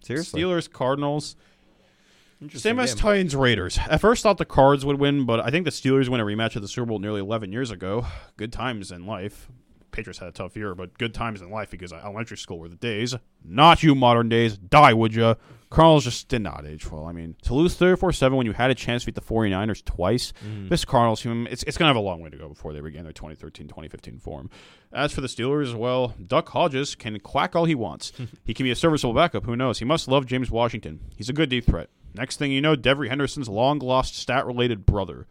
seriously. 0.00 0.42
Steelers 0.42 0.70
Cardinals. 0.70 1.36
Same 2.54 2.78
as 2.78 2.94
game. 2.94 3.02
Titans 3.02 3.34
Raiders. 3.34 3.78
At 3.90 4.00
first, 4.00 4.22
thought 4.22 4.38
the 4.38 4.44
Cards 4.44 4.84
would 4.86 5.00
win, 5.00 5.26
but 5.26 5.40
I 5.40 5.50
think 5.50 5.64
the 5.64 5.72
Steelers 5.72 6.08
win 6.08 6.20
a 6.20 6.24
rematch 6.24 6.54
of 6.54 6.62
the 6.62 6.68
Super 6.68 6.86
Bowl 6.86 7.00
nearly 7.00 7.20
11 7.20 7.50
years 7.50 7.72
ago. 7.72 8.06
Good 8.36 8.52
times 8.52 8.92
in 8.92 9.06
life. 9.06 9.48
Patriots 9.90 10.18
had 10.18 10.28
a 10.28 10.32
tough 10.32 10.56
year, 10.56 10.74
but 10.74 10.96
good 10.98 11.14
times 11.14 11.40
in 11.40 11.50
life 11.50 11.70
because 11.70 11.92
elementary 11.92 12.36
school 12.36 12.58
were 12.58 12.68
the 12.68 12.76
days. 12.76 13.14
Not 13.44 13.82
you 13.82 13.94
modern 13.94 14.28
days. 14.28 14.56
Die, 14.56 14.92
would 14.92 15.14
ya? 15.14 15.34
Cardinals 15.70 16.04
just 16.04 16.28
did 16.28 16.40
not 16.42 16.64
age 16.66 16.90
well. 16.90 17.04
I 17.06 17.12
mean, 17.12 17.36
to 17.42 17.54
lose 17.54 17.74
34 17.74 18.12
7 18.12 18.36
when 18.36 18.46
you 18.46 18.52
had 18.52 18.70
a 18.70 18.74
chance 18.74 19.02
to 19.02 19.06
beat 19.06 19.14
the 19.14 19.20
49ers 19.20 19.84
twice, 19.84 20.32
Mm. 20.46 20.68
this 20.70 20.84
Cardinals 20.84 21.20
team, 21.20 21.46
it's, 21.50 21.62
it's 21.64 21.76
going 21.76 21.84
to 21.86 21.90
have 21.90 21.96
a 21.96 22.00
long 22.00 22.20
way 22.20 22.30
to 22.30 22.36
go 22.38 22.48
before 22.48 22.72
they 22.72 22.80
regain 22.80 23.02
their 23.02 23.12
2013 23.12 23.66
2015 23.68 24.18
form. 24.18 24.48
As 24.92 25.12
for 25.12 25.20
the 25.20 25.26
Steelers, 25.28 25.74
well, 25.74 26.14
Duck 26.26 26.48
Hodges 26.48 26.94
can 26.94 27.18
quack 27.20 27.54
all 27.54 27.66
he 27.66 27.74
wants. 27.74 28.12
he 28.44 28.54
can 28.54 28.64
be 28.64 28.70
a 28.70 28.76
serviceable 28.76 29.12
backup. 29.14 29.44
Who 29.44 29.56
knows? 29.56 29.78
He 29.78 29.84
must 29.84 30.08
love 30.08 30.24
James 30.26 30.50
Washington. 30.50 31.00
He's 31.16 31.28
a 31.28 31.34
good 31.34 31.50
deep 31.50 31.66
threat. 31.66 31.90
Next 32.14 32.38
thing 32.38 32.50
you 32.50 32.62
know, 32.62 32.74
Devery 32.74 33.08
Henderson's 33.10 33.48
long 33.50 33.78
lost 33.80 34.16
stat 34.16 34.46
related 34.46 34.86
brother. 34.86 35.26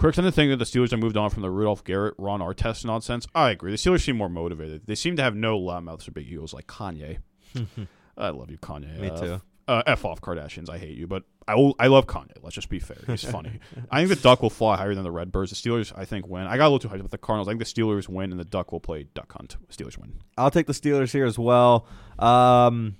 Critics 0.00 0.16
tend 0.16 0.26
to 0.26 0.32
think 0.32 0.50
that 0.50 0.56
the 0.56 0.64
Steelers 0.64 0.90
have 0.92 0.98
moved 1.00 1.16
on 1.18 1.28
from 1.30 1.42
the 1.42 1.50
Rudolph 1.50 1.84
Garrett, 1.84 2.14
Ron 2.16 2.40
Artest 2.40 2.84
nonsense. 2.86 3.26
I 3.34 3.50
agree. 3.50 3.70
The 3.70 3.76
Steelers 3.76 4.00
seem 4.02 4.16
more 4.16 4.30
motivated. 4.30 4.86
They 4.86 4.94
seem 4.94 5.14
to 5.16 5.22
have 5.22 5.36
no 5.36 5.58
loudmouths 5.60 6.08
or 6.08 6.12
big 6.12 6.26
egos 6.26 6.54
like 6.54 6.66
Kanye. 6.66 7.18
I 8.16 8.30
love 8.30 8.50
you, 8.50 8.56
Kanye. 8.58 8.98
Me 8.98 9.10
Uh, 9.10 9.20
too. 9.20 9.40
Uh, 9.68 9.82
F 9.86 10.04
off 10.04 10.20
Kardashians. 10.20 10.68
I 10.70 10.78
hate 10.78 10.96
you, 10.96 11.06
but 11.06 11.22
I 11.46 11.54
will, 11.54 11.76
I 11.78 11.86
love 11.88 12.06
Kanye. 12.06 12.32
Let's 12.42 12.54
just 12.56 12.70
be 12.70 12.80
fair. 12.80 12.96
He's 13.06 13.22
funny. 13.30 13.60
I 13.90 13.98
think 14.04 14.08
the 14.08 14.22
Duck 14.22 14.40
will 14.42 14.50
fly 14.50 14.76
higher 14.76 14.94
than 14.94 15.04
the 15.04 15.12
Redbirds. 15.12 15.50
The 15.50 15.56
Steelers, 15.70 15.92
I 15.96 16.06
think, 16.06 16.26
win. 16.26 16.46
I 16.46 16.56
got 16.56 16.64
a 16.68 16.70
little 16.70 16.78
too 16.80 16.88
hyped 16.88 17.02
with 17.02 17.12
the 17.12 17.18
Cardinals. 17.18 17.46
I 17.46 17.52
think 17.52 17.60
the 17.60 17.66
Steelers 17.82 18.08
win, 18.08 18.30
and 18.30 18.40
the 18.40 18.44
Duck 18.44 18.72
will 18.72 18.80
play 18.80 19.04
Duck 19.14 19.32
Hunt. 19.32 19.58
Steelers 19.70 19.96
win. 19.98 20.14
I'll 20.38 20.50
take 20.50 20.66
the 20.66 20.72
Steelers 20.72 21.12
here 21.12 21.24
as 21.26 21.38
well. 21.38 21.86
Um, 22.18 22.96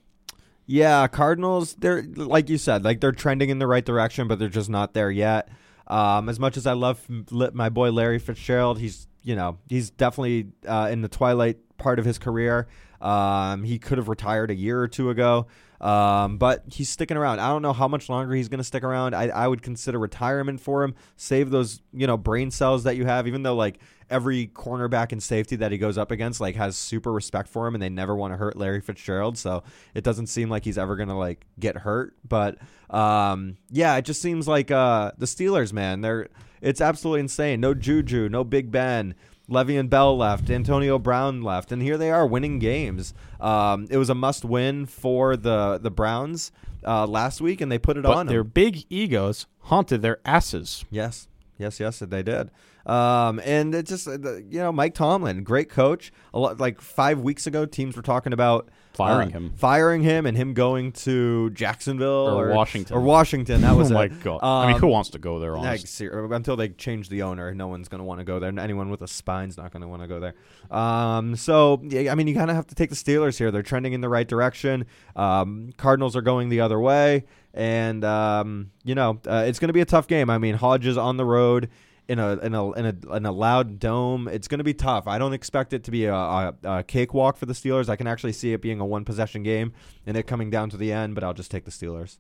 yeah, 0.67 1.09
Cardinals. 1.09 1.75
They're 1.75 2.03
like 2.03 2.49
you 2.49 2.59
said, 2.59 2.85
like 2.85 3.01
they're 3.01 3.11
trending 3.13 3.49
in 3.51 3.59
the 3.59 3.67
right 3.67 3.85
direction, 3.85 4.29
but 4.29 4.39
they're 4.39 4.49
just 4.49 4.69
not 4.71 4.93
there 4.95 5.11
yet. 5.11 5.49
Um, 5.91 6.29
as 6.29 6.39
much 6.39 6.57
as 6.57 6.69
I 6.69 6.75
love 6.75 7.05
my 7.53 7.69
boy 7.69 7.91
Larry 7.91 8.21
Fitzgerald, 8.21 8.79
he's 8.79 9.09
you 9.25 9.35
know 9.35 9.59
he's 9.69 9.91
definitely 9.91 10.53
uh, 10.67 10.89
in 10.91 11.03
the 11.03 11.09
twilight 11.09 11.59
part 11.79 11.99
of 11.99 12.05
his 12.05 12.17
career. 12.17 12.69
Um, 13.01 13.65
he 13.65 13.79
could 13.81 13.99
have 13.99 14.09
retired 14.09 14.51
a 14.53 14.55
year 14.55 14.81
or 14.81 14.87
two 14.87 15.11
ago, 15.11 15.49
um, 15.81 16.39
but 16.39 16.65
he's 16.71 16.89
sticking 16.89 17.17
around. 17.17 17.41
I 17.41 17.49
don't 17.49 17.63
know 17.63 17.73
how 17.73 17.89
much 17.89 18.09
longer 18.09 18.35
he's 18.35 18.49
going 18.49 18.59
to 18.59 18.65
stick 18.65 18.85
around. 18.85 19.15
I, 19.15 19.29
I 19.29 19.49
would 19.49 19.63
consider 19.63 19.99
retirement 19.99 20.61
for 20.61 20.83
him. 20.83 20.95
Save 21.17 21.51
those 21.51 21.81
you 21.93 22.07
know 22.07 22.17
brain 22.17 22.51
cells 22.51 22.85
that 22.85 22.97
you 22.97 23.07
have, 23.07 23.27
even 23.27 23.43
though 23.43 23.55
like 23.55 23.79
every 24.11 24.49
cornerback 24.49 25.13
and 25.13 25.23
safety 25.23 25.57
that 25.57 25.71
he 25.71 25.79
goes 25.79 25.97
up 25.97 26.11
against 26.11 26.41
like 26.41 26.57
has 26.57 26.77
super 26.77 27.13
respect 27.13 27.49
for 27.49 27.67
him 27.67 27.75
and 27.75 27.83
they 27.83 27.89
never 27.89 28.15
want 28.17 28.33
to 28.33 28.37
hurt 28.37 28.57
Larry 28.57 28.81
Fitzgerald 28.81 29.39
so 29.39 29.63
it 29.95 30.03
doesn't 30.03 30.27
seem 30.27 30.51
like 30.51 30.65
he's 30.65 30.77
ever 30.77 30.97
gonna 30.97 31.17
like 31.17 31.47
get 31.61 31.77
hurt 31.77 32.15
but 32.29 32.59
um 32.91 33.57
yeah 33.71 33.97
it 33.97 34.05
just 34.05 34.21
seems 34.21 34.49
like 34.49 34.73
uh 34.73 35.13
the 35.17 35.27
Steelers 35.27 35.73
man 35.73 36.01
they're 36.01 36.29
it's 36.61 36.81
absolutely 36.81 37.21
insane 37.21 37.61
no 37.61 37.73
Juju 37.73 38.29
no 38.29 38.43
Big 38.43 38.73
Ben 38.73 39.15
Le'Veon 39.51 39.91
Bell 39.91 40.17
left 40.17 40.49
Antonio 40.49 40.99
Brown 40.99 41.43
left 41.43 41.73
and 41.73 41.83
here 41.83 41.99
they 41.99 42.11
are 42.11 42.27
winning 42.27 42.59
games 42.59 43.13
um 43.41 43.87
it 43.91 43.97
was 43.97 44.09
a 44.09 44.15
must 44.15 44.45
win 44.45 44.87
for 44.87 45.37
the 45.37 45.79
the 45.83 45.91
Browns 45.91 46.53
uh 46.87 47.07
last 47.07 47.41
week 47.41 47.61
and 47.61 47.71
they 47.71 47.79
put 47.79 47.97
it 47.97 48.05
But 48.05 48.17
on 48.17 48.27
their 48.27 48.43
them. 48.43 48.53
big 48.55 48.85
egos 48.89 49.47
haunted 49.65 50.03
their 50.03 50.19
asses. 50.25 50.85
Yes, 50.91 51.29
yes, 51.59 51.79
yes, 51.81 51.99
they 51.99 52.23
did. 52.23 52.51
Um, 52.87 53.41
and 53.45 53.75
it 53.75 53.85
just 53.87 54.09
uh, 54.09 54.37
you 54.49 54.59
know 54.59 54.73
Mike 54.73 54.95
Tomlin, 54.95 55.45
great 55.45 55.69
coach. 55.69 56.11
A 56.33 56.39
lot 56.39 56.59
like 56.59 56.81
five 56.81 57.21
weeks 57.21 57.47
ago, 57.47 57.67
teams 57.67 57.95
were 57.95 58.03
talking 58.03 58.33
about 58.33 58.71
Firing 58.93 59.29
uh, 59.29 59.33
him. 59.33 59.53
firing 59.57 60.03
him, 60.03 60.27
and 60.27 60.37
him 60.37 60.53
going 60.53 60.93
to 60.93 61.51
Jacksonville 61.51 62.39
Or 62.39 62.53
Washington. 62.53 62.97
or 62.97 63.01
Washington. 63.01 63.61
That 63.63 63.77
was 63.77 63.91
oh 63.93 64.01
it. 64.01 64.11
my 64.13 64.17
god! 64.19 64.41
I 64.43 64.67
mean, 64.67 64.75
Um, 64.75 64.81
who 64.81 64.89
wants 64.89 65.11
to 65.11 65.19
go 65.19 65.39
there? 65.39 65.57
Honestly? 65.57 66.09
until 66.13 66.57
they 66.57 66.69
change 66.71 67.09
the 67.09 67.23
owner, 67.23 67.55
no 67.55 67.69
one's 67.69 67.89
going 67.89 68.01
to 68.01 68.05
want 68.05 68.21
to 68.21 68.25
go 68.25 68.39
there. 68.41 68.53
Anyone 68.59 68.91
with 68.91 69.03
a 69.03 69.09
spine's 69.09 69.57
not 69.57 69.73
going 69.73 69.83
to 69.83 69.89
want 69.89 70.03
to 70.03 70.09
go 70.09 70.21
there. 70.21 70.35
Um, 70.77 71.37
so 71.37 71.81
yeah, 71.85 72.13
I 72.13 72.15
mean, 72.15 72.27
you 72.27 72.35
kind 72.35 72.51
of 72.51 72.57
have 72.57 72.67
to 72.69 72.75
take 72.75 72.91
the 72.91 72.97
Steelers 72.97 73.39
here. 73.39 73.51
They're 73.51 73.63
trending 73.63 73.93
in 73.93 74.01
the 74.01 74.09
right 74.09 74.27
direction. 74.29 74.87
Um, 75.17 75.71
Cardinals 75.77 76.17
are 76.17 76.23
going 76.23 76.49
the 76.49 76.61
other 76.61 76.79
way, 76.81 77.25
and 77.55 78.05
um, 78.05 78.71
you 78.85 78.95
know 78.95 79.21
uh, 79.27 79.45
it's 79.47 79.59
going 79.59 79.69
to 79.69 79.73
be 79.75 79.81
a 79.81 79.87
tough 79.87 80.07
game. 80.09 80.29
I 80.31 80.39
mean, 80.39 80.55
Hodges 80.57 80.97
on 80.99 81.17
the 81.17 81.25
road. 81.25 81.69
In 82.11 82.19
a, 82.19 82.37
in 82.39 82.55
a 82.55 82.73
in 82.73 82.87
a 82.87 83.15
in 83.15 83.25
a 83.25 83.31
loud 83.31 83.79
dome, 83.79 84.27
it's 84.27 84.49
going 84.49 84.59
to 84.59 84.65
be 84.65 84.75
tough. 84.75 85.07
I 85.07 85.17
don't 85.19 85.33
expect 85.33 85.73
it 85.73 85.85
to 85.85 85.93
be 85.93 86.07
a, 86.07 86.15
a, 86.15 86.55
a 86.65 86.83
cakewalk 86.83 87.37
for 87.37 87.47
the 87.47 87.53
Steelers. 87.53 87.89
I 87.89 87.95
can 87.95 88.09
actually 88.09 88.33
see 88.33 88.53
it 88.53 88.61
being 88.61 88.81
a 88.81 88.85
one 88.85 89.05
possession 89.05 89.45
game 89.45 89.73
and 90.07 90.17
it 90.17 90.27
coming 90.27 90.51
down 90.51 90.71
to 90.71 90.77
the 90.77 90.93
end. 90.93 91.15
But 91.15 91.23
I'll 91.23 91.35
just 91.35 91.53
take 91.53 91.67
the 91.67 91.71
Steelers. 91.71 92.19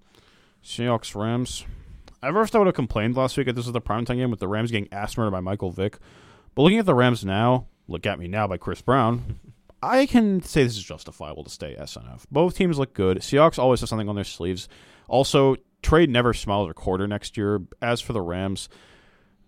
Seahawks 0.64 1.16
Rams. 1.20 1.64
At 2.22 2.33
first, 2.33 2.55
I 2.55 2.59
would 2.59 2.66
have 2.66 2.74
complained 2.74 3.16
last 3.16 3.37
week 3.37 3.46
that 3.46 3.57
this 3.57 3.64
was 3.64 3.72
the 3.72 3.81
primetime 3.81 4.16
game 4.16 4.31
with 4.31 4.40
the 4.40 4.46
Rams 4.46 4.70
getting 4.70 4.92
ass 4.92 5.16
murdered 5.16 5.33
by 5.33 5.40
Michael 5.40 5.70
Vick. 5.70 5.98
But 6.55 6.62
looking 6.62 6.79
at 6.79 6.87
the 6.87 6.94
Rams 6.94 7.24
now, 7.24 7.66
look 7.88 8.07
at 8.07 8.18
me 8.18 8.29
now 8.29 8.46
by 8.46 8.59
Chris 8.59 8.83
Brown, 8.83 9.40
I 9.83 10.07
can 10.07 10.42
say 10.42 10.62
this 10.62 10.76
is 10.76 10.85
justifiable 10.85 11.44
to 11.44 11.50
stay 11.50 11.74
SNF. 11.74 12.26
Both 12.31 12.57
teams 12.57 12.79
look 12.79 12.92
good. 12.92 13.18
Seahawks 13.18 13.59
always 13.59 13.81
have 13.81 13.88
something 13.88 14.09
on 14.09 14.14
their 14.14 14.24
sleeves. 14.24 14.68
Also, 15.09 15.57
trade 15.83 16.11
never 16.11 16.35
smiles 16.35 16.68
a 16.70 16.74
quarter 16.74 17.09
next 17.09 17.37
year. 17.37 17.62
As 17.81 18.00
for 18.03 18.12
the 18.12 18.20
Rams, 18.20 18.68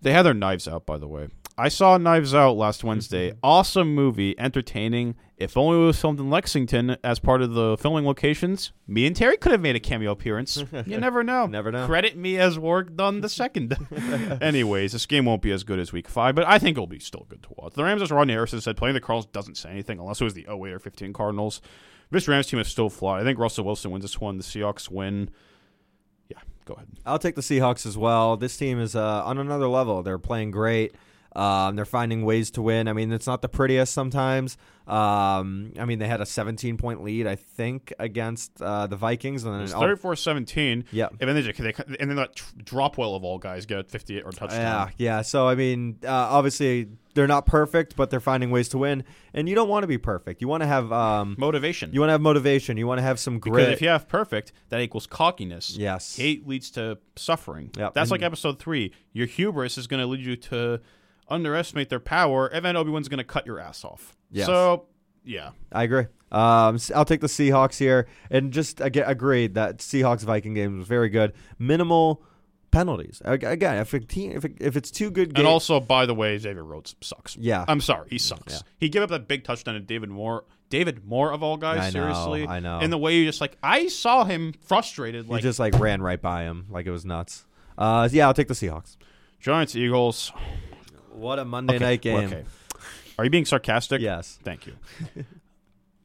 they 0.03 0.13
had 0.13 0.23
their 0.23 0.33
knives 0.33 0.67
out, 0.67 0.85
by 0.85 0.97
the 0.97 1.07
way. 1.07 1.29
I 1.55 1.67
saw 1.69 1.97
Knives 1.97 2.33
Out 2.33 2.57
last 2.57 2.79
mm-hmm. 2.79 2.87
Wednesday. 2.87 3.33
awesome 3.43 3.93
movie, 3.93 4.37
entertaining. 4.39 5.15
If 5.37 5.55
only 5.55 5.77
it 5.77 5.85
was 5.85 5.99
filmed 5.99 6.19
in 6.19 6.29
Lexington 6.29 6.97
as 7.03 7.19
part 7.19 7.41
of 7.41 7.53
the 7.53 7.77
filming 7.77 8.05
locations, 8.05 8.71
me 8.87 9.05
and 9.05 9.15
Terry 9.15 9.37
could 9.37 9.51
have 9.51 9.61
made 9.61 9.75
a 9.75 9.79
cameo 9.79 10.11
appearance. 10.11 10.63
You 10.85 10.99
never 10.99 11.23
know. 11.23 11.45
Never 11.45 11.71
know. 11.71 11.85
Credit 11.85 12.17
me 12.17 12.37
as 12.37 12.57
work 12.59 12.95
done 12.95 13.21
the 13.21 13.29
second. 13.29 13.77
Anyways, 14.41 14.91
this 14.91 15.05
game 15.05 15.25
won't 15.25 15.41
be 15.41 15.51
as 15.51 15.63
good 15.63 15.79
as 15.79 15.93
week 15.93 16.07
five, 16.07 16.35
but 16.35 16.45
I 16.45 16.59
think 16.59 16.75
it'll 16.77 16.87
be 16.87 16.99
still 16.99 17.25
good 17.29 17.43
to 17.43 17.49
watch. 17.57 17.73
The 17.73 17.83
Rams, 17.83 18.01
as 18.01 18.11
Rodney 18.11 18.33
Harrison 18.33 18.61
said, 18.61 18.75
playing 18.75 18.95
the 18.95 19.01
Cardinals 19.01 19.27
doesn't 19.27 19.55
say 19.55 19.69
anything 19.69 19.99
unless 19.99 20.19
it 20.21 20.23
was 20.23 20.33
the 20.33 20.45
08 20.49 20.73
or 20.73 20.79
15 20.79 21.13
Cardinals. 21.13 21.61
This 22.11 22.27
Rams 22.27 22.47
team 22.47 22.59
is 22.59 22.67
still 22.67 22.89
flawed. 22.89 23.21
I 23.21 23.23
think 23.23 23.39
Russell 23.39 23.65
Wilson 23.65 23.91
wins 23.91 24.03
this 24.03 24.19
one. 24.19 24.37
The 24.37 24.43
Seahawks 24.43 24.89
win. 24.89 25.29
Go 26.65 26.75
ahead. 26.75 26.87
I'll 27.05 27.19
take 27.19 27.35
the 27.35 27.41
Seahawks 27.41 27.85
as 27.85 27.97
well. 27.97 28.37
This 28.37 28.55
team 28.57 28.79
is 28.79 28.95
uh, 28.95 29.23
on 29.25 29.37
another 29.37 29.67
level. 29.67 30.03
They're 30.03 30.17
playing 30.17 30.51
great. 30.51 30.95
Um, 31.35 31.75
they're 31.75 31.85
finding 31.85 32.23
ways 32.25 32.51
to 32.51 32.61
win. 32.61 32.87
I 32.87 32.93
mean, 32.93 33.11
it's 33.11 33.27
not 33.27 33.41
the 33.41 33.49
prettiest 33.49 33.93
sometimes. 33.93 34.57
Um, 34.85 35.71
I 35.79 35.85
mean, 35.85 35.99
they 35.99 36.07
had 36.07 36.21
a 36.21 36.25
17 36.25 36.77
point 36.77 37.03
lead, 37.03 37.25
I 37.25 37.35
think, 37.35 37.93
against 37.99 38.61
uh, 38.61 38.85
the 38.87 38.95
Vikings, 38.97 39.43
and 39.43 39.53
then 39.55 39.61
It's 39.61 39.73
all- 39.73 39.81
34-17. 39.81 40.83
Yeah. 40.91 41.07
And 41.19 41.27
then 41.29 41.35
they, 41.35 41.41
just- 41.41 41.59
they 41.59 41.73
and 41.99 42.09
then 42.09 42.17
that 42.17 42.35
Dropwell 42.63 43.15
of 43.15 43.23
all 43.23 43.39
guys 43.39 43.65
get 43.65 43.89
58 43.89 44.23
or 44.25 44.31
touchdown. 44.31 44.59
Yeah, 44.97 45.15
yeah. 45.17 45.21
So 45.21 45.47
I 45.47 45.55
mean, 45.55 45.99
uh, 46.03 46.09
obviously 46.11 46.89
they're 47.15 47.27
not 47.27 47.45
perfect, 47.45 47.95
but 47.95 48.09
they're 48.09 48.19
finding 48.19 48.51
ways 48.51 48.69
to 48.69 48.77
win. 48.77 49.03
And 49.33 49.47
you 49.47 49.55
don't 49.55 49.69
want 49.69 49.83
to 49.83 49.87
be 49.87 49.97
perfect. 49.97 50.41
You 50.41 50.47
want 50.47 50.61
to 50.63 50.67
have 50.67 50.91
um, 50.91 51.35
Motivation. 51.39 51.91
you 51.93 51.99
want 52.01 52.09
to 52.09 52.13
have 52.13 52.21
motivation. 52.21 52.75
You 52.77 52.87
want 52.87 52.97
to 52.99 53.03
have 53.03 53.19
some 53.19 53.35
because 53.35 53.51
grit. 53.51 53.69
if 53.69 53.81
you 53.81 53.87
have 53.89 54.07
perfect, 54.07 54.51
that 54.69 54.81
equals 54.81 55.07
cockiness. 55.07 55.77
Yes. 55.77 56.17
Hate 56.17 56.45
leads 56.47 56.69
to 56.71 56.97
suffering. 57.15 57.71
Yep. 57.77 57.93
That's 57.93 58.11
And- 58.11 58.19
like 58.19 58.25
episode 58.25 58.59
three. 58.59 58.91
Your 59.13 59.27
hubris 59.27 59.77
is 59.77 59.87
going 59.87 60.01
to 60.01 60.07
lead 60.07 60.21
you 60.25 60.35
to 60.35 60.81
underestimate 61.29 61.89
their 61.89 61.99
power, 61.99 62.47
and 62.47 62.63
then 62.63 62.75
Obi 62.75 62.91
Wan's 62.91 63.09
going 63.09 63.19
to 63.19 63.23
cut 63.23 63.45
your 63.45 63.59
ass 63.59 63.83
off. 63.83 64.15
Yes. 64.31 64.47
So, 64.47 64.85
yeah. 65.23 65.51
I 65.71 65.83
agree. 65.83 66.05
Um, 66.31 66.79
I'll 66.95 67.05
take 67.05 67.21
the 67.21 67.27
Seahawks 67.27 67.77
here, 67.77 68.07
and 68.31 68.51
just 68.51 68.81
again 68.81 69.05
agreed 69.07 69.53
that 69.53 69.77
Seahawks 69.77 70.21
Viking 70.23 70.53
game 70.53 70.79
was 70.79 70.87
very 70.87 71.09
good. 71.09 71.33
Minimal 71.59 72.23
penalties. 72.71 73.21
Again, 73.23 73.77
if 73.77 73.93
a 73.93 73.99
team, 73.99 74.31
if, 74.31 74.43
it, 74.43 74.53
if 74.59 74.75
it's 74.75 74.89
two 74.89 75.11
good 75.11 75.29
games, 75.29 75.39
And 75.39 75.47
also, 75.47 75.79
by 75.79 76.07
the 76.07 76.15
way, 76.15 76.37
Xavier 76.39 76.63
Rhodes 76.63 76.95
sucks. 77.01 77.37
Yeah. 77.37 77.63
I'm 77.67 77.79
sorry, 77.79 78.07
he 78.09 78.17
sucks. 78.17 78.53
Yeah. 78.53 78.59
He 78.79 78.89
gave 78.89 79.03
up 79.03 79.09
that 79.11 79.27
big 79.27 79.43
touchdown 79.43 79.75
to 79.75 79.79
David 79.79 80.09
Moore. 80.09 80.43
David 80.69 81.05
Moore 81.05 81.31
of 81.31 81.43
all 81.43 81.55
guys, 81.55 81.79
I 81.79 81.85
know, 81.85 81.91
seriously. 81.91 82.47
I 82.47 82.59
know. 82.59 82.79
In 82.79 82.89
the 82.89 82.97
way 82.97 83.15
you 83.15 83.25
just 83.25 83.39
like, 83.39 83.55
I 83.61 83.87
saw 83.87 84.23
him 84.23 84.55
frustrated. 84.61 85.25
he 85.25 85.31
Like 85.31 85.43
just 85.43 85.59
like 85.59 85.77
ran 85.79 86.01
right 86.01 86.19
by 86.19 86.43
him, 86.43 86.65
like 86.71 86.87
it 86.87 86.91
was 86.91 87.05
nuts. 87.05 87.45
Uh, 87.77 88.09
yeah, 88.11 88.25
I'll 88.25 88.33
take 88.33 88.47
the 88.47 88.55
Seahawks. 88.55 88.97
Giants, 89.39 89.75
Eagles. 89.75 90.31
What 91.13 91.39
a 91.39 91.45
Monday 91.45 91.75
Okay, 91.75 91.83
night 91.85 92.01
game. 92.01 92.25
Okay. 92.25 92.43
Are 93.17 93.23
you 93.23 93.29
being 93.29 93.45
sarcastic? 93.45 94.01
Yes. 94.01 94.39
Thank 94.43 94.67
you. 94.67 94.75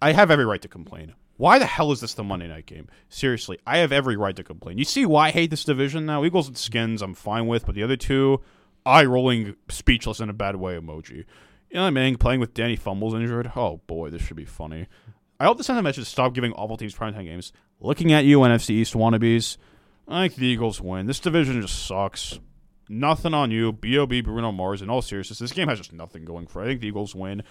I 0.03 0.13
have 0.13 0.31
every 0.31 0.45
right 0.45 0.63
to 0.63 0.69
complain. 0.69 1.15
Why 1.37 1.59
the 1.59 1.67
hell 1.67 1.93
is 1.93 2.01
this 2.01 2.15
the 2.15 2.25
Monday 2.25 2.49
night 2.49 2.67
game? 2.67 2.89
Seriously, 3.09 3.59
I 3.67 3.79
have 3.79 3.93
every 3.93 4.17
right 4.17 4.35
to 4.37 4.43
complain. 4.43 4.77
You 4.77 4.85
see 4.85 5.07
why 5.07 5.29
I 5.29 5.31
hate 5.31 5.51
this 5.51 5.65
division 5.65 6.05
now? 6.05 6.25
Eagles 6.25 6.49
and 6.49 6.59
Skins, 6.59 7.01
I'm 7.01 7.15
fine 7.15 7.47
with, 7.47 7.65
but 7.65 7.75
the 7.77 7.83
other 7.85 7.97
two, 7.97 8.41
eye 8.85 9.05
rolling, 9.05 9.55
speechless 9.69 10.19
in 10.21 10.29
a 10.29 10.33
bad 10.33 10.57
way 10.57 10.77
emoji. 10.77 11.25
You 11.71 11.75
know 11.75 11.83
what 11.83 11.89
I 11.89 11.91
mean? 11.91 12.17
Playing 12.17 12.41
with 12.41 12.55
Danny 12.55 12.77
Fumbles 12.77 13.15
injured. 13.15 13.53
Oh 13.55 13.81
boy, 13.87 14.11
this 14.11 14.23
should 14.23 14.37
be 14.37 14.45
funny. 14.45 14.89
I 15.39 15.45
hope 15.45 15.59
the 15.59 15.65
sentiment 15.65 15.95
should 15.95 16.07
stop 16.07 16.35
giving 16.35 16.53
awful 16.53 16.77
teams 16.77 16.95
primetime 16.95 17.25
games. 17.25 17.53
Looking 17.81 18.13
at 18.13 18.25
you, 18.25 18.41
NFC 18.41 18.71
East 18.71 18.95
wannabes, 18.95 19.57
I 20.09 20.23
think 20.23 20.37
the 20.41 20.47
Eagles 20.47 20.81
win. 20.81 21.07
This 21.07 21.21
division 21.21 21.61
just 21.63 21.87
sucks. 21.87 22.41
Nothing 22.89 23.35
on 23.35 23.51
you, 23.51 23.73
B.o.B 23.73 24.23
Bruno 24.23 24.53
Mars. 24.53 24.81
In 24.83 24.89
all 24.89 25.03
seriousness, 25.03 25.39
this 25.39 25.53
game 25.53 25.69
has 25.69 25.79
just 25.79 25.93
nothing 25.93 26.25
going 26.25 26.47
for. 26.47 26.63
it. 26.63 26.65
I 26.65 26.69
think 26.69 26.81
the 26.81 26.89
Eagles 26.89 27.15
win. 27.15 27.43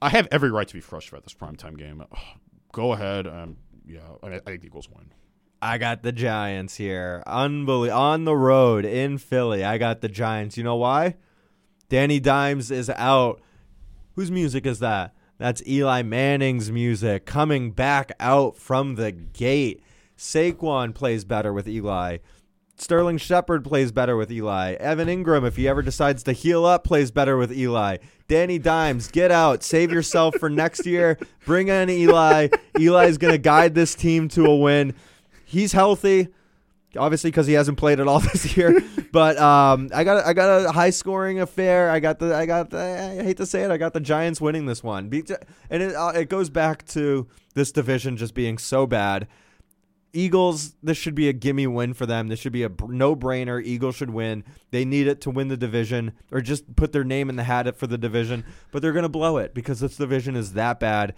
I 0.00 0.08
have 0.10 0.28
every 0.30 0.50
right 0.50 0.66
to 0.66 0.74
be 0.74 0.80
frustrated 0.80 1.18
at 1.18 1.24
this 1.24 1.34
primetime 1.34 1.78
game. 1.78 2.00
Ugh, 2.00 2.18
go 2.72 2.92
ahead. 2.92 3.26
Um, 3.26 3.56
yeah, 3.86 4.00
I, 4.22 4.26
I 4.28 4.38
think 4.38 4.60
the 4.62 4.66
Eagles 4.66 4.88
win. 4.88 5.10
I 5.60 5.78
got 5.78 6.02
the 6.02 6.12
Giants 6.12 6.76
here. 6.76 7.22
Unbelievable. 7.26 7.98
On 7.98 8.24
the 8.24 8.36
road 8.36 8.84
in 8.84 9.18
Philly, 9.18 9.64
I 9.64 9.78
got 9.78 10.00
the 10.00 10.08
Giants. 10.08 10.56
You 10.58 10.64
know 10.64 10.76
why? 10.76 11.16
Danny 11.88 12.20
Dimes 12.20 12.70
is 12.70 12.90
out. 12.90 13.40
Whose 14.14 14.30
music 14.30 14.66
is 14.66 14.78
that? 14.80 15.14
That's 15.38 15.66
Eli 15.66 16.02
Manning's 16.02 16.70
music 16.70 17.26
coming 17.26 17.72
back 17.72 18.12
out 18.20 18.56
from 18.56 18.94
the 18.94 19.10
gate. 19.10 19.82
Saquon 20.16 20.94
plays 20.94 21.24
better 21.24 21.52
with 21.52 21.68
Eli. 21.68 22.18
Sterling 22.84 23.16
Shepard 23.16 23.64
plays 23.64 23.92
better 23.92 24.14
with 24.14 24.30
Eli. 24.30 24.74
Evan 24.74 25.08
Engram, 25.08 25.46
if 25.46 25.56
he 25.56 25.66
ever 25.66 25.80
decides 25.80 26.22
to 26.24 26.32
heal 26.32 26.66
up, 26.66 26.84
plays 26.84 27.10
better 27.10 27.38
with 27.38 27.50
Eli. 27.50 27.96
Danny 28.28 28.58
Dimes, 28.58 29.08
get 29.08 29.30
out. 29.30 29.62
Save 29.62 29.90
yourself 29.90 30.36
for 30.36 30.50
next 30.50 30.84
year. 30.84 31.18
Bring 31.46 31.68
in 31.68 31.88
Eli. 31.88 32.48
Eli's 32.78 33.16
going 33.16 33.32
to 33.32 33.38
guide 33.38 33.74
this 33.74 33.94
team 33.94 34.28
to 34.28 34.44
a 34.44 34.54
win. 34.54 34.94
He's 35.46 35.72
healthy, 35.72 36.28
obviously 36.94 37.30
because 37.30 37.46
he 37.46 37.54
hasn't 37.54 37.78
played 37.78 38.00
at 38.00 38.06
all 38.06 38.20
this 38.32 38.54
year. 38.54 38.78
but 39.12 39.38
um, 39.38 39.88
I 39.94 40.04
got 40.04 40.26
I 40.26 40.34
got 40.34 40.66
a 40.66 40.70
high 40.70 40.90
scoring 40.90 41.40
affair. 41.40 41.88
I 41.88 42.00
got 42.00 42.18
the 42.18 42.36
I 42.36 42.44
got 42.44 42.68
the, 42.68 43.16
I 43.18 43.24
hate 43.24 43.38
to 43.38 43.46
say 43.46 43.62
it. 43.62 43.70
I 43.70 43.78
got 43.78 43.94
the 43.94 44.00
Giants 44.00 44.42
winning 44.42 44.66
this 44.66 44.82
one. 44.82 45.10
And 45.70 45.82
it 45.82 45.94
uh, 45.94 46.12
it 46.14 46.28
goes 46.28 46.50
back 46.50 46.84
to 46.88 47.28
this 47.54 47.72
division 47.72 48.18
just 48.18 48.34
being 48.34 48.58
so 48.58 48.86
bad. 48.86 49.26
Eagles, 50.14 50.74
this 50.82 50.96
should 50.96 51.14
be 51.14 51.28
a 51.28 51.32
gimme 51.32 51.66
win 51.66 51.92
for 51.92 52.06
them. 52.06 52.28
This 52.28 52.38
should 52.38 52.52
be 52.52 52.62
a 52.62 52.70
no 52.88 53.14
brainer. 53.14 53.62
Eagles 53.62 53.96
should 53.96 54.10
win. 54.10 54.44
They 54.70 54.84
need 54.84 55.06
it 55.06 55.20
to 55.22 55.30
win 55.30 55.48
the 55.48 55.56
division 55.56 56.12
or 56.30 56.40
just 56.40 56.76
put 56.76 56.92
their 56.92 57.04
name 57.04 57.28
in 57.28 57.36
the 57.36 57.42
hat 57.44 57.76
for 57.76 57.86
the 57.86 57.98
division, 57.98 58.44
but 58.70 58.80
they're 58.80 58.92
going 58.92 59.04
to 59.04 59.08
blow 59.08 59.38
it 59.38 59.54
because 59.54 59.80
this 59.80 59.96
division 59.96 60.36
is 60.36 60.54
that 60.54 60.80
bad. 60.80 61.14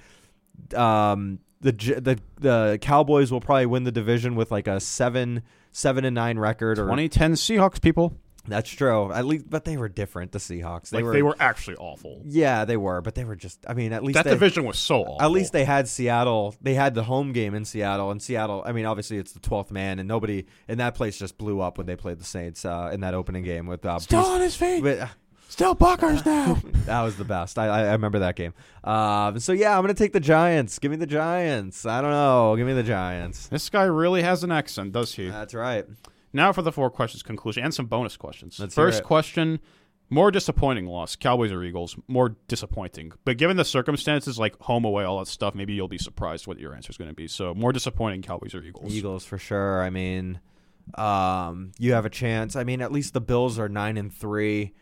Um, 0.75 1.41
the 1.61 1.73
the 1.73 2.19
the 2.41 2.79
Cowboys 2.81 3.31
will 3.31 3.41
probably 3.41 3.67
win 3.67 3.85
the 3.85 3.93
division 3.93 4.35
with 4.35 4.51
like 4.51 4.67
a 4.67 4.81
seven 4.81 5.43
seven 5.73 6.05
and 6.05 6.15
nine 6.15 6.39
record 6.39 6.79
or 6.79 6.85
2010 6.85 7.33
Seahawks 7.33 7.81
people. 7.81 8.19
That's 8.49 8.71
true. 8.71 9.13
At 9.13 9.25
least, 9.27 9.49
but 9.49 9.65
they 9.65 9.77
were 9.77 9.89
different. 9.89 10.33
The 10.33 10.39
Seahawks, 10.39 10.91
they 10.91 10.99
like 10.99 11.05
were, 11.05 11.13
they 11.13 11.23
were 11.23 11.37
actually 11.41 11.77
awful. 11.77 12.23
yeah, 12.25 12.65
they 12.65 12.77
were, 12.77 13.01
but 13.01 13.15
they 13.15 13.25
were 13.25 13.37
just. 13.37 13.65
I 13.69 13.75
mean, 13.75 13.93
at 13.93 14.03
least 14.03 14.15
That 14.15 14.25
they, 14.25 14.31
division 14.31 14.65
was 14.65 14.79
so 14.79 15.03
awful. 15.03 15.23
at 15.23 15.31
least 15.31 15.53
they 15.53 15.65
had 15.65 15.89
Seattle. 15.89 16.55
They 16.61 16.75
had 16.75 16.95
the 16.95 17.03
home 17.05 17.33
game 17.33 17.55
in 17.55 17.65
Seattle, 17.65 18.11
and 18.11 18.21
Seattle. 18.23 18.63
I 18.67 18.73
mean, 18.73 18.87
obviously 18.87 19.19
it's 19.19 19.33
the 19.33 19.41
twelfth 19.41 19.71
man, 19.71 19.99
and 19.99 20.09
nobody 20.09 20.47
in 20.69 20.79
that 20.79 20.95
place 20.95 21.19
just 21.19 21.39
blew 21.39 21.61
up 21.61 21.79
when 21.79 21.87
they 21.87 21.97
played 21.97 22.19
the 22.19 22.25
Saints 22.25 22.65
uh, 22.65 22.91
in 22.93 23.01
that 23.01 23.15
opening 23.15 23.45
game 23.45 23.67
with 23.67 23.85
uh, 23.85 23.99
still 23.99 24.23
Brees- 24.23 24.31
on 24.35 24.41
his 24.41 24.57
feet. 24.57 24.83
with- 24.83 25.09
Still 25.49 25.75
Buckers 25.77 26.27
now. 26.27 26.59
that 26.87 27.03
was 27.03 27.17
the 27.17 27.25
best. 27.25 27.57
I, 27.57 27.69
I, 27.69 27.81
I 27.87 27.93
remember 27.93 28.19
that 28.19 28.35
game. 28.35 28.53
Um, 28.83 29.39
so 29.39 29.53
yeah, 29.53 29.77
I'm 29.77 29.83
gonna 29.83 29.95
take 29.95 30.13
the 30.13 30.19
Giants. 30.21 30.81
Give 30.81 30.91
me 30.91 30.97
the 30.97 31.07
Giants. 31.07 31.87
I 31.87 32.01
don't 32.03 32.11
know. 32.11 32.57
Give 32.57 32.67
me 32.67 32.73
the 32.73 32.83
Giants. 32.83 33.47
this 33.47 33.71
guy 33.71 33.85
really 33.85 34.23
has 34.23 34.43
an 34.43 34.51
accent, 34.51 34.93
does 34.93 35.15
he? 35.15 35.29
That's 35.29 35.55
right. 35.55 35.87
Now 36.37 36.53
for 36.53 36.63
the 36.63 36.71
four 36.71 36.91
questions 36.91 37.23
conclusion 37.23 37.65
and 37.65 37.75
some 37.75 37.87
bonus 37.87 38.17
questions. 38.17 38.61
Let's 38.61 38.75
First 38.75 39.03
question: 39.03 39.59
More 40.11 40.31
disappointing 40.31 40.87
loss, 40.87 41.17
Cowboys 41.17 41.51
or 41.51 41.65
Eagles? 41.65 41.97
More 42.09 42.37
disappointing, 42.47 43.13
but 43.25 43.39
given 43.39 43.57
the 43.57 43.65
circumstances, 43.65 44.39
like 44.39 44.57
home 44.61 44.85
away, 44.85 45.05
all 45.05 45.19
that 45.21 45.29
stuff, 45.29 45.55
maybe 45.55 45.73
you'll 45.73 45.89
be 45.89 45.99
surprised 45.99 46.47
what 46.47 46.59
your 46.59 46.75
answer 46.75 46.91
is 46.91 46.99
going 46.99 47.09
to 47.11 47.15
be. 47.15 47.27
So 47.27 47.55
more 47.55 47.73
disappointing, 47.73 48.23
Cowboys 48.23 48.55
or 48.55 48.63
Eagles? 48.63 48.95
Eagles 48.95 49.25
for 49.25 49.39
sure. 49.39 49.83
I 49.83 49.89
mean, 49.91 50.39
um, 50.95 51.73
you 51.79 51.95
have 51.95 52.05
a 52.05 52.11
chance. 52.11 52.55
I 52.55 52.65
mean, 52.65 52.81
at 52.83 52.93
least 52.93 53.15
the 53.15 53.21
Bills 53.21 53.59
are 53.59 53.69
nine 53.69 53.97
and 53.97 54.13
three. 54.13 54.75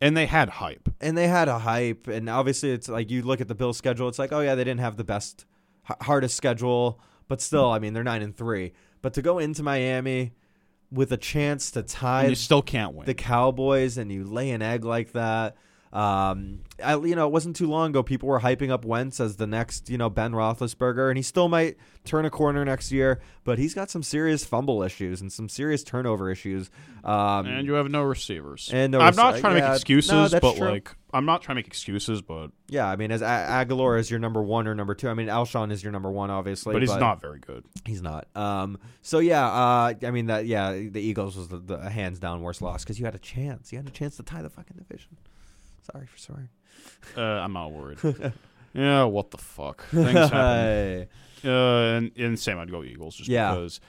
And 0.00 0.16
they 0.16 0.26
had 0.26 0.48
hype. 0.48 0.88
and 1.00 1.18
they 1.18 1.26
had 1.28 1.48
a 1.48 1.58
hype 1.58 2.06
and 2.06 2.30
obviously 2.30 2.70
it's 2.70 2.88
like 2.88 3.10
you 3.10 3.20
look 3.22 3.40
at 3.40 3.48
the 3.48 3.54
Bills 3.56 3.76
schedule 3.76 4.08
it's 4.08 4.18
like 4.18 4.32
oh 4.32 4.38
yeah 4.40 4.54
they 4.54 4.62
didn't 4.62 4.78
have 4.78 4.96
the 4.96 5.02
best 5.02 5.44
h- 5.90 5.96
hardest 6.02 6.36
schedule 6.36 7.00
but 7.26 7.40
still 7.40 7.68
I 7.68 7.80
mean 7.80 7.94
they're 7.94 8.04
9 8.04 8.22
and 8.22 8.36
3 8.36 8.72
but 9.08 9.14
to 9.14 9.22
go 9.22 9.38
into 9.38 9.62
Miami 9.62 10.34
with 10.92 11.10
a 11.12 11.16
chance 11.16 11.70
to 11.70 11.78
And 11.78 11.88
tie 11.88 12.26
you 12.26 12.34
still 12.34 12.60
can't 12.60 12.94
win. 12.94 13.06
the 13.06 13.14
Cowboys 13.14 13.96
and 13.96 14.12
you 14.12 14.22
lay 14.22 14.50
an 14.50 14.60
egg 14.60 14.84
like 14.84 15.12
that 15.12 15.56
um 15.92 16.60
I, 16.82 16.96
you 16.96 17.16
know 17.16 17.26
it 17.26 17.32
wasn't 17.32 17.56
too 17.56 17.66
long 17.66 17.90
ago 17.90 18.02
people 18.02 18.28
were 18.28 18.40
hyping 18.40 18.70
up 18.70 18.84
Wentz 18.84 19.20
as 19.20 19.36
the 19.36 19.46
next 19.46 19.88
you 19.88 19.98
know 19.98 20.10
Ben 20.10 20.32
Roethlisberger 20.32 21.08
and 21.08 21.16
he 21.16 21.22
still 21.22 21.48
might 21.48 21.76
turn 22.04 22.24
a 22.24 22.30
corner 22.30 22.64
next 22.64 22.92
year 22.92 23.20
but 23.44 23.58
he's 23.58 23.74
got 23.74 23.90
some 23.90 24.02
serious 24.02 24.44
fumble 24.44 24.82
issues 24.82 25.20
and 25.20 25.32
some 25.32 25.48
serious 25.48 25.82
turnover 25.82 26.30
issues 26.30 26.70
um 27.04 27.46
and 27.46 27.66
you 27.66 27.74
have 27.74 27.90
no 27.90 28.02
receivers. 28.02 28.70
And 28.72 28.92
no 28.92 29.00
I'm 29.00 29.16
not 29.16 29.34
rece- 29.34 29.40
trying 29.40 29.54
to 29.54 29.60
yeah, 29.60 29.68
make 29.68 29.76
excuses, 29.76 30.32
no, 30.32 30.40
but 30.40 30.56
true. 30.56 30.68
like 30.68 30.94
I'm 31.12 31.24
not 31.24 31.40
trying 31.40 31.54
to 31.54 31.58
make 31.60 31.66
excuses, 31.66 32.20
but 32.20 32.50
Yeah, 32.68 32.86
I 32.86 32.96
mean, 32.96 33.10
as 33.10 33.22
Agholor 33.22 33.98
is 33.98 34.10
your 34.10 34.20
number 34.20 34.42
one 34.42 34.68
or 34.68 34.74
number 34.74 34.94
two. 34.94 35.08
I 35.08 35.14
mean, 35.14 35.28
Alshon 35.28 35.72
is 35.72 35.82
your 35.82 35.90
number 35.90 36.10
one, 36.10 36.30
obviously, 36.30 36.74
but 36.74 36.82
he's 36.82 36.94
not 36.94 37.20
very 37.20 37.38
good. 37.38 37.64
He's 37.86 38.02
not. 38.02 38.26
Um. 38.36 38.78
So 39.00 39.18
yeah. 39.18 39.46
Uh. 39.46 39.94
I 40.02 40.10
mean 40.10 40.26
that. 40.26 40.46
Yeah. 40.46 40.72
The 40.72 41.00
Eagles 41.00 41.36
was 41.36 41.48
the, 41.48 41.58
the 41.58 41.90
hands 41.90 42.18
down 42.18 42.42
worst 42.42 42.60
loss 42.60 42.84
because 42.84 42.98
you 42.98 43.06
had 43.06 43.14
a 43.14 43.18
chance. 43.20 43.72
You 43.72 43.78
had 43.78 43.88
a 43.88 43.90
chance 43.90 44.16
to 44.18 44.22
tie 44.22 44.42
the 44.42 44.50
fucking 44.50 44.76
division. 44.76 45.16
Sorry 45.92 46.06
for 46.06 46.18
sorry. 46.18 46.48
Uh, 47.16 47.20
I'm 47.22 47.52
not 47.52 47.72
worried. 47.72 47.98
yeah, 48.74 49.04
what 49.04 49.30
the 49.30 49.38
fuck? 49.38 49.84
Things 49.86 50.12
happen. 50.12 51.08
Uh, 51.44 51.48
and, 51.96 52.10
and 52.16 52.38
same, 52.38 52.58
I'd 52.58 52.70
go 52.70 52.82
Eagles 52.82 53.16
just 53.16 53.28
Yeah. 53.28 53.52
because. 53.54 53.80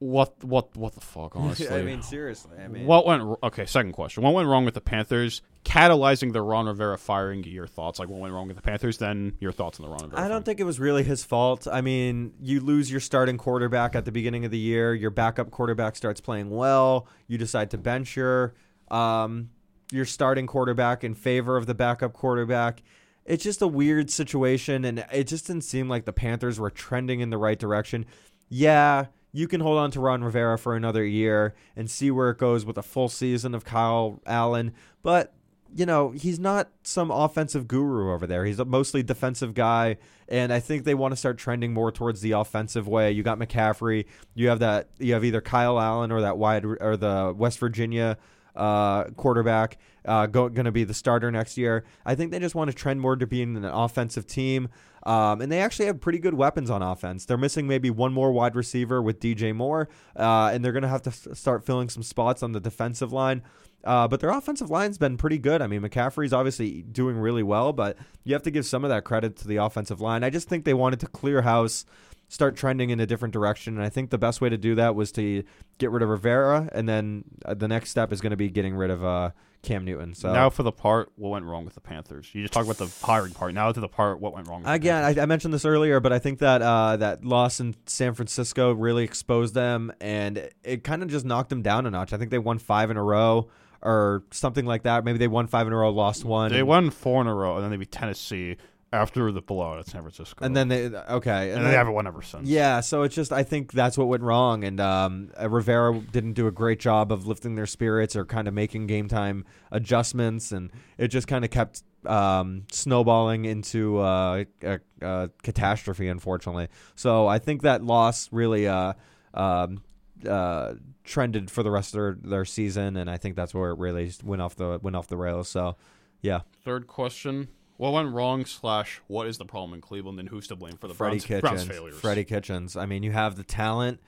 What 0.00 0.44
what 0.44 0.76
what 0.76 0.94
the 0.94 1.00
fuck? 1.00 1.34
Honestly, 1.36 1.68
I 1.68 1.82
mean, 1.82 2.02
seriously. 2.02 2.52
I 2.56 2.68
mean, 2.68 2.86
what 2.86 3.04
went 3.04 3.20
okay? 3.42 3.66
Second 3.66 3.92
question: 3.94 4.22
What 4.22 4.32
went 4.32 4.46
wrong 4.46 4.64
with 4.64 4.74
the 4.74 4.80
Panthers 4.80 5.42
catalyzing 5.64 6.32
the 6.32 6.40
Ron 6.40 6.66
Rivera 6.66 6.96
firing? 6.96 7.42
Your 7.42 7.66
thoughts? 7.66 7.98
Like 7.98 8.08
what 8.08 8.20
went 8.20 8.32
wrong 8.32 8.46
with 8.46 8.54
the 8.54 8.62
Panthers? 8.62 8.98
Then 8.98 9.34
your 9.40 9.50
thoughts 9.50 9.80
on 9.80 9.86
the 9.86 9.90
Ron 9.90 10.02
Rivera? 10.04 10.20
I 10.20 10.22
don't 10.22 10.30
firing. 10.30 10.42
think 10.44 10.60
it 10.60 10.64
was 10.64 10.78
really 10.78 11.02
his 11.02 11.24
fault. 11.24 11.66
I 11.66 11.80
mean, 11.80 12.32
you 12.40 12.60
lose 12.60 12.92
your 12.92 13.00
starting 13.00 13.38
quarterback 13.38 13.96
at 13.96 14.04
the 14.04 14.12
beginning 14.12 14.44
of 14.44 14.52
the 14.52 14.58
year. 14.58 14.94
Your 14.94 15.10
backup 15.10 15.50
quarterback 15.50 15.96
starts 15.96 16.20
playing 16.20 16.50
well. 16.50 17.08
You 17.26 17.36
decide 17.36 17.72
to 17.72 17.78
bench 17.78 18.14
your 18.16 18.54
um, 18.92 19.50
your 19.90 20.04
starting 20.04 20.46
quarterback 20.46 21.04
in 21.04 21.14
favor 21.14 21.56
of 21.56 21.66
the 21.66 21.74
backup 21.74 22.12
quarterback. 22.12 22.82
It's 23.24 23.44
just 23.44 23.62
a 23.62 23.66
weird 23.66 24.10
situation, 24.10 24.84
and 24.84 25.04
it 25.12 25.24
just 25.24 25.46
didn't 25.46 25.64
seem 25.64 25.88
like 25.88 26.04
the 26.04 26.12
Panthers 26.12 26.58
were 26.58 26.70
trending 26.70 27.20
in 27.20 27.30
the 27.30 27.38
right 27.38 27.58
direction. 27.58 28.06
Yeah, 28.48 29.06
you 29.32 29.46
can 29.46 29.60
hold 29.60 29.78
on 29.78 29.90
to 29.92 30.00
Ron 30.00 30.24
Rivera 30.24 30.58
for 30.58 30.74
another 30.74 31.04
year 31.04 31.54
and 31.76 31.90
see 31.90 32.10
where 32.10 32.30
it 32.30 32.38
goes 32.38 32.64
with 32.64 32.78
a 32.78 32.82
full 32.82 33.08
season 33.08 33.54
of 33.54 33.64
Kyle 33.64 34.20
Allen, 34.26 34.72
but 35.02 35.34
you 35.74 35.84
know, 35.84 36.10
he's 36.12 36.38
not 36.38 36.70
some 36.82 37.10
offensive 37.10 37.68
guru 37.68 38.12
over 38.12 38.26
there. 38.26 38.44
He's 38.44 38.58
a 38.58 38.64
mostly 38.64 39.02
defensive 39.02 39.52
guy, 39.52 39.98
and 40.28 40.52
I 40.52 40.60
think 40.60 40.84
they 40.84 40.94
want 40.94 41.12
to 41.12 41.16
start 41.16 41.36
trending 41.38 41.74
more 41.74 41.92
towards 41.92 42.20
the 42.20 42.32
offensive 42.32 42.88
way. 42.88 43.12
You 43.12 43.22
got 43.22 43.38
McCaffrey. 43.38 44.06
You 44.34 44.48
have 44.48 44.60
that. 44.60 44.88
You 44.98 45.12
have 45.12 45.24
either 45.24 45.40
Kyle 45.40 45.78
Allen 45.78 46.10
or 46.10 46.22
that 46.22 46.38
wide 46.38 46.64
or 46.64 46.96
the 46.96 47.34
West 47.36 47.58
Virginia 47.58 48.16
uh, 48.58 49.04
quarterback 49.16 49.78
uh, 50.04 50.26
going 50.26 50.64
to 50.64 50.72
be 50.72 50.84
the 50.84 50.94
starter 50.94 51.30
next 51.30 51.56
year. 51.56 51.84
I 52.04 52.14
think 52.14 52.30
they 52.30 52.38
just 52.38 52.54
want 52.54 52.70
to 52.70 52.76
trend 52.76 53.00
more 53.00 53.16
to 53.16 53.26
being 53.26 53.56
an 53.56 53.64
offensive 53.64 54.26
team. 54.26 54.68
Um, 55.04 55.40
and 55.40 55.50
they 55.50 55.60
actually 55.60 55.86
have 55.86 56.00
pretty 56.00 56.18
good 56.18 56.34
weapons 56.34 56.70
on 56.70 56.82
offense. 56.82 57.24
They're 57.24 57.38
missing 57.38 57.66
maybe 57.66 57.88
one 57.88 58.12
more 58.12 58.32
wide 58.32 58.56
receiver 58.56 59.00
with 59.00 59.20
DJ 59.20 59.54
Moore, 59.54 59.88
uh, 60.16 60.50
and 60.52 60.64
they're 60.64 60.72
going 60.72 60.82
to 60.82 60.88
have 60.88 61.02
to 61.02 61.10
s- 61.10 61.28
start 61.34 61.64
filling 61.64 61.88
some 61.88 62.02
spots 62.02 62.42
on 62.42 62.52
the 62.52 62.60
defensive 62.60 63.12
line. 63.12 63.42
Uh, 63.84 64.08
but 64.08 64.20
their 64.20 64.30
offensive 64.30 64.70
line's 64.70 64.98
been 64.98 65.16
pretty 65.16 65.38
good. 65.38 65.62
I 65.62 65.66
mean, 65.66 65.80
McCaffrey's 65.82 66.32
obviously 66.32 66.82
doing 66.82 67.16
really 67.16 67.44
well, 67.44 67.72
but 67.72 67.96
you 68.24 68.34
have 68.34 68.42
to 68.42 68.50
give 68.50 68.66
some 68.66 68.84
of 68.84 68.90
that 68.90 69.04
credit 69.04 69.36
to 69.36 69.48
the 69.48 69.56
offensive 69.56 70.00
line. 70.00 70.24
I 70.24 70.30
just 70.30 70.48
think 70.48 70.64
they 70.64 70.74
wanted 70.74 71.00
to 71.00 71.06
clear 71.06 71.42
house, 71.42 71.86
start 72.28 72.56
trending 72.56 72.90
in 72.90 73.00
a 73.00 73.06
different 73.06 73.32
direction, 73.32 73.76
and 73.76 73.84
I 73.84 73.88
think 73.88 74.10
the 74.10 74.18
best 74.18 74.40
way 74.40 74.48
to 74.48 74.58
do 74.58 74.74
that 74.76 74.94
was 74.94 75.10
to 75.12 75.42
get 75.78 75.90
rid 75.90 76.02
of 76.02 76.08
Rivera, 76.08 76.68
and 76.72 76.88
then 76.88 77.24
uh, 77.44 77.54
the 77.54 77.68
next 77.68 77.90
step 77.90 78.12
is 78.12 78.20
going 78.20 78.30
to 78.30 78.36
be 78.36 78.50
getting 78.50 78.74
rid 78.74 78.90
of 78.90 79.04
uh, 79.04 79.30
Cam 79.62 79.84
Newton. 79.84 80.14
So 80.14 80.32
Now 80.32 80.50
for 80.50 80.62
the 80.62 80.72
part 80.72 81.10
what 81.16 81.30
went 81.30 81.46
wrong 81.46 81.64
with 81.64 81.74
the 81.74 81.80
Panthers. 81.80 82.30
You 82.32 82.42
just 82.42 82.52
talked 82.52 82.66
about 82.66 82.78
the 82.78 83.06
hiring 83.06 83.32
part. 83.32 83.54
Now 83.54 83.72
to 83.72 83.80
the 83.80 83.88
part 83.88 84.20
what 84.20 84.34
went 84.34 84.46
wrong. 84.46 84.62
With 84.62 84.70
Again. 84.70 85.04
I, 85.04 85.22
I 85.22 85.26
mentioned 85.26 85.52
this 85.54 85.64
earlier, 85.64 86.00
but 86.00 86.12
I 86.12 86.18
think 86.18 86.38
that 86.40 86.62
uh, 86.62 86.96
that 86.98 87.24
loss 87.24 87.60
in 87.60 87.74
San 87.86 88.14
Francisco 88.14 88.72
really 88.72 89.04
exposed 89.04 89.54
them, 89.54 89.92
and 90.00 90.38
it, 90.38 90.54
it 90.62 90.84
kind 90.84 91.02
of 91.02 91.08
just 91.08 91.24
knocked 91.24 91.50
them 91.50 91.62
down 91.62 91.86
a 91.86 91.90
notch. 91.90 92.12
I 92.12 92.18
think 92.18 92.30
they 92.30 92.38
won 92.38 92.58
five 92.58 92.90
in 92.90 92.96
a 92.96 93.02
row 93.02 93.48
or 93.82 94.24
something 94.32 94.66
like 94.66 94.82
that. 94.82 95.04
Maybe 95.04 95.18
they 95.18 95.28
won 95.28 95.46
five 95.46 95.66
in 95.66 95.72
a 95.72 95.76
row, 95.76 95.90
lost 95.90 96.24
one. 96.24 96.52
they 96.52 96.62
won 96.62 96.90
four 96.90 97.20
in 97.20 97.26
a 97.26 97.34
row, 97.34 97.54
and 97.56 97.64
then 97.64 97.70
they 97.70 97.76
beat 97.76 97.92
Tennessee 97.92 98.56
after 98.92 99.30
the 99.30 99.42
blowout 99.42 99.78
at 99.78 99.86
San 99.86 100.02
Francisco, 100.02 100.44
and 100.44 100.56
then 100.56 100.68
they 100.68 100.86
okay, 100.86 101.50
and, 101.50 101.64
they 101.64 101.72
haven't 101.72 101.92
won 101.92 102.06
ever 102.06 102.22
since. 102.22 102.48
Yeah, 102.48 102.80
so 102.80 103.02
it's 103.02 103.14
just 103.14 103.32
I 103.32 103.42
think 103.42 103.72
that's 103.72 103.98
what 103.98 104.08
went 104.08 104.22
wrong, 104.22 104.64
and 104.64 104.80
um, 104.80 105.30
uh, 105.40 105.48
Rivera 105.48 105.98
didn't 105.98 106.34
do 106.34 106.46
a 106.46 106.52
great 106.52 106.80
job 106.80 107.12
of 107.12 107.26
lifting 107.26 107.54
their 107.54 107.66
spirits 107.66 108.16
or 108.16 108.24
kind 108.24 108.48
of 108.48 108.54
making 108.54 108.86
game 108.86 109.08
time 109.08 109.44
adjustments, 109.70 110.52
and 110.52 110.70
it 110.96 111.08
just 111.08 111.28
kind 111.28 111.44
of 111.44 111.50
kept 111.50 111.82
um, 112.06 112.64
snowballing 112.72 113.44
into 113.44 113.98
uh, 113.98 114.44
a, 114.62 114.80
a 115.02 115.30
catastrophe, 115.42 116.08
unfortunately. 116.08 116.68
So 116.94 117.26
I 117.26 117.38
think 117.38 117.62
that 117.62 117.84
loss 117.84 118.28
really 118.32 118.68
uh, 118.68 118.94
um, 119.34 119.82
uh, 120.26 120.74
trended 121.04 121.50
for 121.50 121.62
the 121.62 121.70
rest 121.70 121.94
of 121.94 121.98
their, 121.98 122.16
their 122.22 122.44
season, 122.44 122.96
and 122.96 123.10
I 123.10 123.16
think 123.16 123.36
that's 123.36 123.54
where 123.54 123.70
it 123.70 123.78
really 123.78 124.12
went 124.22 124.42
off 124.42 124.56
the 124.56 124.78
went 124.82 124.96
off 124.96 125.08
the 125.08 125.16
rails. 125.16 125.48
So 125.48 125.76
yeah, 126.22 126.40
Third 126.64 126.86
question: 126.86 127.48
What 127.78 127.92
went 127.92 128.12
wrong? 128.12 128.44
Slash, 128.44 129.00
what 129.06 129.26
is 129.26 129.38
the 129.38 129.44
problem 129.46 129.72
in 129.72 129.80
Cleveland, 129.80 130.20
and 130.20 130.28
who's 130.28 130.48
to 130.48 130.56
blame 130.56 130.76
for 130.76 130.88
the 130.88 130.94
Freddie 130.94 131.20
Browns, 131.20 131.40
Browns 131.40 131.64
failures? 131.64 131.98
Freddie 131.98 132.24
Kitchens. 132.24 132.76
I 132.76 132.84
mean, 132.86 133.02
you 133.02 133.12
have 133.12 133.36
the 133.36 133.44
talent 133.44 134.00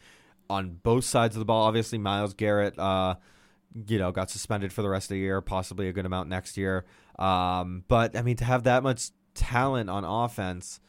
on 0.51 0.81
both 0.83 1.05
sides 1.05 1.37
of 1.37 1.39
the 1.39 1.45
ball. 1.45 1.62
Obviously, 1.64 1.97
Myles 1.97 2.35
Garrett, 2.35 2.79
uh, 2.79 3.14
you 3.87 3.99
know, 3.99 4.11
got 4.12 4.29
suspended 4.29 4.73
for 4.73 4.83
the 4.83 4.89
rest 4.89 5.05
of 5.07 5.14
the 5.14 5.18
year, 5.21 5.41
possibly 5.41 5.89
a 5.89 5.93
good 5.93 6.05
amount 6.05 6.29
next 6.29 6.57
year. 6.57 6.85
Um, 7.18 7.85
but 7.87 8.16
I 8.16 8.23
mean, 8.23 8.37
to 8.37 8.45
have 8.45 8.64
that 8.64 8.83
much 8.83 9.11
talent 9.35 9.89
on 9.89 10.05
offense 10.05 10.81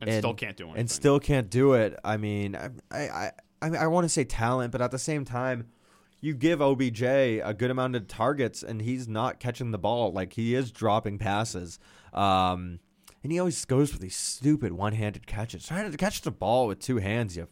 and, 0.00 0.10
and- 0.10 0.18
still 0.18 0.34
can't 0.34 0.56
do 0.56 0.64
anything. 0.64 0.80
and 0.80 0.90
still 0.90 1.20
can't 1.20 1.48
do 1.48 1.74
it. 1.74 1.96
I 2.04 2.16
mean, 2.16 2.56
I 2.56 2.70
I 2.90 3.30
I, 3.62 3.68
I 3.68 3.86
want 3.86 4.04
to 4.04 4.08
say 4.08 4.24
talent, 4.24 4.72
but 4.72 4.82
at 4.82 4.90
the 4.90 4.98
same 4.98 5.24
time, 5.24 5.68
you 6.20 6.34
give 6.34 6.60
OBJ 6.60 7.02
a 7.02 7.54
good 7.56 7.70
amount 7.70 7.96
of 7.96 8.08
targets, 8.08 8.62
and 8.62 8.82
he's 8.82 9.06
not 9.06 9.40
catching 9.40 9.70
the 9.70 9.78
ball. 9.78 10.12
Like 10.12 10.32
he 10.32 10.54
is 10.54 10.70
dropping 10.70 11.18
passes. 11.18 11.78
Um, 12.12 12.80
and 13.22 13.32
he 13.32 13.38
always 13.38 13.64
goes 13.64 13.90
for 13.90 13.98
these 13.98 14.16
stupid 14.16 14.72
one-handed 14.72 15.26
catches. 15.26 15.66
Trying 15.66 15.90
to 15.90 15.96
catch 15.96 16.22
the 16.22 16.30
ball 16.30 16.68
with 16.68 16.78
two 16.78 16.98
hands, 16.98 17.36
you 17.36 17.48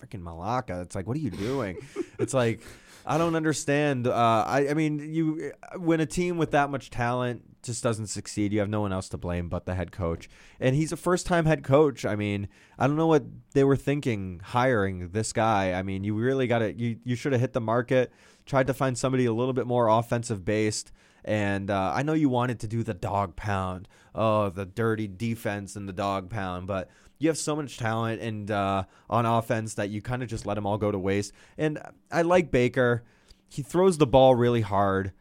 freaking 0.00 0.22
Malaka. 0.22 0.82
It's 0.82 0.94
like, 0.94 1.06
what 1.06 1.16
are 1.16 1.20
you 1.20 1.30
doing? 1.30 1.76
it's 2.18 2.34
like, 2.34 2.60
I 3.04 3.18
don't 3.18 3.34
understand. 3.34 4.06
Uh, 4.06 4.44
I, 4.46 4.68
I 4.68 4.74
mean, 4.74 4.98
you 5.12 5.52
when 5.76 6.00
a 6.00 6.06
team 6.06 6.38
with 6.38 6.52
that 6.52 6.70
much 6.70 6.90
talent 6.90 7.42
just 7.62 7.82
doesn't 7.82 8.08
succeed, 8.08 8.52
you 8.52 8.60
have 8.60 8.68
no 8.68 8.80
one 8.80 8.92
else 8.92 9.08
to 9.10 9.16
blame 9.16 9.48
but 9.48 9.66
the 9.66 9.74
head 9.74 9.92
coach. 9.92 10.28
And 10.60 10.74
he's 10.74 10.92
a 10.92 10.96
first-time 10.96 11.46
head 11.46 11.62
coach. 11.62 12.04
I 12.04 12.16
mean, 12.16 12.48
I 12.78 12.86
don't 12.86 12.96
know 12.96 13.06
what 13.06 13.24
they 13.52 13.64
were 13.64 13.76
thinking 13.76 14.40
hiring 14.42 15.10
this 15.10 15.32
guy. 15.32 15.72
I 15.72 15.82
mean, 15.82 16.04
you 16.04 16.14
really 16.14 16.46
got 16.46 16.60
to 16.60 16.72
you 16.72 16.98
you 17.04 17.16
should 17.16 17.32
have 17.32 17.40
hit 17.40 17.52
the 17.52 17.60
market, 17.60 18.12
tried 18.46 18.66
to 18.68 18.74
find 18.74 18.96
somebody 18.96 19.26
a 19.26 19.32
little 19.32 19.54
bit 19.54 19.66
more 19.66 19.88
offensive 19.88 20.44
based. 20.44 20.92
And 21.24 21.70
uh, 21.70 21.92
I 21.94 22.02
know 22.02 22.14
you 22.14 22.28
wanted 22.28 22.58
to 22.60 22.66
do 22.66 22.82
the 22.82 22.94
dog 22.94 23.36
pound, 23.36 23.86
oh, 24.12 24.50
the 24.50 24.66
dirty 24.66 25.06
defense 25.06 25.76
and 25.76 25.88
the 25.88 25.92
dog 25.92 26.30
pound, 26.30 26.66
but 26.66 26.90
you 27.22 27.28
have 27.28 27.38
so 27.38 27.54
much 27.54 27.78
talent 27.78 28.20
and 28.20 28.50
uh, 28.50 28.84
on 29.08 29.26
offense 29.26 29.74
that 29.74 29.90
you 29.90 30.02
kind 30.02 30.22
of 30.22 30.28
just 30.28 30.44
let 30.44 30.54
them 30.54 30.66
all 30.66 30.78
go 30.78 30.90
to 30.90 30.98
waste. 30.98 31.32
And 31.56 31.78
I 32.10 32.22
like 32.22 32.50
Baker; 32.50 33.04
he 33.48 33.62
throws 33.62 33.98
the 33.98 34.06
ball 34.06 34.34
really 34.34 34.60
hard, 34.60 35.12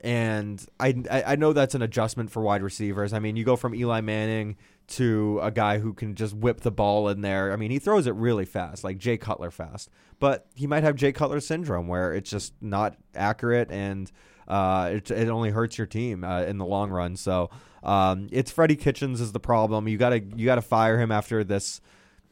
and 0.00 0.64
I 0.78 0.94
I 1.10 1.22
I 1.22 1.36
know 1.36 1.52
that's 1.52 1.74
an 1.74 1.82
adjustment 1.82 2.30
for 2.30 2.42
wide 2.42 2.62
receivers. 2.62 3.12
I 3.12 3.18
mean, 3.18 3.36
you 3.36 3.44
go 3.44 3.56
from 3.56 3.74
Eli 3.74 4.00
Manning 4.00 4.56
to 4.88 5.38
a 5.42 5.50
guy 5.50 5.78
who 5.78 5.92
can 5.92 6.14
just 6.14 6.34
whip 6.34 6.60
the 6.62 6.70
ball 6.70 7.08
in 7.08 7.20
there. 7.20 7.52
I 7.52 7.56
mean, 7.56 7.70
he 7.70 7.78
throws 7.78 8.06
it 8.06 8.14
really 8.14 8.44
fast, 8.44 8.82
like 8.82 8.98
Jay 8.98 9.16
Cutler 9.16 9.50
fast. 9.50 9.88
But 10.18 10.46
he 10.54 10.66
might 10.66 10.82
have 10.82 10.96
Jay 10.96 11.12
Cutler 11.12 11.40
syndrome, 11.40 11.88
where 11.88 12.12
it's 12.12 12.30
just 12.30 12.54
not 12.60 12.96
accurate 13.14 13.70
and 13.70 14.10
uh, 14.50 14.90
it, 14.94 15.10
it 15.10 15.28
only 15.28 15.50
hurts 15.50 15.78
your 15.78 15.86
team 15.86 16.24
uh, 16.24 16.42
in 16.42 16.58
the 16.58 16.66
long 16.66 16.90
run. 16.90 17.16
So 17.16 17.50
um, 17.82 18.28
it's 18.32 18.50
Freddie 18.50 18.76
Kitchens 18.76 19.20
is 19.20 19.32
the 19.32 19.40
problem. 19.40 19.88
You 19.88 19.96
gotta 19.96 20.20
you 20.20 20.44
gotta 20.44 20.62
fire 20.62 20.98
him 21.00 21.10
after 21.12 21.44
this 21.44 21.80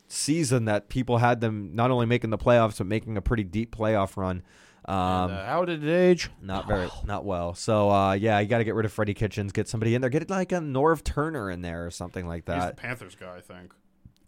season 0.09 0.65
that 0.67 0.89
people 0.89 1.19
had 1.19 1.41
them 1.41 1.75
not 1.75 1.91
only 1.91 2.07
making 2.07 2.31
the 2.31 2.39
playoffs 2.39 2.79
but 2.79 2.87
making 2.87 3.17
a 3.17 3.23
pretty 3.23 3.45
deep 3.45 3.75
playoff 3.77 4.17
run. 4.17 4.43
Um, 4.87 4.95
And, 4.97 5.33
uh, 5.33 5.45
how 5.47 5.65
did 5.67 5.85
it 5.85 5.91
age? 5.93 6.31
not 6.41 6.67
very, 6.69 6.89
not 7.05 7.25
well. 7.25 7.55
So 7.55 7.91
uh, 7.91 8.13
yeah, 8.15 8.39
you 8.41 8.49
got 8.49 8.59
to 8.59 8.65
get 8.65 8.75
rid 8.75 8.87
of 8.87 8.93
Freddie 8.93 9.15
Kitchens, 9.15 9.53
get 9.53 9.69
somebody 9.69 9.95
in 9.95 10.01
there, 10.01 10.11
get 10.11 10.29
like 10.31 10.53
a 10.53 10.57
Norv 10.61 11.05
Turner 11.05 11.51
in 11.51 11.61
there 11.63 11.87
or 11.87 11.91
something 11.91 12.27
like 12.27 12.45
He's 12.47 12.55
the 12.55 12.61
that. 12.61 12.77
Panthers 12.77 13.15
guy, 13.15 13.37
I 13.37 13.41
think. 13.41 13.73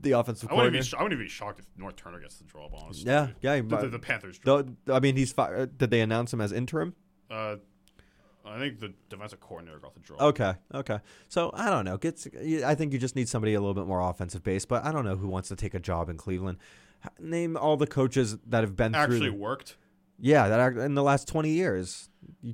The 0.03 0.13
offensive 0.13 0.51
I 0.51 0.55
wouldn't, 0.55 0.73
be, 0.73 0.83
sh- 0.83 0.95
I 0.99 1.03
wouldn't 1.03 1.21
be 1.21 1.29
shocked 1.29 1.61
if 1.61 1.67
Norv 1.79 1.95
Turner 1.97 2.21
gets 2.21 2.37
the 2.37 2.45
job. 2.45 2.71
Honestly, 2.75 3.05
Yeah, 3.11 3.29
yeah. 3.43 3.61
The, 3.61 3.77
the, 3.77 3.89
the 3.89 3.99
Panthers. 3.99 4.41
Though, 4.43 4.65
I 4.91 4.99
mean, 5.01 5.15
he's. 5.17 5.31
Fi- 5.33 5.53
uh, 5.55 5.67
did 5.77 5.91
they 5.91 6.01
announce 6.01 6.33
him 6.33 6.41
as 6.41 6.53
interim? 6.53 6.95
Uh, 7.31 7.57
I 8.51 8.59
think 8.59 8.81
the 8.81 8.93
defensive 9.09 9.41
coordinator 9.41 9.79
got 9.79 9.95
the 9.95 10.01
job. 10.01 10.21
Okay, 10.21 10.55
okay. 10.75 10.99
So 11.29 11.51
I 11.55 11.71
don't 11.71 11.85
know. 11.85 11.97
Gets. 11.97 12.27
I 12.65 12.75
think 12.75 12.93
you 12.93 12.99
just 12.99 13.17
need 13.17 13.29
somebody 13.29 13.55
a 13.55 13.61
little 13.61 13.75
bit 13.75 13.87
more 13.87 14.01
offensive 14.01 14.43
based, 14.43 14.69
but 14.69 14.85
I 14.85 14.93
don't 14.93 15.05
know 15.05 15.17
who 15.17 15.29
wants 15.29 15.49
to 15.49 15.57
take 15.57 15.75
a 15.75 15.81
job 15.81 16.09
in 16.09 16.17
Cleveland. 16.17 16.59
Name 17.19 17.57
all 17.57 17.77
the 17.77 17.87
coaches 17.87 18.37
that 18.47 18.63
have 18.63 18.77
been 18.77 18.93
through. 18.93 19.01
Actually 19.03 19.21
through. 19.31 19.33
worked. 19.39 19.77
Yeah, 20.19 20.49
that 20.49 20.61
act- 20.61 20.77
in 20.79 20.95
the 20.95 21.03
last 21.03 21.29
twenty 21.29 21.51
years. 21.51 22.09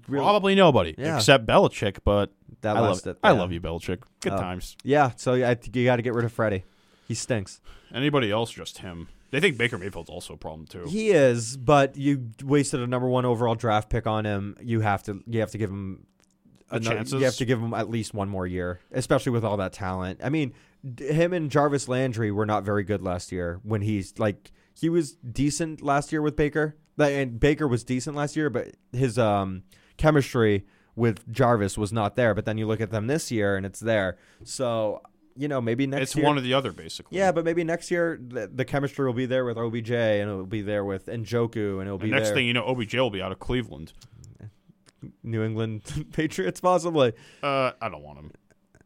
Really- 0.07 0.23
Probably 0.23 0.55
nobody 0.55 0.95
Yeah. 0.97 1.17
except 1.17 1.47
Belichick, 1.47 1.99
but 2.05 2.31
that 2.61 2.77
I 2.77 2.81
love 2.81 2.91
lasted. 2.91 3.17
I 3.25 3.33
love 3.33 3.51
you, 3.51 3.61
Belichick. 3.61 4.03
Good 4.21 4.33
Oh. 4.35 4.37
times. 4.39 4.77
Yeah, 4.85 5.11
so 5.17 5.33
I 5.35 5.59
you 5.73 5.85
got 5.85 5.97
to 5.97 6.03
get 6.03 6.15
rid 6.15 6.25
of 6.25 6.33
Freddie. 6.33 6.65
He 7.09 7.15
stinks. 7.15 7.61
Anybody 7.93 8.31
else? 8.31 8.51
Just 8.53 8.79
him. 8.79 9.09
They 9.37 9.41
think 9.41 9.59
Baker 9.59 9.77
Mayfield's 9.77 10.09
also 10.09 10.33
a 10.33 10.37
problem 10.39 10.67
too. 10.67 10.87
He 10.89 11.11
is, 11.11 11.59
but 11.59 11.95
you 11.95 12.31
wasted 12.43 12.81
a 12.81 12.87
number 12.87 13.07
one 13.07 13.27
overall 13.27 13.55
draft 13.55 13.91
pick 13.91 14.07
on 14.07 14.25
him. 14.25 14.57
You 14.63 14.81
have 14.81 15.03
to 15.03 15.23
you 15.27 15.41
have 15.41 15.51
to 15.51 15.59
give 15.59 15.69
him 15.69 16.07
a 16.71 16.81
chances? 16.81 17.13
You 17.13 17.27
have 17.27 17.37
to 17.37 17.45
give 17.45 17.61
him 17.61 17.75
at 17.75 17.91
least 17.91 18.15
one 18.15 18.31
more 18.31 18.47
year, 18.47 18.81
especially 18.93 19.33
with 19.33 19.45
all 19.45 19.59
that 19.59 19.75
talent. 19.75 20.21
I 20.25 20.31
mean, 20.31 20.55
him 20.99 21.35
and 21.35 21.51
Jarvis 21.51 21.87
Landry 21.87 22.31
were 22.31 22.47
not 22.47 22.65
very 22.65 22.83
good 22.83 23.03
last 23.03 23.31
year. 23.31 23.61
When 23.63 23.83
he's 23.83 24.19
like 24.19 24.53
he 24.73 24.89
was 24.89 25.17
decent 25.17 25.83
last 25.83 26.13
year 26.13 26.23
with 26.23 26.35
Baker, 26.35 26.75
and 26.99 27.39
Baker 27.39 27.69
was 27.69 27.85
decent 27.85 28.17
last 28.17 28.37
year, 28.37 28.49
but 28.49 28.69
his 28.91 29.19
um 29.19 29.65
chemistry 29.99 30.65
with 30.95 31.31
Jarvis 31.31 31.77
was 31.77 31.93
not 31.93 32.17
there. 32.17 32.33
But 32.35 32.47
then 32.47 32.57
you 32.57 32.67
look 32.67 32.81
at 32.81 32.91
them 32.91 33.07
this 33.07 33.31
year, 33.31 33.55
and 33.55 33.67
it's 33.67 33.81
there. 33.81 34.17
So 34.45 35.03
you 35.37 35.49
know 35.49 35.61
maybe 35.61 35.87
next 35.87 36.03
it's 36.03 36.17
year. 36.17 36.25
one 36.25 36.39
or 36.39 36.41
the 36.41 36.55
other, 36.55 36.73
basically. 36.73 37.19
Yeah, 37.19 37.33
but 37.33 37.45
maybe 37.45 37.63
next 37.65 37.91
year 37.91 38.19
the, 38.21 38.47
the 38.53 38.65
chemistry 38.65 39.05
will 39.07 39.13
be 39.13 39.27
there 39.27 39.45
with 39.45 39.57
OBJ 39.57 39.91
and 39.91 40.31
it'll 40.31 40.47
be 40.47 40.63
there 40.63 40.85
with 40.85 41.07
Njoku 41.07 41.79
and 41.79 41.83
it'll 41.83 41.95
And 41.95 42.01
be 42.01 42.11
next 42.11 42.29
there 42.29 42.37
thing 42.37 42.47
you 42.47 42.53
know, 42.53 42.65
OBJ 42.67 42.95
will 42.95 43.11
be 43.11 43.23
out 43.23 43.33
of 43.33 43.39
Cleveland. 43.39 43.93
New 45.23 45.43
England 45.45 45.83
Patriots 46.13 46.61
possibly. 46.61 47.13
Uh, 47.43 47.73
I 47.81 47.89
don't 47.89 48.03
want 48.03 48.19
him. 48.19 48.33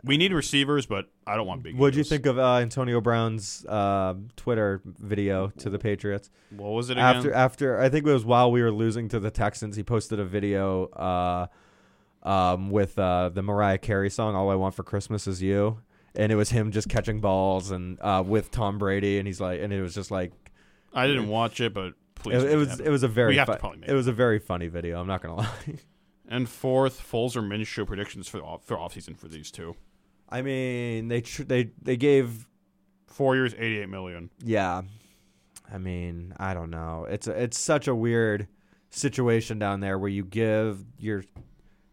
We 0.02 0.16
need 0.16 0.32
receivers, 0.32 0.86
but 0.86 1.10
I 1.26 1.36
don't 1.36 1.46
want 1.46 1.62
big. 1.62 1.76
What'd 1.76 1.94
you 1.94 2.04
think 2.04 2.24
of 2.24 2.38
uh, 2.38 2.56
Antonio 2.56 3.00
Brown's 3.02 3.66
uh, 3.66 4.14
Twitter 4.34 4.80
video 4.84 5.48
to 5.58 5.68
the 5.68 5.78
Patriots 5.78 6.30
What 6.50 6.70
was 6.70 6.88
it 6.88 6.94
again? 6.94 7.04
after 7.16 7.32
after 7.34 7.78
I 7.78 7.90
think 7.90 8.06
it 8.06 8.12
was 8.12 8.24
while 8.24 8.50
we 8.50 8.62
were 8.62 8.72
losing 8.72 9.08
to 9.10 9.20
the 9.20 9.30
Texans? 9.30 9.76
He 9.76 9.82
posted 9.82 10.18
a 10.18 10.24
video 10.24 10.86
uh, 10.86 11.46
um, 12.22 12.70
with 12.70 12.98
uh, 12.98 13.28
the 13.28 13.42
Mariah 13.42 13.78
Carey 13.78 14.08
song 14.10 14.34
"All 14.34 14.50
I 14.50 14.54
Want 14.54 14.74
for 14.74 14.82
Christmas 14.82 15.26
Is 15.26 15.42
You," 15.42 15.80
and 16.14 16.30
it 16.32 16.36
was 16.36 16.50
him 16.50 16.70
just 16.72 16.88
catching 16.88 17.20
balls 17.20 17.70
and 17.70 17.98
uh, 18.00 18.22
with 18.26 18.50
Tom 18.50 18.78
Brady, 18.78 19.18
and 19.18 19.26
he's 19.26 19.40
like, 19.40 19.60
and 19.60 19.72
it 19.72 19.80
was 19.82 19.94
just 19.94 20.10
like 20.10 20.32
I 20.92 21.06
didn't 21.06 21.28
watch 21.28 21.60
it, 21.60 21.72
but 21.74 21.94
please. 22.16 22.42
it, 22.42 22.52
it 22.52 22.56
was 22.56 22.70
happen. 22.70 22.86
it 22.86 22.90
was 22.90 23.02
a 23.02 23.08
very 23.08 23.30
We 23.32 23.36
have 23.36 23.46
to 23.48 23.58
fu- 23.58 23.74
it 23.86 23.92
was 23.94 24.06
a 24.06 24.12
very 24.12 24.38
funny 24.38 24.68
video. 24.68 25.00
I'm 25.00 25.06
not 25.06 25.22
gonna 25.22 25.36
lie. 25.36 25.48
And 26.32 26.48
fourth, 26.48 27.02
Foles 27.10 27.34
or 27.34 27.42
Minshew 27.42 27.84
predictions 27.88 28.28
for 28.28 28.38
off, 28.38 28.62
for 28.64 28.76
offseason 28.76 29.16
for 29.18 29.26
these 29.26 29.50
two. 29.50 29.74
I 30.28 30.42
mean, 30.42 31.08
they 31.08 31.22
tr- 31.22 31.42
they 31.42 31.72
they 31.82 31.96
gave 31.96 32.46
Four 33.08 33.34
years, 33.34 33.52
eighty-eight 33.58 33.88
million. 33.88 34.30
yeah. 34.44 34.82
I 35.72 35.78
mean, 35.78 36.32
I 36.38 36.54
don't 36.54 36.70
know. 36.70 37.06
It's 37.10 37.26
a, 37.26 37.32
it's 37.42 37.58
such 37.58 37.88
a 37.88 37.94
weird 37.96 38.46
situation 38.90 39.58
down 39.58 39.80
there 39.80 39.98
where 39.98 40.08
you 40.08 40.24
give 40.24 40.84
your 40.98 41.24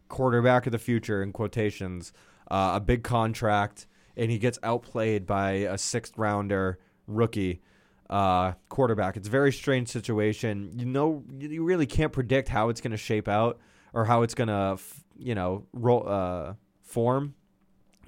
quarterback 0.07 0.65
of 0.67 0.71
the 0.71 0.79
future 0.79 1.21
in 1.23 1.31
quotations 1.31 2.13
uh, 2.49 2.73
a 2.75 2.79
big 2.79 3.03
contract 3.03 3.87
and 4.17 4.31
he 4.31 4.39
gets 4.39 4.59
outplayed 4.63 5.25
by 5.25 5.51
a 5.51 5.77
sixth 5.77 6.17
rounder 6.17 6.79
rookie 7.05 7.61
uh, 8.09 8.53
quarterback. 8.67 9.15
It's 9.15 9.27
a 9.27 9.31
very 9.31 9.53
strange 9.53 9.89
situation. 9.89 10.71
You 10.75 10.85
know, 10.85 11.23
you 11.37 11.63
really 11.63 11.85
can't 11.85 12.11
predict 12.11 12.49
how 12.49 12.69
it's 12.69 12.81
going 12.81 12.91
to 12.91 12.97
shape 12.97 13.27
out 13.27 13.59
or 13.93 14.05
how 14.05 14.23
it's 14.23 14.33
going 14.33 14.47
to, 14.47 14.77
you 15.17 15.35
know, 15.35 15.65
roll 15.71 16.07
uh, 16.07 16.53
form. 16.81 17.35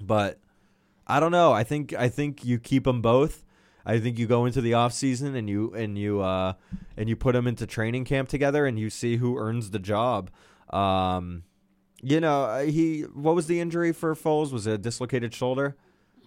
But 0.00 0.40
I 1.06 1.20
don't 1.20 1.32
know. 1.32 1.52
I 1.52 1.64
think 1.64 1.94
I 1.94 2.08
think 2.08 2.44
you 2.44 2.58
keep 2.58 2.84
them 2.84 3.00
both. 3.00 3.44
I 3.86 3.98
think 3.98 4.18
you 4.18 4.26
go 4.26 4.44
into 4.44 4.60
the 4.60 4.74
off 4.74 4.92
season 4.92 5.34
and 5.36 5.48
you 5.48 5.72
and 5.74 5.96
you 5.96 6.20
uh, 6.20 6.54
and 6.96 7.08
you 7.08 7.16
put 7.16 7.32
them 7.32 7.46
into 7.46 7.66
training 7.66 8.04
camp 8.04 8.28
together 8.28 8.66
and 8.66 8.78
you 8.78 8.90
see 8.90 9.16
who 9.16 9.38
earns 9.38 9.70
the 9.70 9.78
job. 9.78 10.30
Um, 10.70 11.44
you 12.02 12.20
know, 12.20 12.64
he 12.66 13.02
what 13.02 13.34
was 13.34 13.46
the 13.46 13.60
injury 13.60 13.92
for 13.92 14.14
Foles? 14.14 14.52
Was 14.52 14.66
it 14.66 14.72
a 14.72 14.78
dislocated 14.78 15.34
shoulder? 15.34 15.76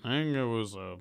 I 0.03 0.09
think 0.09 0.35
it 0.35 0.43
was 0.43 0.75
a 0.75 0.97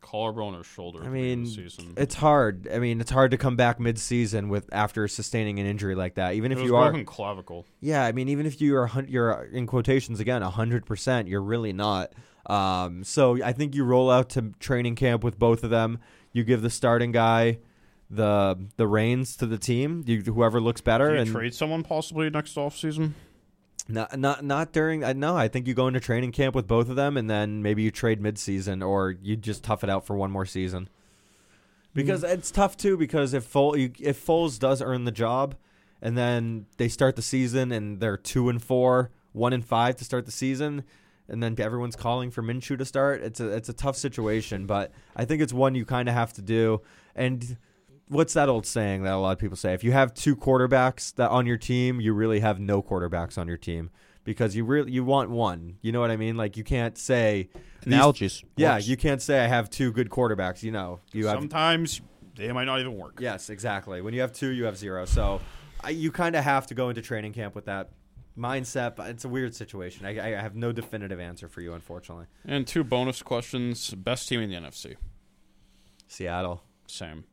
collarbone 0.00 0.54
or 0.54 0.64
shoulder. 0.64 0.98
I 0.98 1.02
at 1.02 1.04
the 1.06 1.12
beginning 1.12 1.42
mean, 1.42 1.50
season. 1.50 1.94
it's 1.96 2.14
hard. 2.14 2.68
I 2.72 2.78
mean, 2.78 3.00
it's 3.00 3.10
hard 3.10 3.30
to 3.30 3.38
come 3.38 3.56
back 3.56 3.80
mid-season 3.80 4.48
with 4.48 4.68
after 4.72 5.08
sustaining 5.08 5.58
an 5.58 5.66
injury 5.66 5.94
like 5.94 6.16
that. 6.16 6.34
Even 6.34 6.52
if 6.52 6.60
you 6.60 6.76
are, 6.76 6.92
clavicle. 7.04 7.64
yeah. 7.80 8.04
I 8.04 8.12
mean, 8.12 8.28
even 8.28 8.46
if 8.46 8.60
you 8.60 8.76
are, 8.76 8.90
you're 9.06 9.44
in 9.52 9.66
quotations 9.66 10.20
again, 10.20 10.42
hundred 10.42 10.84
percent, 10.84 11.28
you're 11.28 11.42
really 11.42 11.72
not. 11.72 12.12
Um, 12.46 13.04
so 13.04 13.42
I 13.42 13.52
think 13.52 13.74
you 13.74 13.84
roll 13.84 14.10
out 14.10 14.30
to 14.30 14.52
training 14.58 14.96
camp 14.96 15.22
with 15.24 15.38
both 15.38 15.62
of 15.62 15.70
them. 15.70 16.00
You 16.32 16.44
give 16.44 16.62
the 16.62 16.70
starting 16.70 17.12
guy 17.12 17.58
the 18.10 18.58
the 18.76 18.86
reins 18.86 19.36
to 19.38 19.46
the 19.46 19.58
team. 19.58 20.04
You, 20.06 20.22
whoever 20.22 20.60
looks 20.60 20.80
better, 20.80 21.14
and 21.14 21.30
trade 21.30 21.54
someone 21.54 21.82
possibly 21.82 22.28
next 22.30 22.56
offseason? 22.56 23.12
Not 23.88 24.18
not 24.18 24.44
not 24.44 24.72
during. 24.72 25.02
I 25.02 25.12
no. 25.12 25.36
I 25.36 25.48
think 25.48 25.66
you 25.66 25.74
go 25.74 25.88
into 25.88 26.00
training 26.00 26.32
camp 26.32 26.54
with 26.54 26.66
both 26.66 26.88
of 26.88 26.96
them, 26.96 27.16
and 27.16 27.28
then 27.28 27.62
maybe 27.62 27.82
you 27.82 27.90
trade 27.90 28.22
midseason, 28.22 28.86
or 28.86 29.10
you 29.10 29.36
just 29.36 29.64
tough 29.64 29.82
it 29.82 29.90
out 29.90 30.06
for 30.06 30.16
one 30.16 30.30
more 30.30 30.46
season. 30.46 30.88
Because 31.94 32.22
mm. 32.22 32.30
it's 32.30 32.50
tough 32.50 32.76
too. 32.76 32.96
Because 32.96 33.34
if 33.34 33.52
you, 33.54 33.92
if 33.98 34.24
Foles 34.24 34.58
does 34.58 34.80
earn 34.80 35.04
the 35.04 35.10
job, 35.10 35.56
and 36.00 36.16
then 36.16 36.66
they 36.76 36.88
start 36.88 37.16
the 37.16 37.22
season 37.22 37.72
and 37.72 38.00
they're 38.00 38.16
two 38.16 38.48
and 38.48 38.62
four, 38.62 39.10
one 39.32 39.52
and 39.52 39.64
five 39.64 39.96
to 39.96 40.04
start 40.04 40.26
the 40.26 40.32
season, 40.32 40.84
and 41.28 41.42
then 41.42 41.54
everyone's 41.58 41.96
calling 41.96 42.30
for 42.30 42.42
Minshew 42.42 42.76
to 42.78 42.84
start. 42.84 43.22
It's 43.22 43.40
a 43.40 43.48
it's 43.48 43.68
a 43.68 43.72
tough 43.72 43.96
situation, 43.96 44.66
but 44.66 44.92
I 45.16 45.24
think 45.24 45.42
it's 45.42 45.52
one 45.52 45.74
you 45.74 45.84
kind 45.84 46.08
of 46.08 46.14
have 46.14 46.32
to 46.34 46.42
do. 46.42 46.82
And 47.14 47.56
what's 48.12 48.34
that 48.34 48.48
old 48.48 48.66
saying 48.66 49.02
that 49.02 49.14
a 49.14 49.16
lot 49.16 49.32
of 49.32 49.38
people 49.38 49.56
say? 49.56 49.72
If 49.72 49.82
you 49.82 49.92
have 49.92 50.14
two 50.14 50.36
quarterbacks 50.36 51.14
that 51.14 51.30
on 51.30 51.46
your 51.46 51.56
team, 51.56 52.00
you 52.00 52.12
really 52.12 52.40
have 52.40 52.60
no 52.60 52.82
quarterbacks 52.82 53.38
on 53.38 53.48
your 53.48 53.56
team 53.56 53.90
because 54.24 54.54
you 54.54 54.64
really 54.64 54.92
you 54.92 55.04
want 55.04 55.30
one. 55.30 55.78
You 55.80 55.92
know 55.92 56.00
what 56.00 56.10
I 56.10 56.16
mean? 56.16 56.36
Like 56.36 56.56
you 56.56 56.64
can't 56.64 56.96
say 56.96 57.48
Analogies. 57.84 58.44
yeah, 58.56 58.74
works. 58.74 58.86
you 58.86 58.96
can't 58.96 59.22
say 59.22 59.40
I 59.44 59.46
have 59.46 59.70
two 59.70 59.90
good 59.92 60.10
quarterbacks. 60.10 60.62
You 60.62 60.72
know, 60.72 61.00
you 61.12 61.26
have 61.26 61.38
Sometimes 61.38 62.00
they 62.36 62.52
might 62.52 62.64
not 62.64 62.80
even 62.80 62.96
work. 62.96 63.18
Yes, 63.18 63.50
exactly. 63.50 64.00
When 64.00 64.14
you 64.14 64.20
have 64.20 64.32
two, 64.32 64.50
you 64.50 64.64
have 64.64 64.76
zero. 64.76 65.04
So 65.04 65.40
I, 65.82 65.90
you 65.90 66.12
kind 66.12 66.36
of 66.36 66.44
have 66.44 66.66
to 66.68 66.74
go 66.74 66.88
into 66.88 67.02
training 67.02 67.32
camp 67.32 67.54
with 67.54 67.64
that 67.64 67.90
mindset. 68.38 68.96
But 68.96 69.10
it's 69.10 69.24
a 69.24 69.28
weird 69.28 69.54
situation. 69.54 70.06
I, 70.06 70.38
I 70.38 70.40
have 70.40 70.54
no 70.54 70.72
definitive 70.72 71.20
answer 71.20 71.48
for 71.48 71.60
you, 71.60 71.72
unfortunately. 71.74 72.26
And 72.44 72.66
two 72.66 72.84
bonus 72.84 73.22
questions. 73.22 73.92
Best 73.94 74.28
team 74.28 74.40
in 74.40 74.50
the 74.50 74.56
NFC. 74.56 74.96
Seattle. 76.06 76.62
Same. 76.86 77.24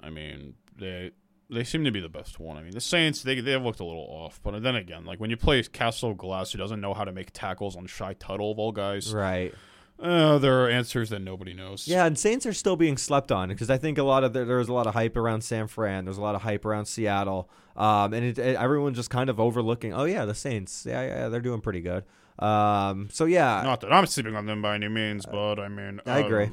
I 0.00 0.10
mean, 0.10 0.54
they 0.78 1.12
they 1.48 1.62
seem 1.64 1.84
to 1.84 1.90
be 1.92 2.00
the 2.00 2.08
best 2.08 2.40
one. 2.40 2.56
I 2.56 2.62
mean, 2.62 2.72
the 2.72 2.80
Saints 2.80 3.22
they 3.22 3.38
they 3.40 3.56
looked 3.56 3.80
a 3.80 3.84
little 3.84 4.06
off, 4.08 4.40
but 4.42 4.62
then 4.62 4.76
again, 4.76 5.04
like 5.04 5.20
when 5.20 5.30
you 5.30 5.36
play 5.36 5.62
Castle 5.62 6.14
Glass, 6.14 6.52
who 6.52 6.58
doesn't 6.58 6.80
know 6.80 6.94
how 6.94 7.04
to 7.04 7.12
make 7.12 7.30
tackles 7.32 7.76
on 7.76 7.86
Shy 7.86 8.14
Tuttle 8.14 8.52
of 8.52 8.58
all 8.58 8.72
guys, 8.72 9.14
Right. 9.14 9.54
uh, 10.00 10.38
there 10.38 10.64
are 10.64 10.68
answers 10.68 11.08
that 11.10 11.20
nobody 11.20 11.54
knows. 11.54 11.86
Yeah, 11.88 12.04
and 12.06 12.18
Saints 12.18 12.44
are 12.46 12.52
still 12.52 12.76
being 12.76 12.96
slept 12.96 13.30
on 13.32 13.48
because 13.48 13.70
I 13.70 13.78
think 13.78 13.96
a 13.98 14.02
lot 14.02 14.24
of 14.24 14.32
there, 14.32 14.44
there 14.44 14.58
was 14.58 14.68
a 14.68 14.72
lot 14.74 14.86
of 14.86 14.94
hype 14.94 15.16
around 15.16 15.42
San 15.42 15.66
Fran. 15.68 16.04
There's 16.04 16.18
a 16.18 16.22
lot 16.22 16.34
of 16.34 16.42
hype 16.42 16.64
around 16.64 16.86
Seattle, 16.86 17.48
um, 17.76 18.12
and 18.12 18.24
it, 18.24 18.38
it, 18.38 18.56
everyone 18.56 18.94
just 18.94 19.10
kind 19.10 19.30
of 19.30 19.38
overlooking. 19.40 19.92
Oh 19.94 20.04
yeah, 20.04 20.24
the 20.24 20.34
Saints. 20.34 20.84
Yeah, 20.86 21.02
yeah, 21.02 21.08
yeah, 21.22 21.28
they're 21.28 21.40
doing 21.40 21.60
pretty 21.60 21.80
good. 21.80 22.04
Um, 22.38 23.08
so 23.10 23.24
yeah, 23.24 23.62
Not 23.64 23.80
that 23.80 23.92
I'm 23.92 24.04
sleeping 24.06 24.36
on 24.36 24.44
them 24.46 24.60
by 24.60 24.74
any 24.74 24.88
means, 24.88 25.24
but 25.24 25.58
I 25.58 25.68
mean, 25.68 26.00
I 26.04 26.18
agree. 26.18 26.50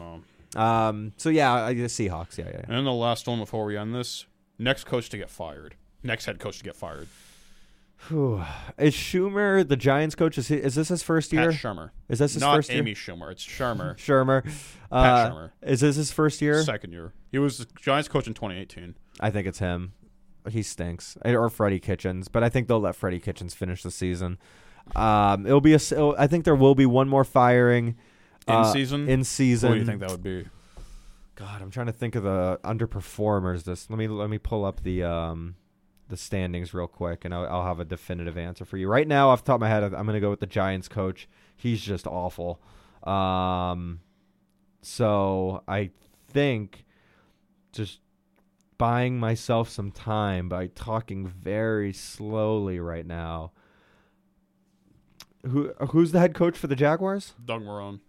Um, 0.55 1.13
so 1.17 1.29
yeah, 1.29 1.53
I, 1.53 1.73
the 1.73 1.83
Seahawks. 1.83 2.37
Yeah, 2.37 2.45
yeah. 2.45 2.61
yeah. 2.69 2.75
And 2.77 2.85
the 2.87 2.91
last 2.91 3.27
one 3.27 3.39
before 3.39 3.65
we 3.65 3.77
end 3.77 3.93
this: 3.95 4.25
next 4.59 4.83
coach 4.85 5.09
to 5.09 5.17
get 5.17 5.29
fired, 5.29 5.75
next 6.03 6.25
head 6.25 6.39
coach 6.39 6.57
to 6.59 6.63
get 6.63 6.75
fired. 6.75 7.07
Whew. 8.09 8.43
Is 8.77 8.93
Schumer 8.93 9.65
the 9.65 9.77
Giants 9.77 10.13
coach? 10.13 10.37
Is, 10.37 10.49
he, 10.49 10.55
is 10.55 10.75
this 10.75 10.89
his 10.89 11.01
first 11.01 11.31
year? 11.31 11.51
Pat? 11.51 11.59
Shurmur, 11.61 11.91
Is 12.09 12.19
this 12.19 12.33
his 12.33 12.41
not 12.41 12.55
first 12.57 12.69
Amy 12.71 12.89
year? 12.91 12.95
Schumer. 12.95 13.31
It's 13.31 13.45
Shurmur, 13.45 13.95
Shurmur. 13.95 14.43
Pat 14.91 14.91
Uh, 14.91 15.31
Shurmur. 15.31 15.51
Is 15.61 15.79
this 15.79 15.95
his 15.95 16.11
first 16.11 16.41
year? 16.41 16.61
Second 16.63 16.91
year. 16.91 17.13
He 17.31 17.39
was 17.39 17.59
the 17.59 17.67
Giants 17.79 18.09
coach 18.09 18.27
in 18.27 18.33
2018. 18.33 18.95
I 19.21 19.29
think 19.29 19.47
it's 19.47 19.59
him. 19.59 19.93
He 20.49 20.61
stinks. 20.63 21.17
Or 21.23 21.49
Freddie 21.49 21.79
Kitchens, 21.79 22.27
but 22.27 22.43
I 22.43 22.49
think 22.49 22.67
they'll 22.67 22.81
let 22.81 22.95
Freddie 22.97 23.21
Kitchens 23.21 23.53
finish 23.53 23.83
the 23.83 23.91
season. 23.91 24.37
Um, 24.97 25.45
it'll 25.45 25.61
be 25.61 25.71
a. 25.71 25.77
it'll- 25.77 26.15
I 26.19 26.27
think 26.27 26.43
there 26.43 26.55
will 26.55 26.75
be 26.75 26.85
one 26.85 27.07
more 27.07 27.23
firing 27.23 27.95
In 28.47 28.55
uh, 28.55 28.63
season? 28.71 29.09
In 29.09 29.23
season. 29.23 29.69
What 29.69 29.75
do 29.75 29.79
you 29.79 29.85
think 29.85 29.99
that 30.01 30.11
would 30.11 30.23
be? 30.23 30.45
God, 31.35 31.61
I'm 31.61 31.71
trying 31.71 31.87
to 31.87 31.93
think 31.93 32.15
of 32.15 32.23
the 32.23 32.59
underperformers. 32.63 33.63
This 33.63 33.89
let 33.89 33.97
me 33.97 34.07
let 34.07 34.29
me 34.29 34.37
pull 34.37 34.65
up 34.65 34.83
the 34.83 35.03
um 35.03 35.55
the 36.09 36.17
standings 36.17 36.73
real 36.73 36.87
quick, 36.87 37.25
and 37.25 37.33
I'll, 37.33 37.47
I'll 37.47 37.65
have 37.65 37.79
a 37.79 37.85
definitive 37.85 38.37
answer 38.37 38.65
for 38.65 38.77
you. 38.77 38.87
Right 38.87 39.07
now, 39.07 39.29
off 39.29 39.43
the 39.43 39.47
top 39.47 39.55
of 39.55 39.61
my 39.61 39.69
head, 39.69 39.83
I'm 39.83 39.91
going 39.91 40.13
to 40.13 40.19
go 40.19 40.29
with 40.29 40.41
the 40.41 40.47
Giants 40.47 40.87
coach. 40.87 41.27
He's 41.57 41.81
just 41.81 42.05
awful. 42.05 42.61
Um, 43.03 44.01
so 44.81 45.63
I 45.67 45.89
think 46.27 46.85
just 47.71 47.99
buying 48.77 49.19
myself 49.19 49.69
some 49.69 49.91
time 49.91 50.49
by 50.49 50.67
talking 50.67 51.27
very 51.27 51.93
slowly 51.93 52.79
right 52.79 53.05
now. 53.05 53.51
Who 55.45 55.73
who's 55.89 56.11
the 56.11 56.19
head 56.19 56.33
coach 56.33 56.57
for 56.57 56.67
the 56.67 56.75
Jaguars? 56.75 57.33
Doug 57.43 57.63
Marrone. 57.63 57.99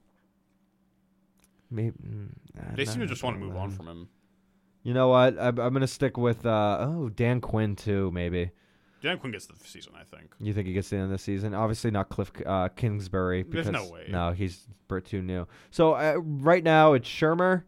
Maybe 1.74 1.96
mm, 2.06 2.28
They 2.76 2.84
seem 2.84 3.00
to 3.00 3.06
just 3.06 3.22
want 3.22 3.36
to 3.38 3.44
move 3.44 3.56
on 3.56 3.70
from 3.70 3.88
him. 3.88 4.08
You 4.82 4.94
know 4.94 5.08
what? 5.08 5.38
I'm, 5.38 5.58
I'm 5.58 5.72
gonna 5.72 5.86
stick 5.86 6.16
with 6.16 6.44
uh, 6.46 6.78
oh 6.80 7.08
Dan 7.08 7.40
Quinn 7.40 7.74
too. 7.74 8.10
Maybe 8.12 8.50
Dan 9.02 9.18
Quinn 9.18 9.32
gets 9.32 9.46
the 9.46 9.54
season, 9.64 9.92
I 9.94 10.04
think. 10.04 10.32
you 10.40 10.54
think 10.54 10.66
he 10.66 10.72
gets 10.72 10.88
the 10.90 10.96
end 10.96 11.04
of 11.06 11.10
the 11.10 11.18
season? 11.18 11.52
Obviously 11.54 11.90
not 11.90 12.08
Cliff 12.08 12.30
uh, 12.46 12.68
Kingsbury. 12.68 13.42
There's 13.42 13.66
Because, 13.66 13.86
no 13.86 13.92
way. 13.92 14.06
No, 14.08 14.32
he's 14.32 14.66
too 15.04 15.20
new. 15.20 15.46
So 15.70 15.94
uh, 15.94 16.14
right 16.22 16.62
now 16.62 16.92
it's 16.92 17.08
Shurmur, 17.08 17.64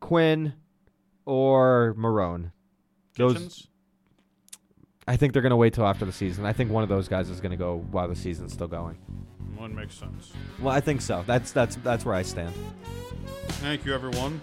Quinn, 0.00 0.54
or 1.24 1.94
Marrone. 1.98 2.52
Those- 3.16 3.34
Kitchens? 3.34 3.68
I 5.06 5.16
think 5.16 5.32
they're 5.32 5.42
gonna 5.42 5.56
wait 5.56 5.74
till 5.74 5.86
after 5.86 6.04
the 6.04 6.12
season. 6.12 6.44
I 6.46 6.52
think 6.52 6.70
one 6.70 6.82
of 6.82 6.88
those 6.88 7.08
guys 7.08 7.28
is 7.28 7.40
gonna 7.40 7.56
go 7.56 7.84
while 7.90 8.08
the 8.08 8.16
season's 8.16 8.52
still 8.52 8.68
going. 8.68 8.96
One 9.56 9.74
makes 9.74 9.94
sense. 9.94 10.32
Well, 10.60 10.74
I 10.74 10.80
think 10.80 11.00
so. 11.00 11.24
That's 11.26 11.52
that's 11.52 11.76
that's 11.76 12.04
where 12.04 12.14
I 12.14 12.22
stand. 12.22 12.54
Thank 13.60 13.84
you, 13.84 13.94
everyone. 13.94 14.40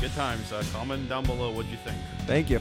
Good 0.00 0.12
times. 0.12 0.52
Uh, 0.52 0.62
comment 0.72 1.08
down 1.08 1.24
below 1.24 1.50
what 1.52 1.66
you 1.66 1.76
think. 1.78 1.96
Thank 2.26 2.50
you. 2.50 2.60